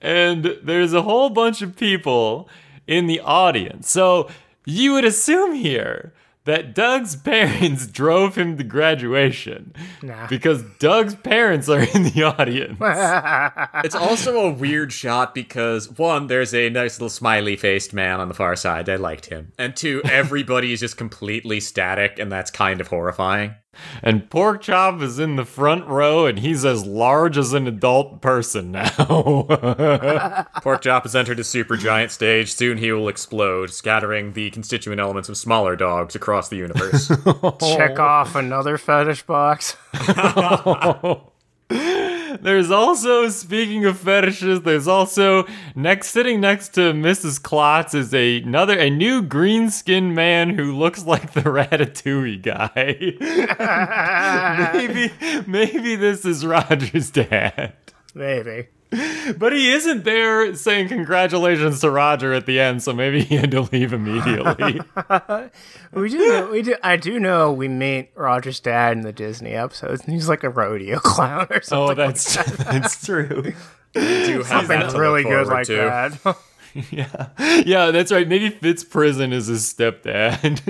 and 0.00 0.56
there's 0.62 0.92
a 0.92 1.02
whole 1.02 1.30
bunch 1.30 1.62
of 1.62 1.76
people 1.76 2.48
in 2.86 3.06
the 3.06 3.20
audience. 3.20 3.90
So 3.90 4.28
you 4.64 4.92
would 4.92 5.04
assume 5.04 5.54
here 5.54 6.12
that 6.48 6.74
Doug's 6.74 7.14
parents 7.14 7.86
drove 8.00 8.34
him 8.36 8.56
to 8.58 8.64
graduation 8.64 9.72
Nah. 10.02 10.26
because 10.28 10.62
Doug's 10.78 11.14
parents 11.14 11.68
are 11.68 11.80
in 11.80 12.02
the 12.04 12.22
audience. 12.24 12.78
It's 13.84 13.94
also 13.94 14.40
a 14.48 14.50
weird 14.52 14.92
shot 14.92 15.34
because 15.34 15.88
one, 15.90 16.26
there's 16.26 16.52
a 16.54 16.68
nice 16.70 16.98
little 16.98 17.08
smiley 17.10 17.56
faced 17.56 17.92
man 17.94 18.18
on 18.20 18.28
the 18.28 18.34
far 18.34 18.56
side. 18.56 18.88
I 18.88 18.96
liked 18.96 19.26
him. 19.26 19.52
And 19.58 19.76
two, 19.76 20.02
everybody 20.04 20.72
is 20.72 20.80
just 20.80 20.96
completely 20.96 21.60
static, 21.60 22.18
and 22.18 22.30
that's 22.32 22.50
kind 22.50 22.80
of 22.80 22.88
horrifying. 22.88 23.54
And 24.02 24.28
Pork 24.30 24.62
Chop 24.62 25.00
is 25.02 25.18
in 25.18 25.36
the 25.36 25.44
front 25.44 25.86
row, 25.86 26.26
and 26.26 26.38
he's 26.38 26.64
as 26.64 26.86
large 26.86 27.36
as 27.38 27.52
an 27.52 27.66
adult 27.66 28.20
person 28.20 28.72
now. 28.72 28.88
Pork 30.62 30.82
Chop 30.82 31.04
has 31.04 31.16
entered 31.16 31.38
a 31.38 31.44
super 31.44 31.76
giant 31.76 32.10
stage. 32.10 32.52
Soon 32.52 32.78
he 32.78 32.92
will 32.92 33.08
explode, 33.08 33.70
scattering 33.70 34.32
the 34.32 34.50
constituent 34.50 35.00
elements 35.00 35.28
of 35.28 35.36
smaller 35.36 35.76
dogs 35.76 36.14
across 36.14 36.48
the 36.48 36.56
universe. 36.56 37.08
Check 37.60 37.98
off 37.98 38.34
another 38.34 38.78
fetish 38.78 39.22
box. 39.22 39.76
there's 42.42 42.70
also, 42.70 43.28
speaking 43.28 43.84
of 43.84 43.98
fetishes, 43.98 44.62
there's 44.62 44.88
also 44.88 45.46
next 45.74 46.10
sitting 46.10 46.40
next 46.40 46.70
to 46.74 46.92
Mrs. 46.92 47.42
Klotz 47.42 47.94
is 47.94 48.14
a, 48.14 48.38
another 48.38 48.78
a 48.78 48.90
new 48.90 49.22
green 49.22 49.70
skinned 49.70 50.14
man 50.14 50.50
who 50.50 50.76
looks 50.76 51.04
like 51.04 51.32
the 51.32 51.40
Ratatouille 51.42 52.42
guy. 52.42 53.14
maybe 54.72 55.12
maybe 55.46 55.96
this 55.96 56.24
is 56.24 56.44
Roger's 56.44 57.10
dad. 57.10 57.74
Maybe. 58.14 58.68
But 59.36 59.52
he 59.52 59.70
isn't 59.72 60.04
there 60.04 60.54
saying 60.54 60.88
congratulations 60.88 61.80
to 61.82 61.90
Roger 61.90 62.32
at 62.32 62.46
the 62.46 62.58
end, 62.58 62.82
so 62.82 62.94
maybe 62.94 63.22
he 63.22 63.36
had 63.36 63.50
to 63.50 63.60
leave 63.62 63.92
immediately. 63.92 64.80
We 65.92 66.10
do 66.10 66.18
know, 66.18 66.50
we 66.50 66.62
do 66.62 66.76
I 66.82 66.96
do 66.96 67.18
know 67.18 67.50
we 67.50 67.66
meet 67.66 68.10
Roger's 68.14 68.60
dad 68.60 68.92
in 68.92 69.02
the 69.02 69.12
Disney 69.12 69.52
episodes 69.52 70.02
and 70.04 70.12
he's 70.12 70.28
like 70.28 70.44
a 70.44 70.50
rodeo 70.50 70.98
clown 71.02 71.46
or 71.50 71.56
oh, 71.56 71.60
something. 71.60 71.90
oh, 71.90 71.94
that's 71.94 72.56
that's 72.64 73.06
true. 73.06 73.54
We 73.94 74.00
do 74.26 74.42
have 74.42 74.66
Something 74.66 74.80
to 74.80 74.98
really 74.98 75.22
good 75.22 75.46
like 75.46 75.66
to. 75.66 75.76
that. 75.76 76.36
Yeah, 76.90 77.28
yeah, 77.64 77.90
that's 77.90 78.10
right. 78.10 78.26
Maybe 78.26 78.50
Fitz 78.50 78.82
Prison 78.82 79.32
is 79.32 79.46
his 79.46 79.62
stepdad. 79.72 80.62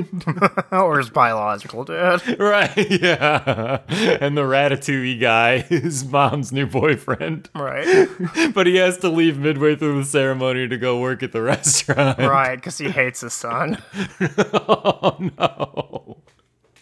or 0.72 0.98
his 0.98 1.10
biological 1.10 1.84
dad. 1.84 2.22
right, 2.38 2.90
yeah. 2.90 3.80
And 4.20 4.36
the 4.36 4.42
Ratatouille 4.42 5.20
guy 5.20 5.66
is 5.70 6.04
mom's 6.04 6.52
new 6.52 6.66
boyfriend. 6.66 7.50
Right. 7.54 8.08
But 8.54 8.66
he 8.66 8.76
has 8.76 8.98
to 8.98 9.08
leave 9.08 9.38
midway 9.38 9.76
through 9.76 10.00
the 10.00 10.04
ceremony 10.04 10.68
to 10.68 10.76
go 10.76 11.00
work 11.00 11.22
at 11.22 11.32
the 11.32 11.42
restaurant. 11.42 12.18
Right, 12.18 12.56
because 12.56 12.78
he 12.78 12.90
hates 12.90 13.20
his 13.20 13.34
son. 13.34 13.82
Oh 14.20 15.16
no. 15.38 16.22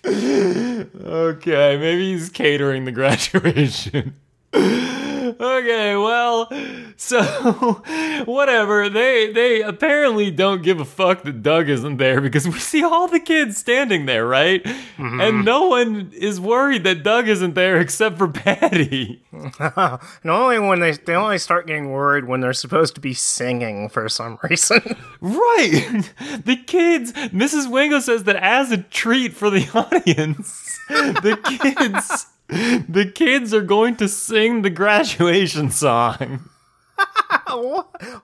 Okay, 0.07 1.77
maybe 1.77 2.13
he's 2.13 2.31
catering 2.31 2.85
the 2.85 2.93
graduation. 2.93 4.15
Okay, 4.57 5.97
well, 5.97 6.49
so 6.97 7.23
whatever. 8.27 8.89
They 8.89 9.33
they 9.33 9.63
apparently 9.63 10.31
don't 10.31 10.63
give 10.63 10.81
a 10.81 10.85
fuck 10.85 11.23
that 11.23 11.43
Doug 11.43 11.69
isn't 11.69 11.97
there 11.97 12.21
because 12.21 12.47
we 12.47 12.59
see 12.59 12.83
all 12.85 13.09
the 13.09 13.21
kids 13.21 13.57
standing 13.57 14.07
there, 14.07 14.27
right? 14.27 14.63
Mm-hmm. 14.65 15.21
And 15.21 15.45
no 15.45 15.67
one 15.67 16.13
is 16.15 16.41
worried 16.41 16.85
that 16.85 17.03
Doug 17.03 17.29
isn't 17.29 17.55
there 17.55 17.81
except 17.81 18.19
for 18.19 18.29
Patty. 18.29 19.23
And 19.59 20.31
only 20.31 20.59
when 20.59 20.81
they 20.81 20.93
they 20.93 21.15
only 21.15 21.39
start 21.39 21.67
getting 21.67 21.91
worried 21.91 22.25
when 22.25 22.41
they're 22.41 22.53
supposed 22.55 22.95
to 22.95 23.01
be 23.01 23.13
singing 23.13 23.89
for 23.89 24.09
some 24.09 24.39
reason. 24.49 24.81
Right. 25.21 26.11
The 26.45 26.57
kids, 26.67 27.13
Mrs. 27.13 27.71
Wingo 27.71 28.01
says 28.01 28.25
that 28.25 28.37
as 28.37 28.73
a 28.73 28.79
treat 28.79 29.35
for 29.35 29.51
the 29.51 29.69
audience, 29.75 30.79
the 30.89 31.39
kids 31.45 32.27
the 32.49 33.11
kids 33.15 33.53
are 33.53 33.63
going 33.63 33.97
to 33.97 34.09
sing 34.09 34.63
the 34.63 34.71
graduation 34.71 35.71
song. 35.71 36.49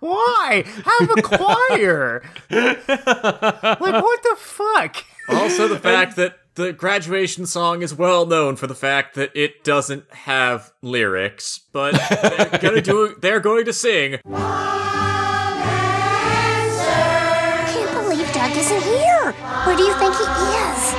Why? 0.01 0.65
Have 0.85 1.11
a 1.17 1.23
choir. 1.23 2.23
like 2.51 2.87
what 2.87 4.23
the 4.23 4.37
fuck? 4.39 5.05
Also, 5.29 5.69
the 5.69 5.79
fact 5.79 6.17
that 6.17 6.39
the 6.55 6.73
graduation 6.73 7.47
song 7.47 7.83
is 7.83 7.95
well 7.95 8.27
known 8.27 8.57
for 8.57 8.67
the 8.67 8.75
fact 8.75 9.15
that 9.15 9.31
it 9.35 9.65
doesn't 9.65 10.11
have 10.13 10.73
lyrics, 10.83 11.61
but 11.73 11.93
they're 12.23 12.59
gonna 12.61 12.81
do. 12.83 13.17
They're 13.21 13.41
going 13.41 13.65
to 13.65 13.73
sing. 13.73 14.19
can't 14.23 14.35
believe 17.95 18.31
Doug 18.33 18.57
isn't 18.57 18.83
here. 18.83 19.33
Where 19.65 19.77
do 19.77 19.83
you 19.83 19.95
think 19.95 20.15
he 20.15 20.23
is? 20.23 20.95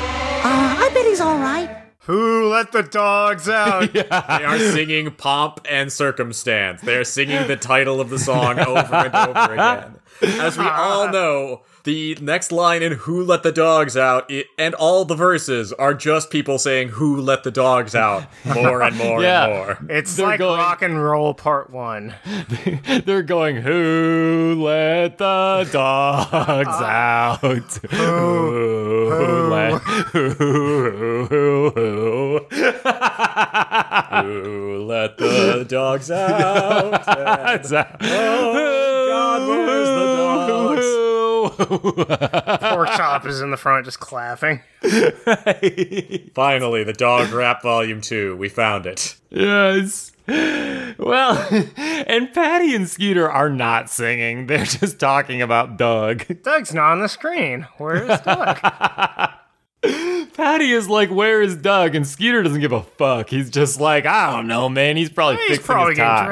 Uh, 0.45 0.75
I 0.79 0.89
bet 0.93 1.05
he's 1.05 1.21
all 1.21 1.37
right. 1.37 1.82
Who 2.05 2.49
let 2.49 2.71
the 2.73 2.83
dogs 2.83 3.47
out? 3.47 3.93
They 3.93 4.03
are 4.09 4.59
singing 4.59 5.11
"Pomp 5.11 5.61
and 5.69 5.91
Circumstance." 5.91 6.81
They're 6.81 7.05
singing 7.05 7.47
the 7.47 7.55
title 7.55 8.01
of 8.01 8.09
the 8.09 8.19
song 8.19 8.59
over 8.59 8.95
and 8.95 9.15
over 9.15 9.53
again. 9.53 9.95
As 10.21 10.57
we 10.57 10.65
all 10.65 11.09
know, 11.11 11.61
the 11.83 12.17
next 12.21 12.51
line 12.51 12.81
in 12.81 12.93
"Who 12.93 13.23
Let 13.23 13.43
the 13.43 13.51
Dogs 13.51 13.97
Out" 13.97 14.25
i 14.31 14.45
and 14.57 14.73
all 14.75 15.03
the 15.05 15.15
verses 15.15 15.73
are 15.73 15.93
just 15.93 16.29
people 16.29 16.57
saying 16.57 16.89
"Who 16.89 17.19
let 17.19 17.43
the 17.43 17.51
dogs 17.51 17.93
out" 17.95 18.23
more 18.45 18.81
and 18.81 18.95
more 18.97 19.21
Yeah. 19.21 19.45
and 19.45 19.53
more. 19.53 19.77
It's 19.97 20.15
They're 20.15 20.25
like 20.27 20.39
going- 20.39 20.59
rock 20.59 20.81
and 20.81 21.03
roll 21.03 21.33
part 21.33 21.69
one. 21.71 22.13
They're 23.05 23.21
going, 23.23 23.57
Who 23.57 24.55
let 24.59 25.17
the 25.17 25.67
dogs 25.71 26.81
uh, 26.81 26.85
out? 26.85 27.39
Who, 27.91 29.49
let 29.49 29.81
who, 29.81 30.29
who, 30.29 31.25
who, 31.27 31.69
who. 31.75 32.39
Who 34.23 34.85
let 34.85 35.17
the 35.17 35.65
dogs 35.67 36.09
out? 36.11 37.05
That's 37.05 37.71
a- 37.71 37.97
Oh 38.01 39.07
God, 39.09 39.47
where's 39.49 39.87
the 39.87 40.05
dogs? 40.17 40.22
Pork 42.69 42.87
chop 42.89 43.25
is 43.25 43.41
in 43.41 43.51
the 43.51 43.57
front 43.57 43.85
just 43.85 43.99
clapping. 43.99 44.61
Finally, 46.33 46.83
the 46.83 46.93
Dog 46.97 47.31
Rap 47.31 47.61
Volume 47.63 48.01
Two. 48.01 48.35
We 48.37 48.49
found 48.49 48.85
it. 48.85 49.15
Yes. 49.29 50.11
Well, 50.27 51.47
and 51.77 52.33
Patty 52.33 52.75
and 52.75 52.87
Skeeter 52.87 53.29
are 53.29 53.49
not 53.49 53.89
singing. 53.89 54.47
They're 54.47 54.65
just 54.65 54.99
talking 54.99 55.41
about 55.41 55.77
Doug. 55.77 56.41
Doug's 56.43 56.73
not 56.73 56.91
on 56.93 57.01
the 57.01 57.09
screen. 57.09 57.67
Where 57.77 58.09
is 58.09 58.19
Doug? 58.21 58.57
Patty 60.33 60.71
is 60.71 60.87
like, 60.87 61.11
"Where 61.11 61.41
is 61.41 61.57
Doug?" 61.57 61.93
And 61.93 62.07
Skeeter 62.07 62.41
doesn't 62.41 62.61
give 62.61 62.71
a 62.71 62.83
fuck. 62.83 63.29
He's 63.29 63.49
just 63.49 63.79
like, 63.81 64.05
"I 64.05 64.31
don't 64.33 64.47
know, 64.47 64.69
man. 64.69 64.95
He's 64.95 65.09
probably 65.09 65.35
He's 65.47 65.57
fixing 65.57 65.65
probably 65.65 65.91
his 65.91 65.97
getting 65.97 66.25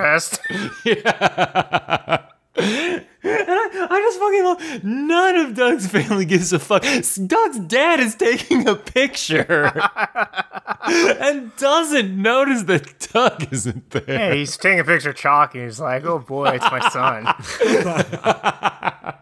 tie." 0.86 2.24
dressed. 2.55 3.11
And 3.24 3.45
I, 3.47 3.88
I 3.89 4.01
just 4.01 4.19
fucking 4.19 4.43
love. 4.43 4.84
None 4.84 5.36
of 5.38 5.53
Doug's 5.55 5.88
family 5.88 6.26
gives 6.26 6.51
a 6.53 6.59
fuck. 6.59 6.82
Doug's 6.82 7.59
dad 7.59 7.99
is 7.99 8.15
taking 8.15 8.67
a 8.67 8.76
picture 8.76 9.65
and 10.88 11.55
doesn't 11.57 12.19
notice 12.19 12.63
that 12.63 13.11
Doug 13.13 13.51
isn't 13.53 13.91
there. 13.91 14.03
Hey, 14.05 14.39
he's 14.39 14.57
taking 14.57 14.80
a 14.80 14.84
picture 14.84 15.11
of 15.11 15.15
Chalk 15.15 15.53
and 15.53 15.65
he's 15.65 15.80
like, 15.80 16.03
oh 16.03 16.19
boy, 16.19 16.59
it's 16.61 16.72
my 16.72 16.89
son. 16.89 17.28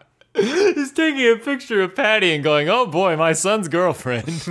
He's 0.32 0.92
taking 0.92 1.10
taking 1.10 1.32
a 1.32 1.36
picture 1.36 1.82
of 1.82 1.94
Patty 1.94 2.34
and 2.34 2.42
going, 2.44 2.68
"Oh 2.68 2.86
boy, 2.86 3.16
my 3.16 3.32
son's 3.32 3.68
girlfriend." 3.68 4.28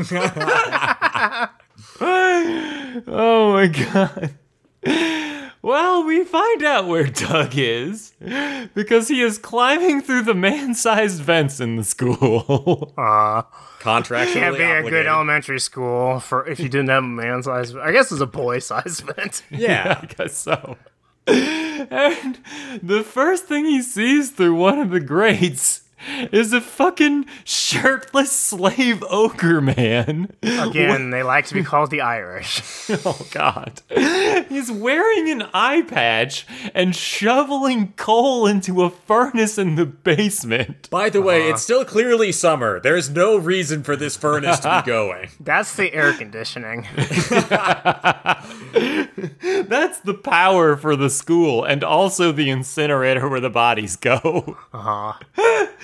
oh 3.08 3.54
my 3.54 3.68
god. 3.68 4.34
Well, 5.62 6.06
we 6.06 6.24
find 6.24 6.64
out 6.64 6.88
where 6.88 7.08
Doug 7.08 7.58
is 7.58 8.14
because 8.74 9.10
he 9.10 9.22
is 9.22 9.38
climbing 9.38 10.02
through 10.02 10.22
the 10.24 10.34
man-sized 10.34 11.22
vents 11.22 11.60
in 11.60 11.76
the 11.76 11.84
school. 11.84 12.94
Ah, 12.98 13.46
Contractually 13.80 14.34
Can't 14.34 14.58
be 14.58 14.64
a 14.64 14.82
good 14.84 15.06
elementary 15.06 15.60
school 15.60 16.20
for 16.20 16.48
if 16.48 16.60
you 16.60 16.70
didn't 16.70 16.90
have 16.90 17.04
a 17.04 17.08
man 17.08 17.44
size. 17.44 17.76
I 17.76 17.92
guess 17.92 18.12
it's 18.12 18.22
a 18.22 18.26
boy-sized 18.26 19.04
vent. 19.04 19.44
Yeah. 19.52 20.00
I 20.02 20.06
guess 20.06 20.38
so. 20.38 20.78
And 21.28 22.40
the 22.82 23.04
first 23.04 23.46
thing 23.46 23.66
he 23.66 23.82
sees 23.82 24.32
through 24.32 24.56
one 24.56 24.80
of 24.80 24.90
the 24.90 25.00
grates 25.00 25.82
is 26.32 26.54
a 26.54 26.62
fucking 26.62 27.26
shirtless 27.44 28.32
slave 28.32 29.04
ogre 29.10 29.62
man. 29.62 30.34
Again, 30.42 31.10
they 31.10 31.24
like 31.24 31.46
to 31.48 31.54
be 31.54 31.64
called 31.64 31.92
the 31.92 32.02
Irish. 32.02 32.62
Oh 33.06 33.26
god. 33.32 33.82
He's 34.50 34.72
wearing 34.72 35.30
an 35.30 35.44
eye 35.54 35.84
patch 35.84 36.46
and 36.74 36.96
shoveling 36.96 37.94
coal 37.98 38.48
into 38.48 38.84
a 38.84 38.90
furnace 38.90 39.58
in 39.60 39.76
the 39.76 39.86
basement. 39.86 40.90
By 40.90 41.10
the 41.10 41.22
way, 41.22 41.50
it's 41.50 41.62
still 41.62 41.86
clearly 41.86 42.32
summer. 42.32 42.80
There's 42.80 43.10
no 43.10 43.38
reason 43.38 43.84
for 43.84 43.96
this 43.96 44.18
furnace 44.18 44.60
to 44.62 44.82
be 44.84 44.88
going. 44.92 45.30
That's 45.40 45.76
the 45.76 45.94
air 45.94 46.14
conditioning. 46.14 46.88
That's 49.42 50.00
the 50.02 50.14
power 50.16 50.76
for 50.76 50.96
the 50.96 51.10
school 51.10 51.64
and 51.64 51.84
also 51.84 52.32
the 52.32 52.50
incinerator 52.50 53.30
where 53.30 53.40
the 53.40 53.50
bodies 53.50 53.96
go. 53.96 54.58
Uh-huh. 54.74 55.14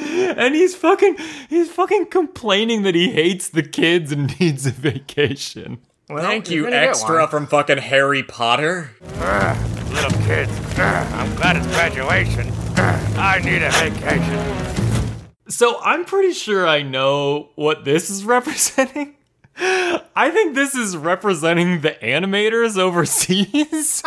and 0.37 0.53
he's 0.55 0.75
fucking 0.75 1.17
he's 1.49 1.71
fucking 1.71 2.07
complaining 2.07 2.83
that 2.83 2.95
he 2.95 3.11
hates 3.11 3.49
the 3.49 3.63
kids 3.63 4.11
and 4.11 4.39
needs 4.39 4.65
a 4.65 4.71
vacation. 4.71 5.79
Well, 6.09 6.23
Thank 6.23 6.49
you're 6.49 6.57
you, 6.57 6.63
gonna 6.65 6.75
get 6.75 6.89
extra 6.89 7.27
from 7.27 7.47
fucking 7.47 7.79
Harry 7.79 8.21
Potter. 8.21 8.91
Ah, 9.15 9.57
little 9.91 10.11
kids, 10.25 10.51
ah, 10.77 11.21
I'm 11.21 11.35
glad 11.35 11.57
it's 11.57 11.67
graduation. 11.67 12.47
Ah, 12.77 13.33
I 13.33 13.39
need 13.39 13.63
a 13.63 13.71
vacation. 13.71 15.25
So 15.47 15.79
I'm 15.81 16.05
pretty 16.05 16.33
sure 16.33 16.67
I 16.67 16.83
know 16.83 17.49
what 17.55 17.85
this 17.85 18.09
is 18.09 18.23
representing. 18.25 19.15
I 19.57 20.31
think 20.31 20.53
this 20.53 20.75
is 20.75 20.97
representing 20.97 21.81
the 21.81 21.91
animators 22.01 22.77
overseas. 22.77 24.03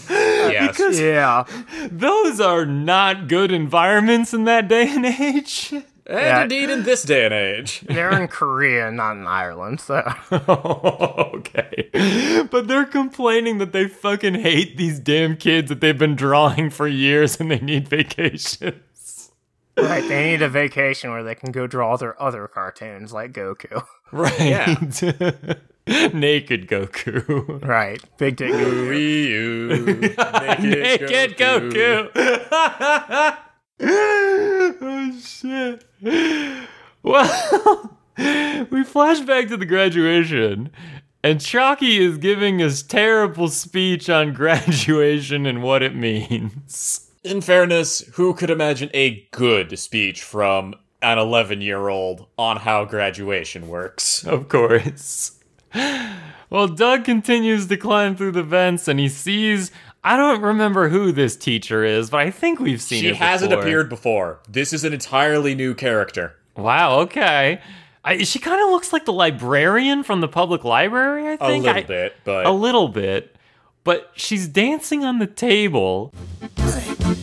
Yes. 0.10 0.78
Yeah. 1.00 1.44
Those 1.90 2.40
are 2.40 2.66
not 2.66 3.28
good 3.28 3.50
environments 3.50 4.32
in 4.34 4.44
that 4.44 4.68
day 4.68 4.88
and 4.88 5.06
age. 5.06 5.70
and 5.72 5.84
Yeah. 6.06 6.42
indeed 6.42 6.68
in 6.70 6.82
this 6.82 7.02
day 7.02 7.24
and 7.24 7.32
age. 7.34 7.80
They're 7.88 8.12
in 8.20 8.28
Korea, 8.28 8.90
not 8.90 9.12
in 9.16 9.26
Ireland. 9.26 9.80
So 9.80 10.02
okay. 11.34 11.90
But 12.50 12.68
they're 12.68 12.84
complaining 12.84 13.58
that 13.58 13.72
they 13.72 13.88
fucking 13.88 14.34
hate 14.34 14.76
these 14.76 15.00
damn 15.00 15.36
kids 15.36 15.70
that 15.70 15.80
they've 15.80 15.96
been 15.98 16.14
drawing 16.16 16.70
for 16.70 16.86
years 16.86 17.40
and 17.40 17.50
they 17.50 17.58
need 17.60 17.88
vacations. 17.88 19.30
right, 19.76 20.06
they 20.06 20.24
need 20.30 20.42
a 20.42 20.48
vacation 20.48 21.10
where 21.10 21.22
they 21.24 21.34
can 21.34 21.50
go 21.52 21.66
draw 21.66 21.96
their 21.96 22.20
other 22.22 22.46
cartoons 22.48 23.12
like 23.12 23.32
Goku. 23.32 23.84
Right. 24.12 24.70
Naked 26.14 26.66
Goku. 26.66 27.62
Right, 27.62 28.00
big 28.16 28.36
dick. 28.36 28.52
Goku. 28.52 28.72
Ooh-wee, 28.72 29.34
ooh. 29.34 29.68
Naked 29.86 31.36
Goku. 31.36 32.10
oh 34.80 35.20
shit. 35.20 35.84
Well, 37.02 37.98
we 38.70 38.82
flash 38.84 39.20
back 39.20 39.48
to 39.48 39.58
the 39.58 39.66
graduation, 39.66 40.70
and 41.22 41.38
Chalky 41.38 41.98
is 41.98 42.16
giving 42.16 42.60
his 42.60 42.82
terrible 42.82 43.48
speech 43.48 44.08
on 44.08 44.32
graduation 44.32 45.44
and 45.44 45.62
what 45.62 45.82
it 45.82 45.94
means. 45.94 47.10
In 47.22 47.42
fairness, 47.42 48.00
who 48.14 48.32
could 48.32 48.48
imagine 48.48 48.88
a 48.94 49.28
good 49.32 49.78
speech 49.78 50.22
from 50.22 50.74
an 51.02 51.18
11 51.18 51.60
year 51.60 51.88
old 51.88 52.26
on 52.38 52.56
how 52.56 52.86
graduation 52.86 53.68
works? 53.68 54.24
Of 54.26 54.48
course. 54.48 55.32
Well, 56.50 56.68
Doug 56.68 57.04
continues 57.04 57.66
to 57.66 57.76
climb 57.76 58.14
through 58.14 58.32
the 58.32 58.42
vents 58.44 58.86
and 58.86 59.00
he 59.00 59.08
sees. 59.08 59.72
I 60.04 60.16
don't 60.16 60.40
remember 60.40 60.88
who 60.88 61.10
this 61.10 61.34
teacher 61.36 61.82
is, 61.82 62.10
but 62.10 62.20
I 62.20 62.30
think 62.30 62.60
we've 62.60 62.80
seen 62.82 63.00
She 63.00 63.08
it 63.08 63.16
hasn't 63.16 63.50
before. 63.50 63.62
appeared 63.64 63.88
before. 63.88 64.38
This 64.48 64.72
is 64.72 64.84
an 64.84 64.92
entirely 64.92 65.56
new 65.56 65.74
character. 65.74 66.36
Wow, 66.56 67.00
okay. 67.00 67.60
I, 68.04 68.18
she 68.22 68.38
kind 68.38 68.62
of 68.62 68.68
looks 68.70 68.92
like 68.92 69.04
the 69.04 69.12
librarian 69.12 70.04
from 70.04 70.20
the 70.20 70.28
public 70.28 70.62
library, 70.62 71.26
I 71.26 71.36
think. 71.38 71.64
A 71.64 71.66
little 71.66 71.70
I- 71.70 71.82
bit, 71.82 72.16
but 72.22 72.46
A 72.46 72.52
little 72.52 72.86
bit. 72.88 73.34
But 73.82 74.12
she's 74.14 74.46
dancing 74.46 75.04
on 75.04 75.18
the 75.18 75.26
table. 75.26 76.12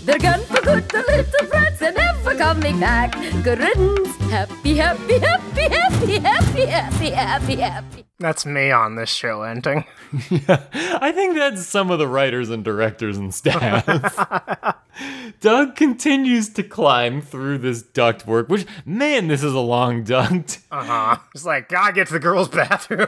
They're 0.05 0.19
gone 0.19 0.41
for 0.41 0.61
good, 0.61 0.87
the 0.89 1.03
little 1.07 1.47
brats, 1.49 1.81
and 1.81 1.95
never 1.95 2.35
coming 2.35 2.79
back. 2.79 3.13
Good 3.43 3.57
riddance. 3.59 4.15
Happy, 4.29 4.75
happy, 4.75 5.17
happy, 5.17 5.61
happy, 5.61 6.19
happy, 6.19 6.65
happy, 6.65 7.09
happy, 7.09 7.55
happy. 7.55 8.05
That's 8.19 8.45
me 8.45 8.69
on 8.69 8.95
this 8.95 9.09
show 9.09 9.41
ending. 9.41 9.83
yeah, 10.29 10.63
I 11.01 11.11
think 11.11 11.35
that's 11.35 11.65
some 11.65 11.89
of 11.89 11.97
the 11.97 12.07
writers 12.07 12.51
and 12.51 12.63
directors 12.63 13.17
and 13.17 13.33
staff. 13.33 13.83
Doug 15.39 15.75
continues 15.75 16.49
to 16.49 16.61
climb 16.61 17.19
through 17.21 17.57
this 17.57 17.81
ductwork, 17.81 18.49
which, 18.49 18.67
man, 18.85 19.27
this 19.29 19.41
is 19.41 19.53
a 19.55 19.59
long 19.59 20.03
duct. 20.03 20.59
Uh 20.71 20.83
huh. 20.83 21.17
It's 21.33 21.45
like, 21.45 21.69
gotta 21.69 21.93
get 21.93 22.07
to 22.07 22.13
the 22.13 22.19
girls' 22.19 22.49
bathroom. 22.49 23.07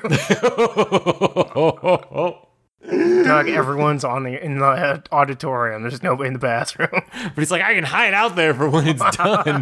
Doug, 2.89 3.47
everyone's 3.47 4.03
on 4.03 4.23
the 4.23 4.43
in 4.43 4.59
the 4.59 5.01
auditorium. 5.11 5.83
There's 5.83 6.03
nobody 6.03 6.27
in 6.27 6.33
the 6.33 6.39
bathroom. 6.39 6.89
But 6.91 7.33
he's 7.37 7.51
like, 7.51 7.61
I 7.61 7.73
can 7.73 7.85
hide 7.85 8.13
out 8.13 8.35
there 8.35 8.53
for 8.53 8.69
when 8.69 8.87
it's 8.87 9.01
done. 9.17 9.61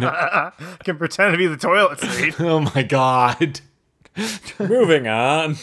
can 0.84 0.98
pretend 0.98 1.32
to 1.32 1.38
be 1.38 1.46
the 1.46 1.56
toilet 1.56 2.00
seat. 2.00 2.40
oh 2.40 2.60
my 2.74 2.82
god. 2.82 3.60
Moving 4.58 5.08
on. 5.08 5.56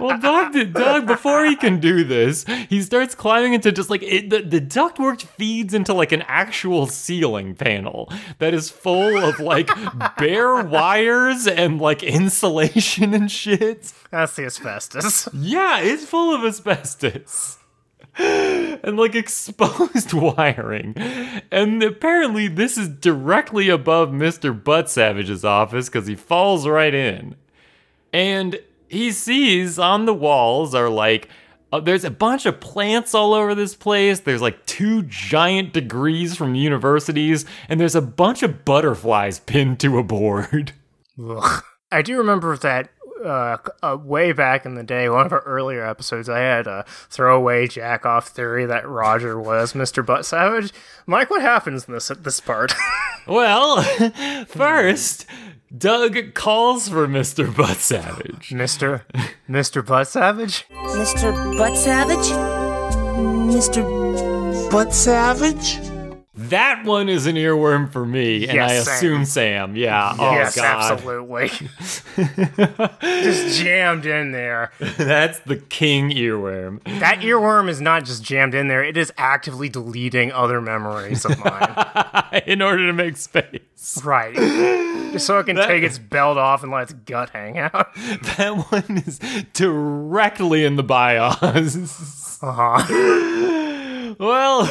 Well, 0.00 0.18
Doug, 0.18 0.52
did, 0.52 0.72
Doug, 0.72 1.06
before 1.06 1.44
he 1.44 1.54
can 1.54 1.78
do 1.78 2.02
this, 2.02 2.44
he 2.68 2.82
starts 2.82 3.14
climbing 3.14 3.54
into 3.54 3.70
just 3.70 3.90
like 3.90 4.02
it, 4.02 4.28
the 4.30 4.42
the 4.42 4.60
ductwork 4.60 5.22
feeds 5.22 5.72
into 5.72 5.94
like 5.94 6.10
an 6.12 6.22
actual 6.22 6.86
ceiling 6.86 7.54
panel 7.54 8.12
that 8.38 8.54
is 8.54 8.70
full 8.70 9.16
of 9.16 9.38
like 9.38 9.70
bare 10.18 10.64
wires 10.64 11.46
and 11.46 11.80
like 11.80 12.02
insulation 12.02 13.14
and 13.14 13.30
shit. 13.30 13.92
That's 14.10 14.34
the 14.34 14.46
asbestos. 14.46 15.28
Yeah, 15.32 15.80
it's 15.80 16.04
full 16.04 16.34
of 16.34 16.44
asbestos. 16.44 17.58
And 18.16 18.96
like 18.96 19.14
exposed 19.14 20.12
wiring. 20.12 20.94
And 21.50 21.82
apparently, 21.82 22.48
this 22.48 22.76
is 22.78 22.88
directly 22.88 23.68
above 23.68 24.10
Mr. 24.10 24.58
Buttsavich's 24.60 25.44
office 25.44 25.88
because 25.88 26.06
he 26.06 26.14
falls 26.14 26.66
right 26.68 26.94
in. 26.94 27.36
And 28.14 28.60
he 28.88 29.10
sees 29.10 29.76
on 29.76 30.06
the 30.06 30.14
walls 30.14 30.72
are 30.72 30.88
like, 30.88 31.28
uh, 31.72 31.80
there's 31.80 32.04
a 32.04 32.10
bunch 32.10 32.46
of 32.46 32.60
plants 32.60 33.12
all 33.12 33.34
over 33.34 33.56
this 33.56 33.74
place. 33.74 34.20
There's 34.20 34.40
like 34.40 34.64
two 34.66 35.02
giant 35.02 35.72
degrees 35.72 36.36
from 36.36 36.54
universities, 36.54 37.44
and 37.68 37.80
there's 37.80 37.96
a 37.96 38.00
bunch 38.00 38.44
of 38.44 38.64
butterflies 38.64 39.40
pinned 39.46 39.80
to 39.80 39.98
a 39.98 40.04
board. 40.04 40.72
Ugh. 41.20 41.64
I 41.90 42.02
do 42.02 42.16
remember 42.16 42.56
that 42.56 42.90
uh, 43.24 43.56
uh, 43.82 43.96
way 44.00 44.32
back 44.32 44.64
in 44.64 44.74
the 44.76 44.82
day, 44.84 45.08
one 45.08 45.26
of 45.26 45.32
our 45.32 45.40
earlier 45.40 45.84
episodes, 45.84 46.28
I 46.28 46.38
had 46.38 46.66
a 46.68 46.84
throwaway 47.08 47.66
jack 47.66 48.06
off 48.06 48.28
theory 48.28 48.66
that 48.66 48.88
Roger 48.88 49.40
was 49.40 49.72
Mr. 49.72 50.04
Buttsavich. 50.04 50.70
Mike, 51.06 51.30
what 51.30 51.40
happens 51.42 51.86
in 51.88 51.94
this 51.94 52.08
this 52.20 52.38
part? 52.38 52.72
Well, 53.26 53.82
first, 54.48 55.24
Doug 55.76 56.34
calls 56.34 56.88
for 56.88 57.08
Mr. 57.08 57.46
Buttsavich. 57.46 58.52
Mr. 58.52 59.00
Mr. 59.48 59.82
Buttsavich? 59.82 60.64
Mr. 60.70 61.32
Buttsavich? 61.56 62.30
Mr. 63.48 64.70
Buttsavich? 64.70 65.93
That 66.36 66.84
one 66.84 67.08
is 67.08 67.26
an 67.26 67.36
earworm 67.36 67.92
for 67.92 68.04
me, 68.04 68.48
and 68.48 68.54
Yes, 68.54 68.88
I 68.88 68.94
assume 68.94 69.24
Sam. 69.24 69.76
Yeah. 69.76 70.16
Oh 70.18 70.32
yes, 70.32 70.56
God, 70.56 70.92
absolutely. 70.92 71.48
just 73.22 73.62
jammed 73.62 74.04
in 74.04 74.32
there. 74.32 74.72
that's 74.80 75.38
the 75.40 75.56
king 75.56 76.10
earworm. 76.10 76.82
That 76.98 77.20
earworm 77.20 77.68
is 77.68 77.80
not 77.80 78.04
just 78.04 78.24
jammed 78.24 78.52
in 78.54 78.66
there, 78.66 78.82
it 78.82 78.96
is 78.96 79.12
actively 79.16 79.68
deleting 79.68 80.32
other 80.32 80.60
memories 80.60 81.24
of 81.24 81.38
mine. 81.38 82.42
In 82.46 82.62
order 82.62 82.86
to 82.88 82.92
make 82.92 83.16
space, 83.16 84.02
right. 84.04 84.34
Just 85.12 85.26
so 85.26 85.38
it 85.38 85.44
can 85.44 85.54
take 85.56 85.84
its 85.84 85.98
belt 85.98 86.36
off 86.36 86.64
and 86.64 86.72
let 86.72 86.82
its 86.84 86.92
gut 86.94 87.30
hang 87.30 87.58
out. 87.58 87.94
that 87.94 88.66
one 88.70 88.98
is 89.06 89.20
directly 89.52 90.64
in 90.64 90.74
the 90.74 90.82
BIOS. 90.82 92.38
Uh 92.42 92.52
huh. 92.52 94.14
Well, 94.18 94.66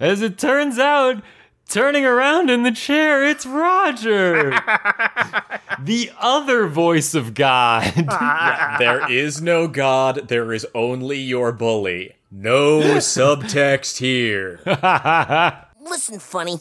as 0.00 0.22
it 0.22 0.38
turns 0.38 0.78
out, 0.78 1.22
turning 1.68 2.04
around 2.04 2.50
in 2.50 2.62
the 2.62 2.70
chair, 2.72 3.24
it's 3.24 3.46
Roger, 3.46 4.50
the 5.78 6.10
other 6.18 6.66
voice 6.66 7.14
of 7.14 7.34
God. 7.34 7.92
There 8.78 9.10
is 9.10 9.40
no 9.40 9.68
God, 9.68 10.28
there 10.28 10.52
is 10.52 10.66
only 10.74 11.18
your 11.18 11.52
bully. 11.52 12.14
No 12.30 12.80
subtext 12.98 13.98
here. 13.98 14.60
Listen, 15.80 16.18
Funnie. 16.18 16.58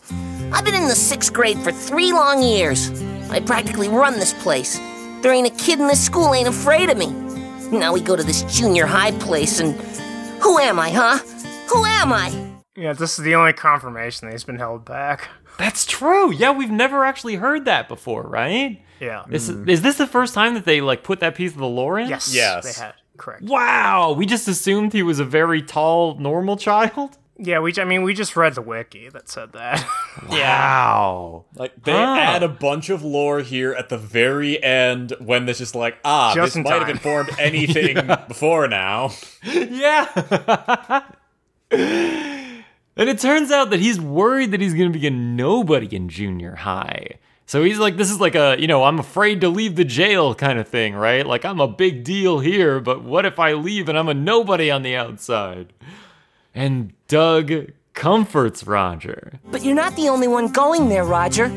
I've 0.51 0.63
been 0.63 0.75
in 0.75 0.87
the 0.87 0.95
sixth 0.95 1.33
grade 1.33 1.57
for 1.59 1.71
three 1.71 2.11
long 2.11 2.43
years. 2.43 2.91
I 3.31 3.39
practically 3.39 3.89
run 3.89 4.13
this 4.13 4.33
place. 4.43 4.77
There 5.21 5.33
ain't 5.33 5.47
a 5.47 5.63
kid 5.63 5.79
in 5.79 5.87
this 5.87 6.03
school 6.05 6.33
ain't 6.35 6.47
afraid 6.47 6.89
of 6.89 6.97
me. 6.97 7.07
Now 7.71 7.93
we 7.93 8.01
go 8.01 8.15
to 8.15 8.23
this 8.23 8.43
junior 8.43 8.85
high 8.85 9.11
place 9.17 9.59
and 9.59 9.73
who 10.41 10.59
am 10.59 10.77
I, 10.77 10.91
huh? 10.91 11.17
Who 11.73 11.85
am 11.85 12.13
I? 12.13 12.52
Yeah, 12.75 12.93
this 12.93 13.19
is 13.19 13.23
the 13.25 13.35
only 13.35 13.53
confirmation 13.53 14.27
that 14.27 14.31
he's 14.33 14.43
been 14.43 14.57
held 14.57 14.83
back. 14.85 15.29
That's 15.59 15.85
true. 15.85 16.31
Yeah, 16.33 16.51
we've 16.51 16.71
never 16.71 17.05
actually 17.05 17.35
heard 17.35 17.65
that 17.65 17.87
before, 17.87 18.23
right? 18.23 18.81
Yeah. 18.99 19.25
Is, 19.29 19.49
is 19.49 19.81
this 19.81 19.97
the 19.97 20.07
first 20.07 20.33
time 20.33 20.55
that 20.55 20.65
they 20.65 20.81
like 20.81 21.03
put 21.03 21.19
that 21.19 21.35
piece 21.35 21.51
of 21.51 21.57
the 21.59 21.67
lore 21.67 21.99
in? 21.99 22.09
Yes. 22.09 22.33
Yes. 22.33 22.63
They 22.77 22.83
had. 22.83 22.93
Correct. 23.17 23.43
Wow, 23.43 24.13
we 24.13 24.25
just 24.25 24.47
assumed 24.47 24.91
he 24.91 25.03
was 25.03 25.19
a 25.19 25.25
very 25.25 25.61
tall, 25.61 26.15
normal 26.19 26.57
child. 26.57 27.17
Yeah, 27.35 27.59
we. 27.61 27.73
I 27.79 27.83
mean, 27.83 28.03
we 28.03 28.13
just 28.13 28.35
read 28.35 28.53
the 28.53 28.61
wiki 28.61 29.09
that 29.09 29.27
said 29.27 29.53
that. 29.53 29.83
Wow. 30.29 31.45
Like 31.55 31.83
they 31.83 31.91
Huh. 31.91 32.15
add 32.19 32.43
a 32.43 32.47
bunch 32.47 32.91
of 32.91 33.03
lore 33.03 33.39
here 33.41 33.73
at 33.73 33.89
the 33.89 33.97
very 33.97 34.61
end 34.63 35.13
when 35.19 35.47
this 35.47 35.59
is 35.59 35.73
like, 35.73 35.97
ah, 36.05 36.33
Just 36.35 36.49
this 36.53 36.55
in 36.57 36.63
might 36.63 36.77
have 36.79 36.89
informed 36.89 37.31
anything 37.39 37.97
before 38.27 38.67
now. 38.67 39.11
Yeah. 39.43 41.01
And 42.97 43.09
it 43.09 43.19
turns 43.19 43.51
out 43.51 43.69
that 43.71 43.79
he's 43.79 43.99
worried 43.99 44.51
that 44.51 44.61
he's 44.61 44.73
going 44.73 44.91
to 44.91 44.97
be 44.99 45.05
a 45.07 45.11
nobody 45.11 45.93
in 45.95 46.09
junior 46.09 46.55
high. 46.55 47.17
So 47.45 47.63
he's 47.63 47.77
like, 47.77 47.97
this 47.97 48.09
is 48.09 48.19
like 48.21 48.35
a, 48.35 48.55
you 48.57 48.67
know, 48.67 48.83
I'm 48.85 48.99
afraid 48.99 49.41
to 49.41 49.49
leave 49.49 49.75
the 49.75 49.83
jail 49.83 50.33
kind 50.33 50.57
of 50.59 50.67
thing, 50.67 50.95
right? 50.95 51.25
Like, 51.25 51.43
I'm 51.43 51.59
a 51.59 51.67
big 51.67 52.03
deal 52.03 52.39
here, 52.39 52.79
but 52.79 53.03
what 53.03 53.25
if 53.25 53.37
I 53.37 53.53
leave 53.53 53.89
and 53.89 53.97
I'm 53.99 54.07
a 54.07 54.13
nobody 54.13 54.71
on 54.71 54.81
the 54.81 54.95
outside? 54.95 55.73
And 56.55 56.93
Doug 57.07 57.71
comforts 57.93 58.63
Roger. 58.65 59.33
But 59.51 59.63
you're 59.63 59.75
not 59.75 59.95
the 59.95 60.07
only 60.09 60.27
one 60.27 60.47
going 60.51 60.87
there, 60.89 61.03
Roger. 61.03 61.49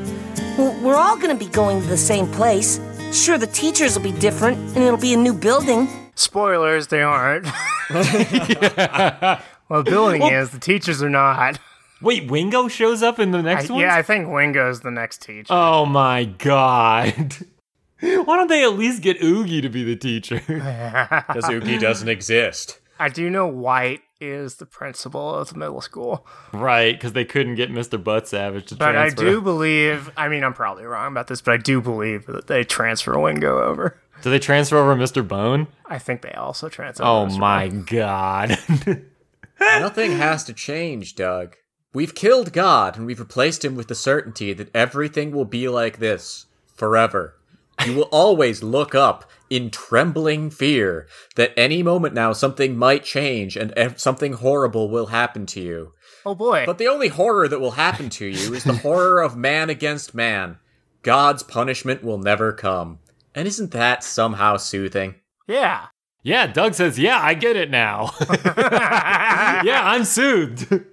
W- 0.56 0.84
We're 0.84 0.96
all 0.96 1.16
gonna 1.16 1.34
be 1.36 1.46
going 1.48 1.80
to 1.80 1.86
the 1.86 1.96
same 1.96 2.26
place. 2.26 2.80
Sure, 3.12 3.38
the 3.38 3.46
teachers 3.46 3.96
will 3.96 4.02
be 4.02 4.12
different, 4.18 4.58
and 4.74 4.78
it'll 4.78 4.98
be 4.98 5.14
a 5.14 5.16
new 5.16 5.32
building. 5.32 5.88
Spoilers, 6.16 6.88
they 6.88 7.02
aren't. 7.02 7.46
well, 9.68 9.82
the 9.82 9.90
building 9.90 10.22
is. 10.22 10.50
The 10.50 10.58
teachers 10.58 11.02
are 11.02 11.10
not. 11.10 11.58
Wait, 12.00 12.30
Wingo 12.30 12.68
shows 12.68 13.02
up 13.02 13.18
in 13.18 13.30
the 13.30 13.42
next 13.42 13.70
one? 13.70 13.80
yeah, 13.80 13.94
I 13.96 14.02
think 14.02 14.28
Wingo's 14.28 14.80
the 14.80 14.90
next 14.90 15.22
teacher. 15.22 15.52
Oh 15.52 15.86
my 15.86 16.24
god. 16.24 17.36
Why 18.00 18.36
don't 18.36 18.48
they 18.48 18.62
at 18.62 18.74
least 18.74 19.02
get 19.02 19.22
Oogie 19.22 19.62
to 19.62 19.70
be 19.70 19.82
the 19.82 19.96
teacher? 19.96 20.42
Because 21.26 21.48
Oogie 21.48 21.78
doesn't 21.78 22.08
exist. 22.08 22.78
I 22.98 23.08
do 23.08 23.30
know 23.30 23.46
White 23.46 24.02
is 24.20 24.56
the 24.56 24.66
principal 24.66 25.34
of 25.34 25.50
the 25.50 25.58
middle 25.58 25.80
school, 25.82 26.26
right, 26.52 26.94
because 26.94 27.12
they 27.12 27.24
couldn't 27.26 27.56
get 27.56 27.70
Mr. 27.70 28.02
Buttsavich 28.02 28.66
to 28.68 28.76
but 28.76 28.96
I 28.96 29.10
do 29.10 29.42
believe. 29.42 30.10
I 30.16 30.28
mean, 30.28 30.42
I'm 30.42 30.54
probably 30.54 30.84
wrong 30.84 31.12
about 31.12 31.26
this, 31.26 31.42
but 31.42 31.52
I 31.52 31.56
do 31.58 31.82
believe 31.82 32.24
that 32.26 32.46
they 32.46 32.64
transfer 32.64 33.18
Wingo 33.18 33.62
over. 33.62 34.00
Do 34.22 34.30
they 34.30 34.38
transfer 34.38 34.78
over 34.78 34.96
Mr. 34.96 35.26
Bone? 35.26 35.66
I 35.84 35.98
think 35.98 36.22
they 36.22 36.32
also 36.32 36.70
transfer. 36.70 37.04
Oh 37.04 37.26
Mr. 37.28 37.38
my 37.38 37.68
god. 37.68 38.58
Nothing 39.60 40.12
has 40.12 40.44
to 40.44 40.52
change, 40.52 41.14
Doug. 41.14 41.56
We've 41.94 42.14
killed 42.14 42.52
God 42.52 42.96
and 42.96 43.06
we've 43.06 43.20
replaced 43.20 43.64
him 43.64 43.74
with 43.74 43.88
the 43.88 43.94
certainty 43.94 44.52
that 44.52 44.74
everything 44.74 45.30
will 45.30 45.44
be 45.46 45.68
like 45.68 45.98
this 45.98 46.46
forever. 46.74 47.36
You 47.84 47.94
will 47.94 48.02
always 48.12 48.62
look 48.62 48.94
up 48.94 49.30
in 49.48 49.70
trembling 49.70 50.50
fear 50.50 51.06
that 51.36 51.52
any 51.56 51.82
moment 51.82 52.14
now 52.14 52.32
something 52.32 52.76
might 52.76 53.04
change 53.04 53.56
and 53.56 53.72
ev- 53.72 54.00
something 54.00 54.34
horrible 54.34 54.90
will 54.90 55.06
happen 55.06 55.46
to 55.46 55.60
you. 55.60 55.92
Oh 56.26 56.34
boy. 56.34 56.64
But 56.66 56.78
the 56.78 56.88
only 56.88 57.08
horror 57.08 57.48
that 57.48 57.60
will 57.60 57.72
happen 57.72 58.10
to 58.10 58.26
you 58.26 58.52
is 58.52 58.64
the 58.64 58.76
horror 58.82 59.22
of 59.22 59.36
man 59.36 59.70
against 59.70 60.14
man. 60.14 60.58
God's 61.02 61.42
punishment 61.42 62.02
will 62.02 62.18
never 62.18 62.52
come. 62.52 62.98
And 63.34 63.46
isn't 63.46 63.70
that 63.70 64.02
somehow 64.02 64.56
soothing? 64.56 65.16
yeah. 65.46 65.86
Yeah, 66.26 66.48
Doug 66.48 66.74
says, 66.74 66.98
Yeah, 66.98 67.20
I 67.22 67.34
get 67.34 67.54
it 67.54 67.70
now. 67.70 68.10
yeah, 68.58 69.80
I'm 69.84 70.02
soothed. 70.02 70.84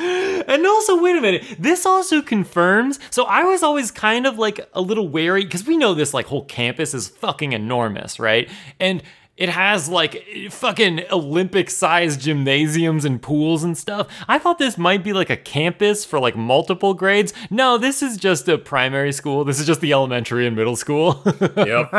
And 0.00 0.64
also, 0.64 1.02
wait 1.02 1.16
a 1.16 1.20
minute. 1.20 1.56
This 1.58 1.84
also 1.84 2.22
confirms. 2.22 3.00
So 3.10 3.24
I 3.24 3.42
was 3.42 3.64
always 3.64 3.90
kind 3.90 4.28
of 4.28 4.38
like 4.38 4.60
a 4.74 4.80
little 4.80 5.08
wary 5.08 5.42
because 5.42 5.66
we 5.66 5.76
know 5.76 5.92
this 5.92 6.14
like 6.14 6.26
whole 6.26 6.44
campus 6.44 6.94
is 6.94 7.08
fucking 7.08 7.52
enormous, 7.52 8.20
right? 8.20 8.48
And 8.78 9.02
it 9.38 9.48
has 9.48 9.88
like 9.88 10.26
fucking 10.50 11.04
Olympic 11.12 11.70
sized 11.70 12.20
gymnasiums 12.20 13.04
and 13.04 13.22
pools 13.22 13.62
and 13.62 13.78
stuff. 13.78 14.08
I 14.26 14.38
thought 14.38 14.58
this 14.58 14.76
might 14.76 15.04
be 15.04 15.12
like 15.12 15.30
a 15.30 15.36
campus 15.36 16.04
for 16.04 16.18
like 16.18 16.36
multiple 16.36 16.92
grades. 16.92 17.32
No, 17.48 17.78
this 17.78 18.02
is 18.02 18.16
just 18.16 18.48
a 18.48 18.58
primary 18.58 19.12
school. 19.12 19.44
This 19.44 19.60
is 19.60 19.66
just 19.66 19.80
the 19.80 19.92
elementary 19.92 20.46
and 20.46 20.56
middle 20.56 20.76
school. 20.76 21.22
Yep. 21.56 21.90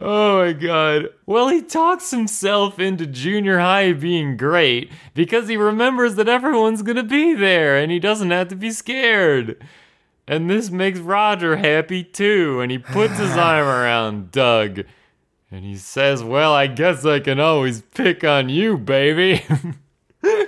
Oh 0.00 0.38
my 0.38 0.52
god. 0.52 1.10
Well, 1.26 1.48
he 1.48 1.60
talks 1.60 2.10
himself 2.10 2.78
into 2.78 3.06
junior 3.06 3.58
high 3.58 3.92
being 3.92 4.36
great 4.36 4.90
because 5.14 5.48
he 5.48 5.56
remembers 5.56 6.14
that 6.14 6.28
everyone's 6.28 6.82
gonna 6.82 7.02
be 7.02 7.34
there 7.34 7.76
and 7.76 7.92
he 7.92 7.98
doesn't 7.98 8.30
have 8.30 8.48
to 8.48 8.56
be 8.56 8.70
scared. 8.70 9.62
And 10.26 10.48
this 10.48 10.70
makes 10.70 10.98
Roger 11.00 11.56
happy 11.56 12.02
too, 12.02 12.60
and 12.60 12.70
he 12.70 12.78
puts 12.78 13.18
his 13.18 13.32
arm 13.36 13.66
around 13.66 14.30
Doug. 14.30 14.80
And 15.50 15.64
he 15.64 15.76
says, 15.76 16.24
Well, 16.24 16.52
I 16.52 16.66
guess 16.66 17.04
I 17.04 17.20
can 17.20 17.38
always 17.38 17.82
pick 17.82 18.24
on 18.24 18.48
you, 18.48 18.78
baby. 18.78 19.44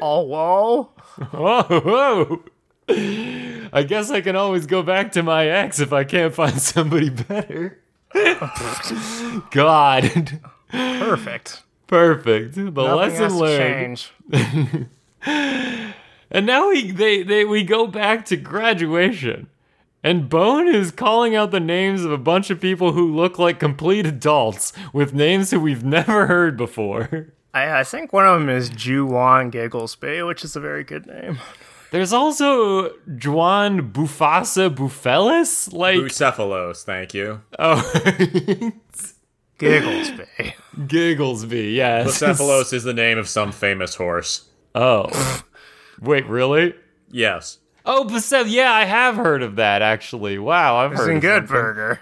Oh 0.01 0.22
whoa. 0.22 0.85
whoa, 1.33 1.62
whoa. 1.81 2.45
I 2.89 3.83
guess 3.87 4.11
I 4.11 4.22
can 4.22 4.35
always 4.35 4.64
go 4.64 4.83
back 4.83 5.12
to 5.12 5.22
my 5.22 5.47
ex 5.47 5.81
if 5.81 5.93
I 5.93 6.05
can't 6.05 6.33
find 6.33 6.59
somebody 6.59 7.11
better. 7.11 7.79
God. 9.51 10.41
Perfect. 10.70 11.62
Perfect. 11.89 12.55
The 12.55 12.70
Nothing 12.70 12.97
lesson 12.97 13.39
learned. 13.39 14.07
And 16.31 16.47
now 16.47 16.70
we 16.70 16.91
they, 16.91 17.22
they 17.22 17.45
we 17.45 17.62
go 17.62 17.87
back 17.87 18.24
to 18.27 18.37
graduation. 18.37 19.49
And 20.07 20.28
Bone 20.28 20.68
is 20.68 20.92
calling 20.92 21.34
out 21.34 21.50
the 21.50 21.59
names 21.59 22.04
of 22.04 22.12
a 22.12 22.16
bunch 22.16 22.48
of 22.50 22.61
people 22.61 22.92
who 22.92 23.12
look 23.12 23.40
like 23.40 23.59
complete 23.59 24.07
adults 24.07 24.72
with 24.92 25.12
names 25.12 25.50
who 25.50 25.59
we've 25.59 25.82
never 25.82 26.28
heard 26.28 26.57
before. 26.57 27.26
I, 27.52 27.80
I 27.80 27.82
think 27.82 28.12
one 28.12 28.24
of 28.24 28.38
them 28.38 28.48
is 28.48 28.70
Juwan 28.70 29.50
Gigglesby, 29.50 30.22
which 30.24 30.44
is 30.44 30.54
a 30.54 30.61
very 30.61 30.84
good 30.84 31.07
name. 31.09 31.40
There's 31.90 32.12
also 32.12 32.90
Juan 33.24 33.90
Bufasa 33.90 34.72
Bufelis. 34.72 35.72
Like 35.72 35.96
Bucephalos, 35.96 36.84
thank 36.84 37.12
you. 37.12 37.42
oh 37.59 37.82
Gigglesby. 39.59 40.54
Gigglesby, 40.86 41.74
yes. 41.74 42.20
Bucephalos 42.22 42.72
is 42.72 42.84
the 42.84 42.94
name 42.94 43.18
of 43.18 43.28
some 43.28 43.50
famous 43.50 43.96
horse. 43.96 44.48
Oh. 44.72 45.42
Wait, 46.00 46.26
really? 46.26 46.76
Yes. 47.11 47.59
Oh, 47.89 48.05
Bucef, 48.05 48.47
yeah, 48.49 48.72
I 48.72 48.84
have 48.84 49.14
heard 49.16 49.43
of 49.43 49.57
that 49.57 49.80
actually. 49.80 50.39
Wow, 50.39 50.76
I've 50.76 50.93
It's 50.93 51.01
heard 51.01 51.11
in 51.11 51.16
of 51.18 51.22
Good 51.22 51.49
something. 51.49 51.57
Burger. 51.57 52.01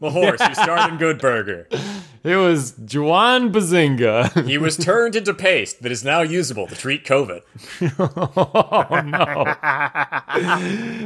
the 0.00 0.10
horse 0.10 0.40
who 0.42 0.54
starred 0.54 0.92
in 0.92 0.98
Good 0.98 1.18
Burger. 1.18 1.66
It 2.22 2.36
was 2.36 2.74
Juan 2.76 3.50
Bazinga. 3.50 4.44
He 4.46 4.58
was 4.58 4.76
turned 4.76 5.16
into 5.16 5.32
paste 5.32 5.82
that 5.82 5.90
is 5.90 6.04
now 6.04 6.20
usable 6.20 6.66
to 6.66 6.74
treat 6.74 7.06
COVID. 7.06 7.40
oh 7.98 9.00
no! 9.00 9.46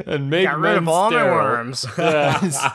and 0.12 0.28
make 0.28 0.46
Got 0.48 0.58
rid 0.58 0.70
men 0.70 0.76
of 0.78 0.88
all 0.88 1.12
my 1.12 1.22
worms. 1.24 1.86
Yes. 1.96 2.66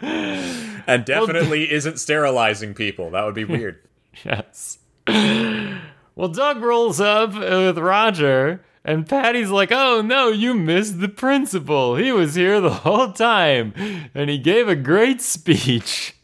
And 0.00 1.04
definitely 1.04 1.72
isn't 1.72 1.98
sterilizing 1.98 2.72
people. 2.74 3.10
That 3.10 3.24
would 3.24 3.34
be 3.34 3.44
weird. 3.44 3.80
yes. 4.24 4.78
Well, 5.08 6.28
Doug 6.28 6.62
rolls 6.62 7.00
up 7.00 7.34
with 7.34 7.78
Roger, 7.78 8.64
and 8.86 9.06
Patty's 9.06 9.50
like, 9.50 9.70
"Oh 9.70 10.00
no, 10.00 10.28
you 10.28 10.54
missed 10.54 11.00
the 11.00 11.08
principal. 11.08 11.96
He 11.96 12.10
was 12.10 12.36
here 12.36 12.60
the 12.62 12.70
whole 12.70 13.12
time, 13.12 13.74
and 14.14 14.30
he 14.30 14.38
gave 14.38 14.68
a 14.68 14.76
great 14.76 15.20
speech." 15.20 16.14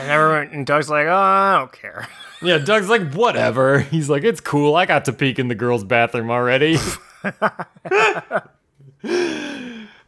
And 0.00 0.08
everyone 0.08 0.48
and 0.54 0.66
Doug's 0.66 0.88
like, 0.88 1.06
oh, 1.06 1.12
I 1.12 1.58
don't 1.58 1.72
care. 1.72 2.08
Yeah, 2.42 2.56
Doug's 2.56 2.88
like, 2.88 3.12
whatever. 3.12 3.80
He's 3.80 4.08
like, 4.08 4.24
it's 4.24 4.40
cool. 4.40 4.74
I 4.74 4.86
got 4.86 5.04
to 5.04 5.12
peek 5.12 5.38
in 5.38 5.48
the 5.48 5.54
girls' 5.54 5.84
bathroom 5.84 6.30
already. 6.30 6.78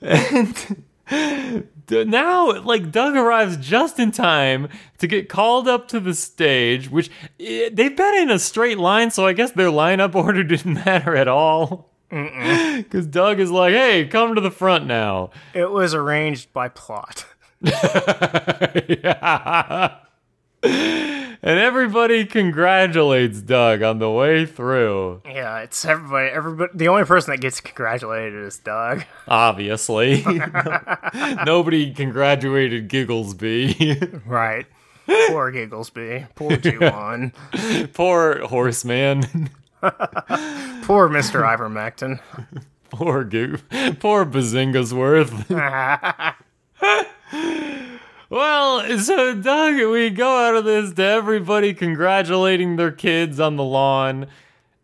and 0.00 0.86
Now, 1.90 2.58
like 2.62 2.90
Doug 2.90 3.16
arrives 3.16 3.58
just 3.58 3.98
in 3.98 4.12
time 4.12 4.70
to 4.96 5.06
get 5.06 5.28
called 5.28 5.68
up 5.68 5.88
to 5.88 6.00
the 6.00 6.14
stage, 6.14 6.88
which 6.90 7.10
eh, 7.38 7.68
they've 7.70 7.94
been 7.94 8.14
in 8.14 8.30
a 8.30 8.38
straight 8.38 8.78
line, 8.78 9.10
so 9.10 9.26
I 9.26 9.34
guess 9.34 9.50
their 9.50 9.68
lineup 9.68 10.14
order 10.24 10.42
didn't 10.42 10.86
matter 10.86 11.14
at 11.14 11.28
all. 11.28 11.91
Because 12.82 13.06
Doug 13.06 13.40
is 13.40 13.50
like, 13.50 13.72
"Hey, 13.72 14.06
come 14.06 14.34
to 14.34 14.40
the 14.42 14.50
front 14.50 14.86
now." 14.86 15.30
It 15.54 15.70
was 15.70 15.94
arranged 15.94 16.52
by 16.52 16.68
plot. 16.68 17.24
yeah. 17.62 19.96
And 21.44 21.58
everybody 21.58 22.24
congratulates 22.24 23.40
Doug 23.40 23.82
on 23.82 23.98
the 23.98 24.10
way 24.10 24.46
through. 24.46 25.22
Yeah, 25.24 25.58
it's 25.60 25.84
everybody. 25.84 26.28
Everybody. 26.28 26.70
The 26.74 26.88
only 26.88 27.04
person 27.04 27.32
that 27.32 27.40
gets 27.40 27.60
congratulated 27.60 28.44
is 28.44 28.58
Doug. 28.58 29.04
Obviously. 29.26 30.24
Nobody 31.46 31.92
congratulated 31.94 32.88
Gigglesby. 32.88 34.22
Right. 34.26 34.66
Poor 35.06 35.50
Gigglesby. 35.50 36.26
Poor 36.36 36.52
G1. 36.52 37.92
Poor 37.92 38.46
horseman. 38.46 39.50
Poor 40.82 41.08
Mr. 41.08 41.42
Ivermectin. 41.42 42.20
Poor 42.90 43.24
Goo. 43.24 43.58
Poor 43.98 44.24
Bazinga's 44.24 44.94
worth. 44.94 45.50
well, 48.30 48.98
so 48.98 49.34
Doug, 49.34 49.74
we 49.90 50.10
go 50.10 50.46
out 50.46 50.54
of 50.54 50.64
this 50.64 50.92
to 50.92 51.02
everybody 51.02 51.74
congratulating 51.74 52.76
their 52.76 52.92
kids 52.92 53.40
on 53.40 53.56
the 53.56 53.64
lawn. 53.64 54.28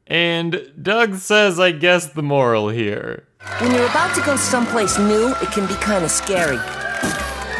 And 0.09 0.72
Doug 0.80 1.14
says, 1.16 1.61
I 1.61 1.70
guess 1.70 2.09
the 2.09 2.22
moral 2.22 2.70
here. 2.70 3.28
When 3.61 3.72
you're 3.72 3.86
about 3.86 4.16
to 4.16 4.22
go 4.22 4.34
someplace 4.34 4.99
new, 4.99 5.28
it 5.28 5.53
can 5.53 5.68
be 5.68 5.74
kind 5.74 6.05
of 6.05 6.11
scary. 6.11 6.59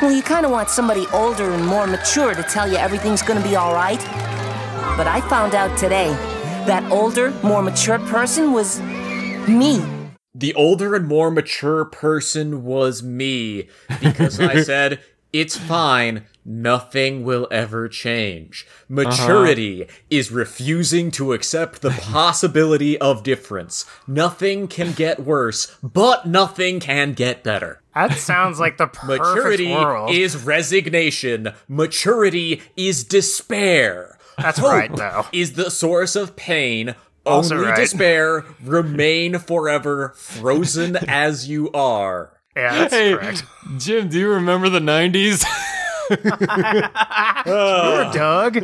Well, 0.03 0.11
you 0.11 0.23
kind 0.23 0.45
of 0.45 0.51
want 0.51 0.71
somebody 0.71 1.07
older 1.13 1.53
and 1.53 1.65
more 1.65 1.87
mature 1.87 2.35
to 2.35 2.43
tell 2.43 2.69
you 2.69 2.79
everything's 2.79 3.23
going 3.23 3.41
to 3.41 3.49
be 3.49 3.55
all 3.55 3.75
right. 3.75 4.01
But 4.97 5.07
I 5.07 5.21
found 5.29 5.55
out 5.55 5.79
today 5.79 6.17
that 6.69 6.93
older, 6.93 7.31
more 7.43 7.63
mature 7.63 7.99
person 7.99 8.53
was 8.53 8.79
me. 9.49 9.83
The 10.35 10.55
older 10.55 10.95
and 10.95 11.09
more 11.09 11.31
mature 11.31 11.87
person 11.87 12.63
was 12.63 13.03
me 13.03 13.69
because 14.03 14.39
I 14.39 14.63
said, 14.63 15.01
it's 15.33 15.57
fine. 15.57 16.27
Nothing 16.45 17.25
will 17.25 17.49
ever 17.51 17.89
change. 17.89 18.67
Uh-huh. 18.69 19.09
Maturity 19.09 19.87
is 20.11 20.31
refusing 20.31 21.11
to 21.13 21.33
accept 21.33 21.81
the 21.81 21.91
possibility 22.01 22.99
of 22.99 23.23
difference. 23.23 23.87
Nothing 24.07 24.69
can 24.69 24.93
get 24.93 25.21
worse, 25.21 25.75
but 25.83 26.27
nothing 26.27 26.81
can 26.81 27.15
get 27.15 27.43
better. 27.43 27.81
That 27.95 28.13
sounds 28.13 28.61
like 28.61 28.77
the 28.77 28.89
perfect 28.89 29.23
Maturity 29.23 29.73
world. 29.73 30.11
Maturity 30.11 30.23
is 30.23 30.45
resignation. 30.45 31.55
Maturity 31.67 32.61
is 32.77 33.05
despair. 33.05 34.18
That's 34.39 34.59
Hope 34.59 34.71
right, 34.71 34.95
though. 34.95 35.27
Is 35.33 35.53
the 35.55 35.71
source 35.71 36.17
of 36.17 36.37
pain. 36.37 36.95
Also 37.27 37.57
Only 37.57 37.69
right. 37.69 37.77
despair. 37.77 38.45
Remain 38.65 39.39
forever 39.39 40.15
frozen 40.17 40.97
as 41.09 41.49
you 41.49 41.71
are. 41.73 42.33
Yeah, 42.57 42.75
that's 42.75 42.95
Hey, 42.95 43.15
correct. 43.15 43.45
Jim, 43.77 44.09
do 44.09 44.19
you 44.19 44.31
remember 44.31 44.69
the 44.69 44.81
90s? 44.81 45.45
Poor 47.45 48.05
Doug. 48.13 48.61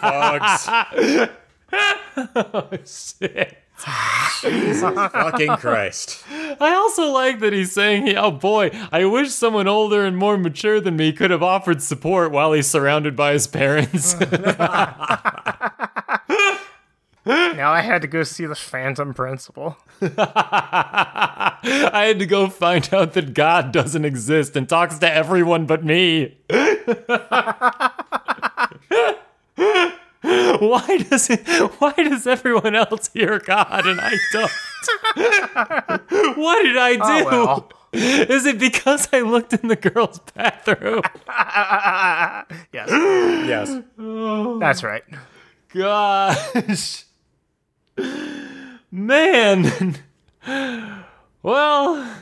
Bugs. 0.00 0.68
Oh, 2.18 2.68
shit. 2.86 3.58
Fucking 3.76 5.56
Christ. 5.56 6.24
I 6.30 6.74
also 6.74 7.10
like 7.10 7.40
that 7.40 7.52
he's 7.52 7.72
saying, 7.72 8.06
he, 8.06 8.16
oh 8.16 8.30
boy, 8.30 8.70
I 8.90 9.04
wish 9.04 9.30
someone 9.30 9.68
older 9.68 10.04
and 10.04 10.16
more 10.16 10.38
mature 10.38 10.80
than 10.80 10.96
me 10.96 11.12
could 11.12 11.30
have 11.30 11.42
offered 11.42 11.82
support 11.82 12.32
while 12.32 12.52
he's 12.52 12.66
surrounded 12.66 13.16
by 13.16 13.32
his 13.32 13.46
parents. 13.46 14.16
Now 17.26 17.72
I 17.72 17.80
had 17.80 18.02
to 18.02 18.08
go 18.08 18.22
see 18.22 18.46
the 18.46 18.54
Phantom 18.54 19.12
Principal. 19.12 19.76
I 20.00 22.04
had 22.06 22.20
to 22.20 22.26
go 22.26 22.48
find 22.48 22.88
out 22.94 23.14
that 23.14 23.34
God 23.34 23.72
doesn't 23.72 24.04
exist 24.04 24.54
and 24.54 24.68
talks 24.68 24.98
to 24.98 25.12
everyone 25.12 25.66
but 25.66 25.84
me. 25.84 26.36
why 30.58 31.04
does 31.08 31.30
it, 31.30 31.46
why 31.78 31.92
does 31.92 32.26
everyone 32.26 32.74
else 32.74 33.10
hear 33.14 33.38
God 33.38 33.86
and 33.86 34.00
I 34.02 34.16
don't? 34.32 34.50
what 36.36 36.62
did 36.64 36.76
I 36.76 36.98
oh, 37.00 37.20
do? 37.20 37.28
Oh, 37.28 37.30
well. 37.30 37.70
Is 37.92 38.44
it 38.44 38.58
because 38.58 39.08
I 39.12 39.20
looked 39.20 39.52
in 39.52 39.68
the 39.68 39.76
girl's 39.76 40.18
bathroom? 40.34 41.02
Yes, 42.72 42.90
Yes. 43.46 43.70
that's 44.60 44.82
right. 44.82 45.04
Gosh. 45.68 47.04
Man. 48.90 49.96
Well, 51.42 52.16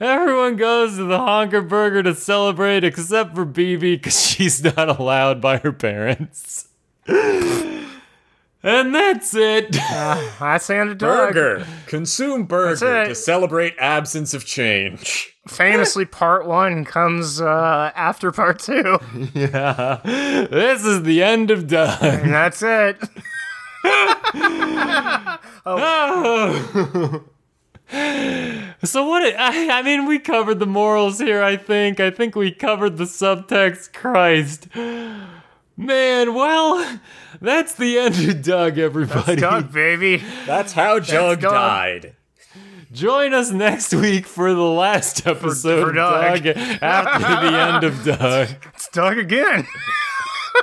everyone 0.00 0.56
goes 0.56 0.96
to 0.96 1.04
the 1.04 1.18
Honker 1.18 1.62
Burger 1.62 2.04
to 2.04 2.14
celebrate 2.14 2.84
except 2.84 3.34
for 3.34 3.44
Beebe 3.44 3.96
because 3.96 4.24
she's 4.24 4.62
not 4.62 4.88
allowed 4.88 5.40
by 5.40 5.58
her 5.58 5.72
parents. 5.72 6.67
And 8.60 8.92
that's 8.92 9.34
it. 9.36 9.70
That's 9.70 10.66
the 10.66 10.76
end 10.76 10.90
of 10.90 10.98
Doug. 10.98 11.32
Burger. 11.32 11.66
Consume 11.86 12.44
burger 12.44 13.06
to 13.06 13.14
celebrate 13.14 13.74
absence 13.78 14.34
of 14.34 14.44
change. 14.44 15.32
Famously, 15.46 16.04
part 16.04 16.44
one 16.44 16.84
comes 16.84 17.40
uh, 17.40 17.92
after 17.94 18.32
part 18.32 18.58
two. 18.58 18.98
Yeah. 19.32 20.00
This 20.04 20.84
is 20.84 21.04
the 21.04 21.22
end 21.22 21.52
of 21.52 21.68
Doug. 21.68 22.02
And 22.02 22.34
that's 22.34 22.62
it. 22.62 22.98
Oh. 25.70 27.24
so 28.84 29.06
what? 29.06 29.22
I, 29.38 29.78
I 29.78 29.82
mean, 29.82 30.06
we 30.06 30.18
covered 30.18 30.58
the 30.58 30.66
morals 30.66 31.18
here. 31.18 31.42
I 31.42 31.56
think. 31.56 32.00
I 32.00 32.10
think 32.10 32.34
we 32.34 32.50
covered 32.50 32.96
the 32.96 33.04
subtext. 33.04 33.92
Christ, 33.92 34.68
man. 35.78 36.34
Well, 36.34 36.98
that's 37.40 37.72
the 37.74 37.98
end 37.98 38.16
of 38.28 38.42
Doug. 38.42 38.76
Everybody, 38.78 39.36
That's 39.36 39.40
Doug, 39.40 39.72
baby. 39.72 40.22
That's 40.46 40.74
how 40.74 41.00
Jug 41.00 41.40
Doug. 41.40 41.52
died. 41.52 42.16
join 42.92 43.32
us 43.32 43.50
next 43.50 43.94
week 43.94 44.26
for 44.26 44.52
the 44.52 44.60
last 44.60 45.26
episode 45.26 45.82
for 45.84 45.88
of 45.90 45.94
Doug. 45.94 46.42
Doug. 46.44 46.56
After 46.82 47.18
the 47.20 47.58
end 47.74 47.84
of 47.84 48.04
Doug. 48.04 48.48
It's 48.74 48.88
Doug 48.90 49.16
again. 49.18 49.66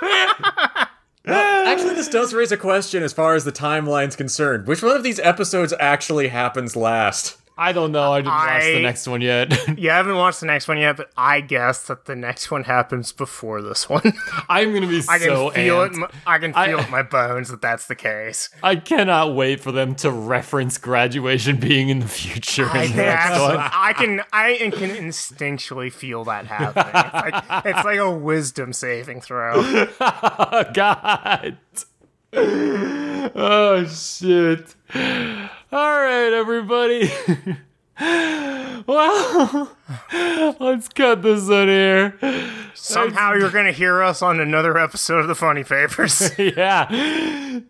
Actually, 1.28 1.96
this 1.96 2.08
does 2.10 2.34
raise 2.34 2.52
a 2.52 2.58
question 2.58 3.02
as 3.02 3.12
far 3.12 3.34
as 3.34 3.46
the 3.46 3.52
timeline's 3.52 4.16
concerned. 4.16 4.68
Which 4.68 4.84
one 4.84 4.96
of 4.96 5.02
these 5.04 5.20
episodes 5.20 5.74
actually 5.80 6.28
happens 6.28 6.76
last? 6.76 7.38
I 7.58 7.72
don't 7.72 7.94
know. 7.94 8.12
I 8.12 8.20
didn't 8.20 8.34
watch 8.34 8.64
the 8.64 8.82
next 8.82 9.08
one 9.08 9.22
yet. 9.22 9.54
You 9.78 9.90
haven't 9.90 10.16
watched 10.16 10.42
the 10.42 10.46
next 10.46 10.68
one 10.68 10.78
yet, 10.78 10.98
but 10.98 11.10
I 11.16 11.40
guess 11.42 11.84
that 11.88 12.04
the 12.06 12.16
next 12.16 12.52
one 12.52 12.64
happens 12.66 13.12
before 13.14 13.62
this 13.62 13.88
one. 13.90 14.14
I'm 14.50 14.74
gonna 14.74 14.88
be 14.88 15.02
I 15.08 15.18
can 15.20 15.28
so 15.28 15.50
feel 15.52 15.84
it. 15.84 15.92
amped. 15.92 15.94
in 15.94 16.00
my- 16.02 16.10
I 16.28 16.38
can 16.40 16.54
I- 16.54 16.68
feel 16.68 16.80
it 16.80 16.86
in 16.86 16.92
my 16.92 17.02
bones 17.04 17.50
that 17.50 17.62
that's 17.62 17.88
the 17.88 17.96
case. 17.96 18.50
I 18.62 18.76
cannot 18.76 19.36
wait 19.36 19.62
for 19.62 19.72
them 19.72 19.96
to 19.96 20.12
reference 20.12 20.78
graduation 20.78 21.56
being 21.58 21.88
in 21.90 22.00
the 22.00 22.08
future. 22.08 22.66
I, 22.66 22.84
in 22.84 22.92
the 22.92 22.96
can 22.96 23.06
next 23.06 23.40
one. 23.40 23.58
I 23.60 23.94
can 23.94 24.22
I 24.34 24.58
can 24.74 24.90
instinctually 24.90 25.92
feel 25.94 26.26
that 26.26 26.48
happening. 26.48 26.92
It's 26.94 27.14
like, 27.50 27.66
it's 27.78 27.86
like 27.86 28.00
a 28.00 28.12
wisdom 28.12 28.74
saving 28.74 29.22
throw. 29.22 29.54
Oh, 29.56 30.64
God. 30.74 31.58
Oh, 32.34 33.86
shit. 33.88 34.76
All 35.72 35.92
right, 36.00 36.32
everybody. 36.32 37.12
well, 38.88 39.75
let's 40.60 40.88
cut 40.90 41.22
this 41.22 41.50
out 41.50 41.68
here. 41.68 42.18
Somehow 42.74 43.34
you're 43.34 43.52
gonna 43.52 43.72
hear 43.72 44.02
us 44.02 44.22
on 44.22 44.40
another 44.40 44.78
episode 44.78 45.20
of 45.20 45.28
the 45.28 45.36
Funnie 45.36 45.64
Papers. 45.64 46.32
Yeah. 46.40 46.90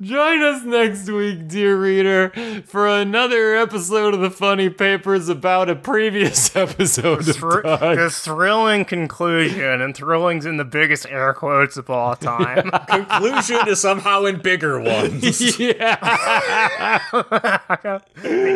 Join 0.01 0.41
us 0.41 0.63
next 0.63 1.07
week, 1.09 1.47
dear 1.47 1.77
reader, 1.79 2.31
for 2.65 2.87
another 2.87 3.55
episode 3.55 4.13
of 4.15 4.19
the 4.19 4.31
Funnie 4.31 4.69
Papers 4.69 5.29
about 5.29 5.69
a 5.69 5.75
previous 5.75 6.55
episode 6.55 7.27
of 7.27 7.35
Thr- 7.35 7.61
Doug. 7.61 7.97
the 7.97 8.09
thrilling 8.09 8.85
conclusion, 8.85 9.81
and 9.81 9.95
thrilling's 9.95 10.45
in 10.45 10.57
the 10.57 10.65
biggest 10.65 11.05
air 11.07 11.33
quotes 11.33 11.77
of 11.77 11.89
all 11.89 12.15
time. 12.15 12.69
Conclusion 12.87 13.67
is 13.67 13.79
somehow 13.79 14.25
in 14.25 14.41
bigger 14.41 14.79
ones. 14.79 15.59
yeah. 15.59 16.99
the 17.11 18.01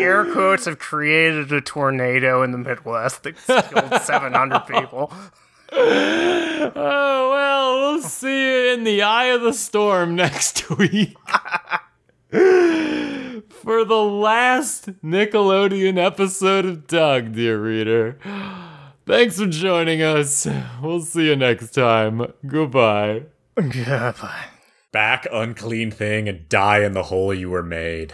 air 0.02 0.26
quotes 0.34 0.66
have 0.66 0.80
created 0.80 1.52
a 1.52 1.62
tornado 1.62 2.42
in 2.44 2.52
the 2.52 2.58
Midwest 2.58 3.24
that 3.24 3.38
killed 3.50 4.02
700 4.02 4.60
people. 4.68 5.12
Oh, 5.72 7.30
well, 7.34 7.80
we'll 7.94 8.02
see 8.02 8.42
you 8.42 8.74
in 8.74 8.84
the 8.84 9.02
eye 9.04 9.26
of 9.26 9.42
the 9.42 9.54
storm 9.54 10.16
next 10.16 10.70
week. 10.78 11.16
For 12.32 13.84
the 13.86 14.04
last 14.04 14.88
Nickelodeon 15.04 15.98
episode 15.98 16.66
of 16.66 16.88
Doug, 16.88 17.34
dear 17.34 17.62
reader. 17.62 18.18
Thanks 19.06 19.40
for 19.40 19.48
joining 19.48 20.02
us. 20.02 20.48
We'll 20.82 21.02
see 21.02 21.28
you 21.28 21.36
next 21.36 21.72
time. 21.72 22.32
Goodbye. 22.46 23.24
Goodbye. 23.56 24.46
Back, 24.92 25.28
unclean 25.32 25.92
thing, 25.92 26.28
and 26.30 26.48
die 26.50 26.84
in 26.84 26.94
the 26.94 27.04
hole 27.04 27.34
you 27.34 27.50
were 27.50 27.64
made. 27.64 28.14